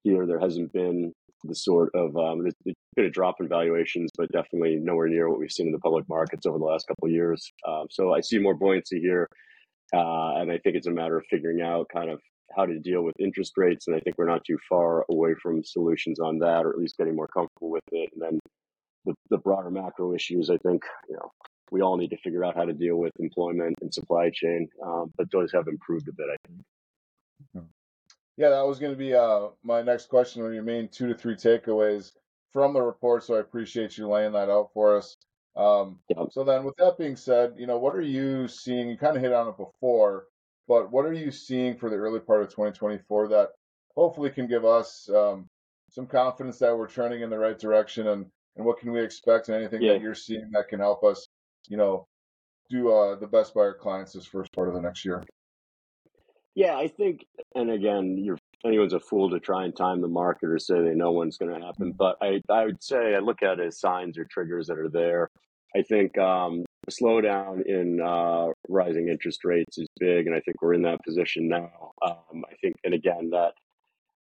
here. 0.03 0.25
There 0.25 0.39
hasn't 0.39 0.71
been 0.73 1.13
the 1.43 1.55
sort 1.55 1.89
of 1.93 2.15
um, 2.17 2.41
there's, 2.41 2.75
been 2.95 3.05
a 3.05 3.09
drop 3.09 3.35
in 3.39 3.47
valuations, 3.47 4.09
but 4.17 4.31
definitely 4.31 4.77
nowhere 4.77 5.07
near 5.07 5.29
what 5.29 5.39
we've 5.39 5.51
seen 5.51 5.67
in 5.67 5.73
the 5.73 5.79
public 5.79 6.07
markets 6.07 6.45
over 6.45 6.57
the 6.57 6.63
last 6.63 6.87
couple 6.87 7.07
of 7.07 7.11
years. 7.11 7.51
Um, 7.67 7.85
so 7.89 8.13
I 8.13 8.21
see 8.21 8.39
more 8.39 8.55
buoyancy 8.55 8.99
here, 8.99 9.29
uh, 9.93 10.35
and 10.35 10.51
I 10.51 10.57
think 10.59 10.75
it's 10.75 10.87
a 10.87 10.91
matter 10.91 11.17
of 11.17 11.25
figuring 11.29 11.61
out 11.61 11.87
kind 11.93 12.09
of 12.09 12.21
how 12.55 12.65
to 12.65 12.79
deal 12.79 13.01
with 13.01 13.15
interest 13.19 13.53
rates. 13.57 13.87
And 13.87 13.95
I 13.95 13.99
think 13.99 14.17
we're 14.17 14.29
not 14.29 14.45
too 14.45 14.57
far 14.69 15.05
away 15.09 15.33
from 15.41 15.63
solutions 15.63 16.19
on 16.19 16.39
that, 16.39 16.65
or 16.65 16.69
at 16.69 16.79
least 16.79 16.97
getting 16.97 17.15
more 17.15 17.27
comfortable 17.27 17.69
with 17.69 17.83
it. 17.91 18.09
And 18.13 18.21
then 18.21 18.39
the, 19.05 19.13
the 19.29 19.37
broader 19.37 19.71
macro 19.71 20.13
issues, 20.13 20.49
I 20.49 20.57
think 20.57 20.83
you 21.09 21.15
know 21.15 21.31
we 21.71 21.81
all 21.81 21.97
need 21.97 22.09
to 22.11 22.17
figure 22.17 22.43
out 22.43 22.55
how 22.55 22.65
to 22.65 22.73
deal 22.73 22.97
with 22.97 23.13
employment 23.19 23.75
and 23.81 23.93
supply 23.93 24.29
chain, 24.33 24.67
um, 24.85 25.11
but 25.17 25.31
those 25.31 25.51
have 25.53 25.67
improved 25.67 26.07
a 26.07 26.13
bit. 26.13 26.27
I 26.31 26.35
think. 26.47 27.65
Yeah, 28.37 28.49
that 28.49 28.67
was 28.67 28.79
going 28.79 28.91
to 28.91 28.97
be 28.97 29.13
uh, 29.13 29.47
my 29.63 29.81
next 29.81 30.09
question 30.09 30.43
on 30.43 30.53
your 30.53 30.63
main 30.63 30.89
two 30.89 31.07
to 31.07 31.15
three 31.15 31.35
takeaways 31.35 32.11
from 32.51 32.73
the 32.73 32.81
report. 32.81 33.23
So 33.23 33.35
I 33.35 33.39
appreciate 33.39 33.97
you 33.97 34.09
laying 34.09 34.33
that 34.33 34.49
out 34.49 34.71
for 34.73 34.97
us. 34.97 35.15
Um, 35.55 35.99
yep. 36.09 36.27
So 36.31 36.43
then, 36.43 36.65
with 36.65 36.75
that 36.77 36.97
being 36.97 37.15
said, 37.15 37.53
you 37.57 37.65
know, 37.65 37.77
what 37.77 37.95
are 37.95 38.01
you 38.01 38.47
seeing? 38.47 38.89
You 38.89 38.97
kind 38.97 39.15
of 39.15 39.23
hit 39.23 39.31
on 39.31 39.47
it 39.47 39.57
before, 39.57 40.25
but 40.67 40.91
what 40.91 41.05
are 41.05 41.13
you 41.13 41.31
seeing 41.31 41.77
for 41.77 41.89
the 41.89 41.95
early 41.95 42.19
part 42.19 42.41
of 42.41 42.49
2024 42.49 43.29
that 43.29 43.49
hopefully 43.95 44.29
can 44.29 44.47
give 44.47 44.65
us 44.65 45.09
um, 45.09 45.47
some 45.89 46.07
confidence 46.07 46.59
that 46.59 46.77
we're 46.77 46.89
turning 46.89 47.21
in 47.21 47.29
the 47.29 47.39
right 47.39 47.57
direction? 47.57 48.07
And 48.07 48.25
and 48.55 48.65
what 48.65 48.79
can 48.79 48.91
we 48.91 49.01
expect? 49.01 49.49
And 49.49 49.57
anything 49.57 49.81
yeah. 49.81 49.93
that 49.93 50.01
you're 50.01 50.15
seeing 50.15 50.49
that 50.51 50.67
can 50.69 50.79
help 50.79 51.03
us, 51.03 51.27
you 51.67 51.77
know, 51.77 52.07
do 52.69 52.91
uh, 52.91 53.15
the 53.19 53.27
best 53.27 53.53
by 53.53 53.61
our 53.61 53.73
clients 53.73 54.13
this 54.13 54.25
first 54.25 54.51
part 54.53 54.67
of 54.67 54.73
the 54.73 54.81
next 54.81 55.05
year. 55.05 55.23
Yeah, 56.55 56.77
I 56.77 56.87
think, 56.87 57.25
and 57.53 57.69
again, 57.69 58.17
you're 58.17 58.37
anyone's 58.65 58.93
a 58.93 58.99
fool 58.99 59.29
to 59.29 59.39
try 59.39 59.65
and 59.65 59.75
time 59.75 60.01
the 60.01 60.07
market 60.07 60.49
or 60.49 60.57
say 60.57 60.81
they 60.81 60.95
know 60.95 61.11
when's 61.11 61.37
going 61.37 61.53
to 61.53 61.65
happen. 61.65 61.91
But 61.91 62.15
I, 62.21 62.41
I 62.49 62.65
would 62.65 62.81
say 62.83 63.13
I 63.13 63.19
look 63.19 63.43
at 63.43 63.59
it 63.59 63.67
as 63.67 63.79
signs 63.79 64.17
or 64.17 64.25
triggers 64.25 64.67
that 64.67 64.79
are 64.79 64.89
there. 64.89 65.29
I 65.75 65.81
think 65.83 66.17
um, 66.17 66.63
the 66.85 66.91
slowdown 66.91 67.65
in 67.65 67.99
uh, 68.01 68.47
rising 68.69 69.09
interest 69.09 69.43
rates 69.43 69.77
is 69.77 69.87
big, 69.99 70.25
and 70.25 70.35
I 70.35 70.39
think 70.39 70.61
we're 70.61 70.73
in 70.73 70.83
that 70.83 71.03
position 71.05 71.47
now. 71.49 71.91
Um, 72.01 72.43
I 72.49 72.55
think, 72.61 72.75
and 72.83 72.93
again, 72.93 73.29
that 73.31 73.53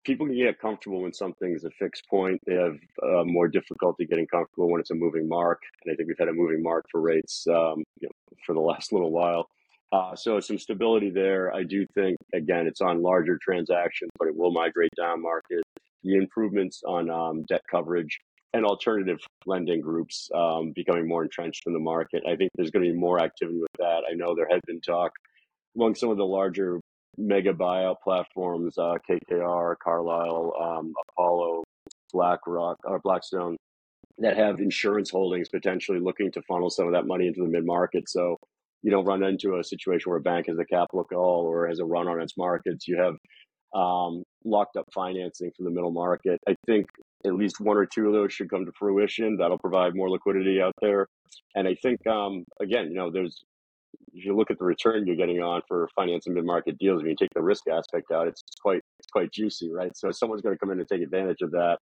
people 0.03 0.25
can 0.25 0.35
get 0.35 0.59
comfortable 0.59 1.01
when 1.01 1.13
something 1.13 1.53
is 1.53 1.63
a 1.63 1.69
fixed 1.71 2.07
point. 2.09 2.39
They 2.45 2.55
have 2.55 2.77
uh, 3.01 3.23
more 3.25 3.47
difficulty 3.47 4.05
getting 4.05 4.27
comfortable 4.27 4.69
when 4.69 4.81
it's 4.81 4.91
a 4.91 4.95
moving 4.95 5.27
mark, 5.27 5.61
and 5.83 5.93
I 5.93 5.95
think 5.95 6.07
we've 6.07 6.19
had 6.19 6.29
a 6.29 6.33
moving 6.33 6.61
mark 6.61 6.85
for 6.91 7.01
rates 7.01 7.45
um, 7.49 7.83
you 7.99 8.07
know, 8.07 8.37
for 8.45 8.53
the 8.53 8.61
last 8.61 8.91
little 8.93 9.11
while. 9.11 9.47
Uh, 9.91 10.15
so 10.15 10.39
some 10.39 10.57
stability 10.57 11.11
there. 11.11 11.53
I 11.53 11.63
do 11.63 11.85
think 11.93 12.17
again 12.33 12.65
it's 12.65 12.81
on 12.81 13.03
larger 13.03 13.37
transactions, 13.41 14.09
but 14.17 14.27
it 14.27 14.35
will 14.35 14.51
migrate 14.51 14.91
down 14.97 15.21
market. 15.21 15.61
The 16.03 16.15
improvements 16.15 16.81
on 16.85 17.09
um, 17.09 17.43
debt 17.43 17.61
coverage 17.69 18.19
and 18.53 18.65
alternative 18.65 19.19
lending 19.45 19.81
groups 19.81 20.29
um, 20.35 20.73
becoming 20.75 21.07
more 21.07 21.23
entrenched 21.23 21.63
in 21.65 21.73
the 21.73 21.79
market. 21.79 22.23
I 22.27 22.35
think 22.35 22.51
there's 22.55 22.71
going 22.71 22.85
to 22.85 22.91
be 22.91 22.97
more 22.97 23.19
activity 23.19 23.59
with 23.59 23.71
that. 23.79 24.01
I 24.09 24.13
know 24.13 24.35
there 24.35 24.47
had 24.49 24.61
been 24.67 24.81
talk 24.81 25.11
among 25.75 25.95
some 25.95 26.09
of 26.09 26.17
the 26.17 26.25
larger 26.25 26.79
mega 27.17 27.53
buyout 27.53 27.97
platforms, 28.03 28.77
uh, 28.77 28.95
KKR, 29.09 29.75
Carlyle, 29.83 30.53
um, 30.59 30.93
Apollo, 31.09 31.63
BlackRock, 32.11 32.77
or 32.83 32.99
Blackstone, 32.99 33.57
that 34.19 34.37
have 34.37 34.59
insurance 34.59 35.09
holdings 35.09 35.49
potentially 35.49 35.99
looking 35.99 36.31
to 36.31 36.41
funnel 36.43 36.69
some 36.69 36.87
of 36.87 36.93
that 36.93 37.07
money 37.07 37.27
into 37.27 37.41
the 37.41 37.49
mid 37.49 37.65
market. 37.65 38.09
So 38.09 38.37
you 38.83 38.91
don't 38.91 39.05
run 39.05 39.23
into 39.23 39.57
a 39.57 39.63
situation 39.63 40.09
where 40.09 40.19
a 40.19 40.21
bank 40.21 40.47
has 40.47 40.57
a 40.59 40.65
capital 40.65 41.03
call 41.03 41.45
or 41.45 41.67
has 41.67 41.79
a 41.79 41.85
run 41.85 42.07
on 42.07 42.21
its 42.21 42.37
markets. 42.37 42.87
You 42.87 42.97
have 42.97 43.15
um, 43.73 44.23
locked 44.43 44.77
up 44.77 44.85
financing 44.93 45.51
from 45.55 45.65
the 45.65 45.71
middle 45.71 45.91
market. 45.91 46.39
I 46.47 46.55
think 46.67 46.87
at 47.25 47.33
least 47.33 47.59
one 47.59 47.77
or 47.77 47.85
two 47.85 48.07
of 48.07 48.13
those 48.13 48.33
should 48.33 48.49
come 48.49 48.65
to 48.65 48.71
fruition. 48.77 49.37
That'll 49.37 49.57
provide 49.57 49.95
more 49.95 50.09
liquidity 50.09 50.61
out 50.61 50.73
there. 50.81 51.07
And 51.55 51.67
I 51.67 51.75
think, 51.81 52.05
um, 52.05 52.43
again, 52.61 52.89
you 52.89 52.95
know, 52.95 53.09
there's, 53.09 53.43
if 54.13 54.25
you 54.25 54.35
look 54.35 54.51
at 54.51 54.59
the 54.59 54.65
return 54.65 55.05
you're 55.07 55.15
getting 55.15 55.41
on 55.41 55.61
for 55.67 55.89
financing 55.95 56.33
mid-market 56.33 56.77
deals, 56.77 57.01
if 57.01 57.07
you 57.07 57.15
take 57.15 57.33
the 57.33 57.41
risk 57.41 57.63
aspect 57.67 58.11
out, 58.11 58.27
it's 58.27 58.43
quite, 58.61 58.81
it's 58.99 59.07
quite 59.11 59.31
juicy, 59.31 59.71
right? 59.71 59.95
So 59.95 60.11
someone's 60.11 60.41
going 60.41 60.55
to 60.55 60.59
come 60.59 60.71
in 60.71 60.79
and 60.79 60.87
take 60.87 61.01
advantage 61.01 61.41
of 61.41 61.51
that. 61.51 61.77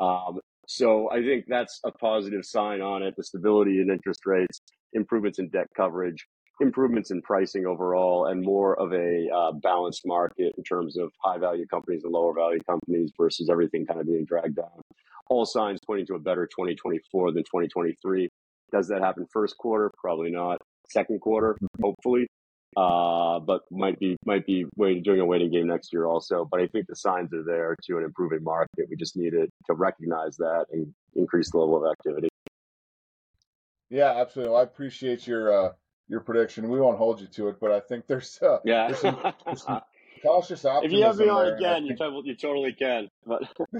Um, 0.00 0.40
so 0.68 1.10
I 1.10 1.22
think 1.22 1.44
that's 1.48 1.80
a 1.84 1.92
positive 1.92 2.44
sign 2.44 2.80
on 2.80 3.02
it. 3.02 3.14
The 3.16 3.24
stability 3.24 3.80
in 3.80 3.90
interest 3.90 4.26
rates, 4.26 4.60
improvements 4.92 5.38
in 5.38 5.48
debt 5.48 5.68
coverage, 5.76 6.26
improvements 6.60 7.10
in 7.10 7.22
pricing 7.22 7.66
overall, 7.66 8.26
and 8.26 8.42
more 8.42 8.78
of 8.80 8.92
a 8.92 9.28
uh, 9.34 9.52
balanced 9.62 10.02
market 10.04 10.52
in 10.56 10.64
terms 10.64 10.96
of 10.96 11.10
high 11.22 11.38
value 11.38 11.66
companies 11.66 12.02
and 12.04 12.12
lower 12.12 12.34
value 12.34 12.60
companies 12.68 13.12
versus 13.16 13.48
everything 13.50 13.86
kind 13.86 14.00
of 14.00 14.06
being 14.06 14.24
dragged 14.24 14.56
down. 14.56 14.80
All 15.28 15.44
signs 15.44 15.80
pointing 15.86 16.06
to 16.06 16.14
a 16.14 16.20
better 16.20 16.46
2024 16.46 17.32
than 17.32 17.42
2023. 17.42 18.28
Does 18.72 18.88
that 18.88 19.02
happen 19.02 19.26
first 19.32 19.56
quarter? 19.58 19.90
Probably 20.00 20.30
not. 20.30 20.58
Second 20.88 21.20
quarter, 21.20 21.56
hopefully. 21.82 22.28
Uh, 22.76 23.38
but 23.40 23.62
might 23.70 23.98
be 23.98 24.18
might 24.26 24.44
be 24.44 24.66
waiting, 24.76 25.02
doing 25.02 25.20
a 25.20 25.24
waiting 25.24 25.50
game 25.50 25.66
next 25.66 25.92
year 25.94 26.04
also. 26.04 26.46
But 26.50 26.60
I 26.60 26.66
think 26.66 26.86
the 26.86 26.96
signs 26.96 27.32
are 27.32 27.42
there 27.42 27.74
to 27.84 27.96
an 27.96 28.04
improving 28.04 28.44
market. 28.44 28.86
We 28.90 28.96
just 28.96 29.16
need 29.16 29.30
to 29.30 29.48
recognize 29.70 30.36
that 30.36 30.66
and 30.70 30.92
increase 31.14 31.50
the 31.50 31.58
level 31.58 31.84
of 31.84 31.90
activity. 31.90 32.28
Yeah, 33.88 34.12
absolutely. 34.20 34.52
Well, 34.52 34.60
I 34.60 34.64
appreciate 34.64 35.26
your 35.26 35.68
uh, 35.68 35.72
your 36.08 36.20
prediction. 36.20 36.68
We 36.68 36.80
won't 36.80 36.98
hold 36.98 37.20
you 37.20 37.28
to 37.28 37.48
it, 37.48 37.56
but 37.60 37.72
I 37.72 37.80
think 37.80 38.06
there's 38.06 38.38
uh, 38.42 38.58
yeah. 38.64 38.88
there's 38.88 39.00
some, 39.00 39.32
there's 39.44 39.62
some 39.62 39.80
cautious 40.22 40.64
optimism. 40.64 40.94
If 40.94 40.98
you 40.98 41.04
have 41.06 41.16
me 41.18 41.28
on 41.28 41.46
there, 41.46 41.56
again, 41.56 41.86
you, 41.86 42.22
you 42.24 42.34
totally 42.36 42.72
can. 42.72 43.08
But 43.24 43.42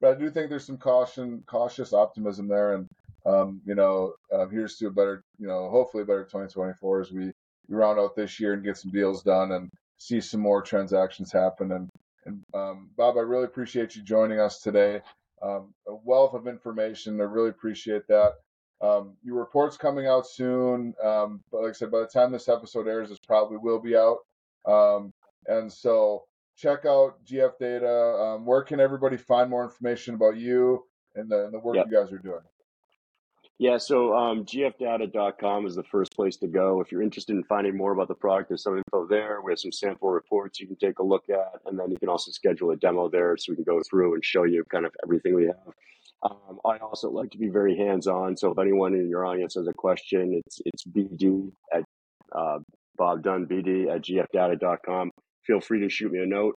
but 0.00 0.16
I 0.16 0.18
do 0.18 0.30
think 0.30 0.50
there's 0.50 0.66
some 0.66 0.78
caution, 0.78 1.44
cautious 1.46 1.92
optimism 1.92 2.48
there, 2.48 2.74
and 2.74 2.88
um, 3.26 3.60
you 3.64 3.74
know, 3.74 4.14
uh, 4.32 4.46
here's 4.46 4.76
to 4.76 4.86
a 4.88 4.90
better, 4.90 5.22
you 5.38 5.46
know, 5.46 5.68
hopefully 5.70 6.02
a 6.02 6.06
better 6.06 6.24
2024 6.24 7.00
as 7.00 7.12
we, 7.12 7.26
we 7.68 7.76
round 7.76 7.98
out 7.98 8.16
this 8.16 8.40
year 8.40 8.54
and 8.54 8.64
get 8.64 8.76
some 8.76 8.90
deals 8.90 9.22
done 9.22 9.52
and 9.52 9.70
see 9.98 10.20
some 10.20 10.40
more 10.40 10.62
transactions 10.62 11.32
happen. 11.32 11.72
And 11.72 11.90
and 12.26 12.42
um, 12.54 12.90
Bob, 12.96 13.16
I 13.16 13.20
really 13.20 13.44
appreciate 13.44 13.96
you 13.96 14.02
joining 14.02 14.40
us 14.40 14.60
today. 14.60 15.00
Um, 15.42 15.72
a 15.88 15.94
wealth 15.94 16.34
of 16.34 16.46
information. 16.46 17.20
I 17.20 17.24
really 17.24 17.48
appreciate 17.48 18.06
that. 18.08 18.32
Um, 18.82 19.16
your 19.22 19.36
report's 19.36 19.76
coming 19.76 20.06
out 20.06 20.26
soon. 20.26 20.94
Um, 21.02 21.42
but 21.50 21.62
like 21.62 21.70
I 21.70 21.72
said, 21.72 21.90
by 21.90 22.00
the 22.00 22.06
time 22.06 22.32
this 22.32 22.48
episode 22.48 22.88
airs, 22.88 23.10
it 23.10 23.18
probably 23.26 23.56
will 23.56 23.80
be 23.80 23.96
out. 23.96 24.18
Um, 24.66 25.12
and 25.46 25.72
so 25.72 26.24
check 26.56 26.84
out 26.84 27.24
GF 27.24 27.52
Data. 27.58 27.88
Um, 27.88 28.44
where 28.44 28.62
can 28.62 28.80
everybody 28.80 29.16
find 29.16 29.48
more 29.48 29.64
information 29.64 30.14
about 30.14 30.36
you 30.36 30.84
and 31.14 31.30
the, 31.30 31.44
and 31.46 31.54
the 31.54 31.58
work 31.58 31.76
yep. 31.76 31.86
you 31.90 31.96
guys 31.96 32.12
are 32.12 32.18
doing? 32.18 32.40
Yeah, 33.60 33.76
so 33.76 34.16
um, 34.16 34.46
gfdata.com 34.46 35.66
is 35.66 35.74
the 35.74 35.82
first 35.82 36.16
place 36.16 36.38
to 36.38 36.46
go. 36.46 36.80
If 36.80 36.90
you're 36.90 37.02
interested 37.02 37.36
in 37.36 37.44
finding 37.44 37.76
more 37.76 37.92
about 37.92 38.08
the 38.08 38.14
product, 38.14 38.48
there's 38.48 38.62
some 38.62 38.78
info 38.78 39.06
there. 39.06 39.42
We 39.44 39.52
have 39.52 39.58
some 39.58 39.70
sample 39.70 40.08
reports 40.08 40.58
you 40.58 40.66
can 40.66 40.76
take 40.76 40.98
a 40.98 41.02
look 41.02 41.24
at, 41.28 41.60
and 41.66 41.78
then 41.78 41.90
you 41.90 41.98
can 41.98 42.08
also 42.08 42.30
schedule 42.30 42.70
a 42.70 42.76
demo 42.76 43.10
there 43.10 43.36
so 43.36 43.52
we 43.52 43.56
can 43.56 43.64
go 43.64 43.82
through 43.82 44.14
and 44.14 44.24
show 44.24 44.44
you 44.44 44.64
kind 44.72 44.86
of 44.86 44.92
everything 45.04 45.34
we 45.34 45.44
have. 45.44 45.74
Um, 46.22 46.58
I 46.64 46.78
also 46.78 47.10
like 47.10 47.30
to 47.32 47.38
be 47.38 47.50
very 47.50 47.76
hands-on. 47.76 48.34
So 48.38 48.50
if 48.50 48.58
anyone 48.58 48.94
in 48.94 49.10
your 49.10 49.26
audience 49.26 49.56
has 49.56 49.68
a 49.68 49.74
question, 49.74 50.40
it's 50.46 50.62
it's 50.64 50.84
bd 50.86 51.52
at 51.74 51.84
uh, 52.34 52.60
Bob 52.96 53.22
Dunn 53.22 53.44
BD 53.44 53.94
at 53.94 54.00
gfdata.com. 54.00 55.10
Feel 55.46 55.60
free 55.60 55.80
to 55.80 55.90
shoot 55.90 56.10
me 56.10 56.20
a 56.20 56.26
note. 56.26 56.54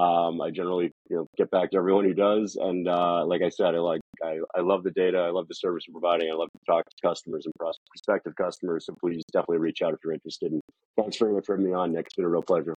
Um, 0.00 0.40
I 0.40 0.50
generally 0.50 0.92
you 1.10 1.16
know 1.16 1.26
get 1.36 1.50
back 1.50 1.72
to 1.72 1.76
everyone 1.76 2.04
who 2.04 2.14
does, 2.14 2.56
and 2.56 2.88
uh, 2.88 3.22
like 3.26 3.42
I 3.42 3.50
said, 3.50 3.74
I 3.74 3.78
like 3.78 4.00
I, 4.24 4.38
I 4.56 4.60
love 4.60 4.82
the 4.82 4.92
data, 4.92 5.18
I 5.18 5.30
love 5.30 5.46
the 5.46 5.54
service 5.54 5.84
we're 5.88 6.00
providing, 6.00 6.30
I 6.30 6.34
love 6.34 6.48
to 6.52 6.58
talk 6.66 6.84
to 6.88 6.96
customers 7.06 7.44
and 7.44 7.54
prospective 7.90 8.34
customers. 8.34 8.86
So 8.86 8.94
please 8.98 9.22
definitely 9.30 9.58
reach 9.58 9.82
out 9.82 9.92
if 9.92 10.00
you're 10.02 10.14
interested. 10.14 10.52
And 10.52 10.62
thanks 10.96 11.18
very 11.18 11.34
much 11.34 11.44
for 11.44 11.56
having 11.56 11.66
me 11.66 11.74
on, 11.74 11.92
Nick. 11.92 12.06
It's 12.06 12.14
been 12.14 12.24
a 12.24 12.28
real 12.28 12.42
pleasure. 12.42 12.74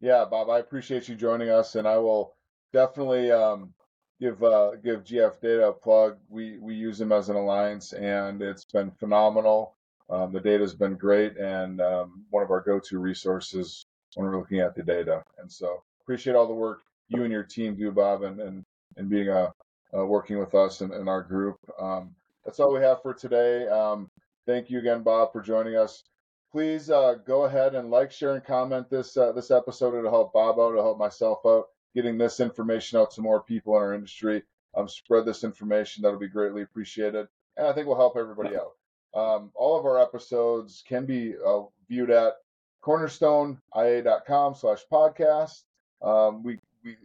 Yeah, 0.00 0.24
Bob, 0.24 0.48
I 0.48 0.60
appreciate 0.60 1.06
you 1.06 1.16
joining 1.16 1.50
us, 1.50 1.74
and 1.74 1.86
I 1.86 1.98
will 1.98 2.34
definitely 2.72 3.30
um, 3.30 3.74
give 4.18 4.42
uh, 4.42 4.76
give 4.82 5.04
GF 5.04 5.38
Data 5.42 5.68
a 5.68 5.72
plug. 5.72 6.16
We 6.30 6.56
we 6.58 6.74
use 6.74 6.96
them 6.96 7.12
as 7.12 7.28
an 7.28 7.36
alliance, 7.36 7.92
and 7.92 8.40
it's 8.40 8.64
been 8.64 8.90
phenomenal. 8.92 9.74
Um, 10.08 10.32
the 10.32 10.40
data's 10.40 10.74
been 10.74 10.94
great, 10.94 11.36
and 11.36 11.82
um, 11.82 12.24
one 12.30 12.42
of 12.42 12.50
our 12.50 12.62
go-to 12.62 12.98
resources 12.98 13.84
when 14.14 14.26
we're 14.26 14.38
looking 14.38 14.60
at 14.60 14.74
the 14.74 14.82
data. 14.82 15.22
And 15.38 15.50
so 15.50 15.82
appreciate 16.02 16.34
all 16.34 16.46
the 16.46 16.54
work 16.54 16.82
you 17.08 17.22
and 17.22 17.32
your 17.32 17.42
team 17.42 17.74
do, 17.74 17.90
Bob, 17.90 18.22
and 18.22 18.40
and, 18.40 18.64
and 18.96 19.08
being 19.08 19.28
a 19.28 19.32
uh, 19.32 19.50
uh, 19.94 20.04
working 20.06 20.38
with 20.38 20.54
us 20.54 20.80
and, 20.80 20.92
and 20.92 21.08
our 21.08 21.22
group. 21.22 21.58
Um, 21.78 22.14
that's 22.44 22.60
all 22.60 22.72
we 22.72 22.80
have 22.80 23.02
for 23.02 23.14
today. 23.14 23.68
Um, 23.68 24.10
thank 24.46 24.70
you 24.70 24.78
again, 24.78 25.02
Bob, 25.02 25.32
for 25.32 25.42
joining 25.42 25.76
us. 25.76 26.04
Please 26.50 26.90
uh, 26.90 27.14
go 27.26 27.44
ahead 27.44 27.74
and 27.74 27.90
like, 27.90 28.10
share, 28.10 28.34
and 28.34 28.44
comment 28.44 28.90
this 28.90 29.16
uh, 29.16 29.32
this 29.32 29.50
episode. 29.50 29.96
It'll 29.96 30.10
help 30.10 30.32
Bob 30.32 30.58
out. 30.58 30.72
It'll 30.72 30.82
help 30.82 30.98
myself 30.98 31.38
out 31.46 31.66
getting 31.94 32.18
this 32.18 32.40
information 32.40 32.98
out 32.98 33.10
to 33.12 33.20
more 33.20 33.42
people 33.42 33.76
in 33.76 33.82
our 33.82 33.94
industry. 33.94 34.42
Um, 34.74 34.88
spread 34.88 35.26
this 35.26 35.44
information. 35.44 36.02
That'll 36.02 36.18
be 36.18 36.28
greatly 36.28 36.62
appreciated. 36.62 37.28
And 37.56 37.66
I 37.66 37.72
think 37.72 37.86
will 37.86 37.96
help 37.96 38.16
everybody 38.16 38.56
out. 38.56 38.72
Um, 39.14 39.50
all 39.54 39.78
of 39.78 39.84
our 39.84 40.00
episodes 40.00 40.82
can 40.88 41.04
be 41.04 41.34
uh, 41.46 41.62
viewed 41.88 42.10
at 42.10 42.34
cornerstoneia.com 42.82 44.54
slash 44.54 44.80
podcast. 44.90 45.62
Um, 46.02 46.42
we, 46.42 46.58
we 46.84 46.96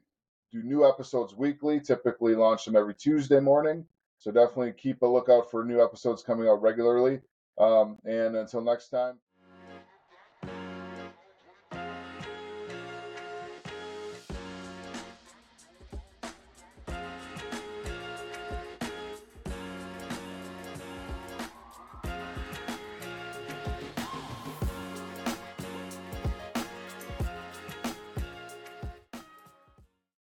do 0.52 0.64
new 0.64 0.88
episodes 0.88 1.36
weekly, 1.36 1.80
typically 1.80 2.36
launch 2.36 2.66
them 2.66 2.76
every 2.76 2.96
Tuesday 2.96 3.40
morning. 3.40 3.86
So 4.20 4.32
definitely 4.32 4.74
keep 4.74 5.02
a 5.02 5.06
lookout 5.06 5.52
for 5.52 5.64
new 5.64 5.84
episodes 5.84 6.24
coming 6.24 6.48
out 6.48 6.62
regularly. 6.62 7.20
Um, 7.60 7.98
and 8.06 8.36
until 8.36 8.62
next 8.62 8.90
time. 8.90 9.20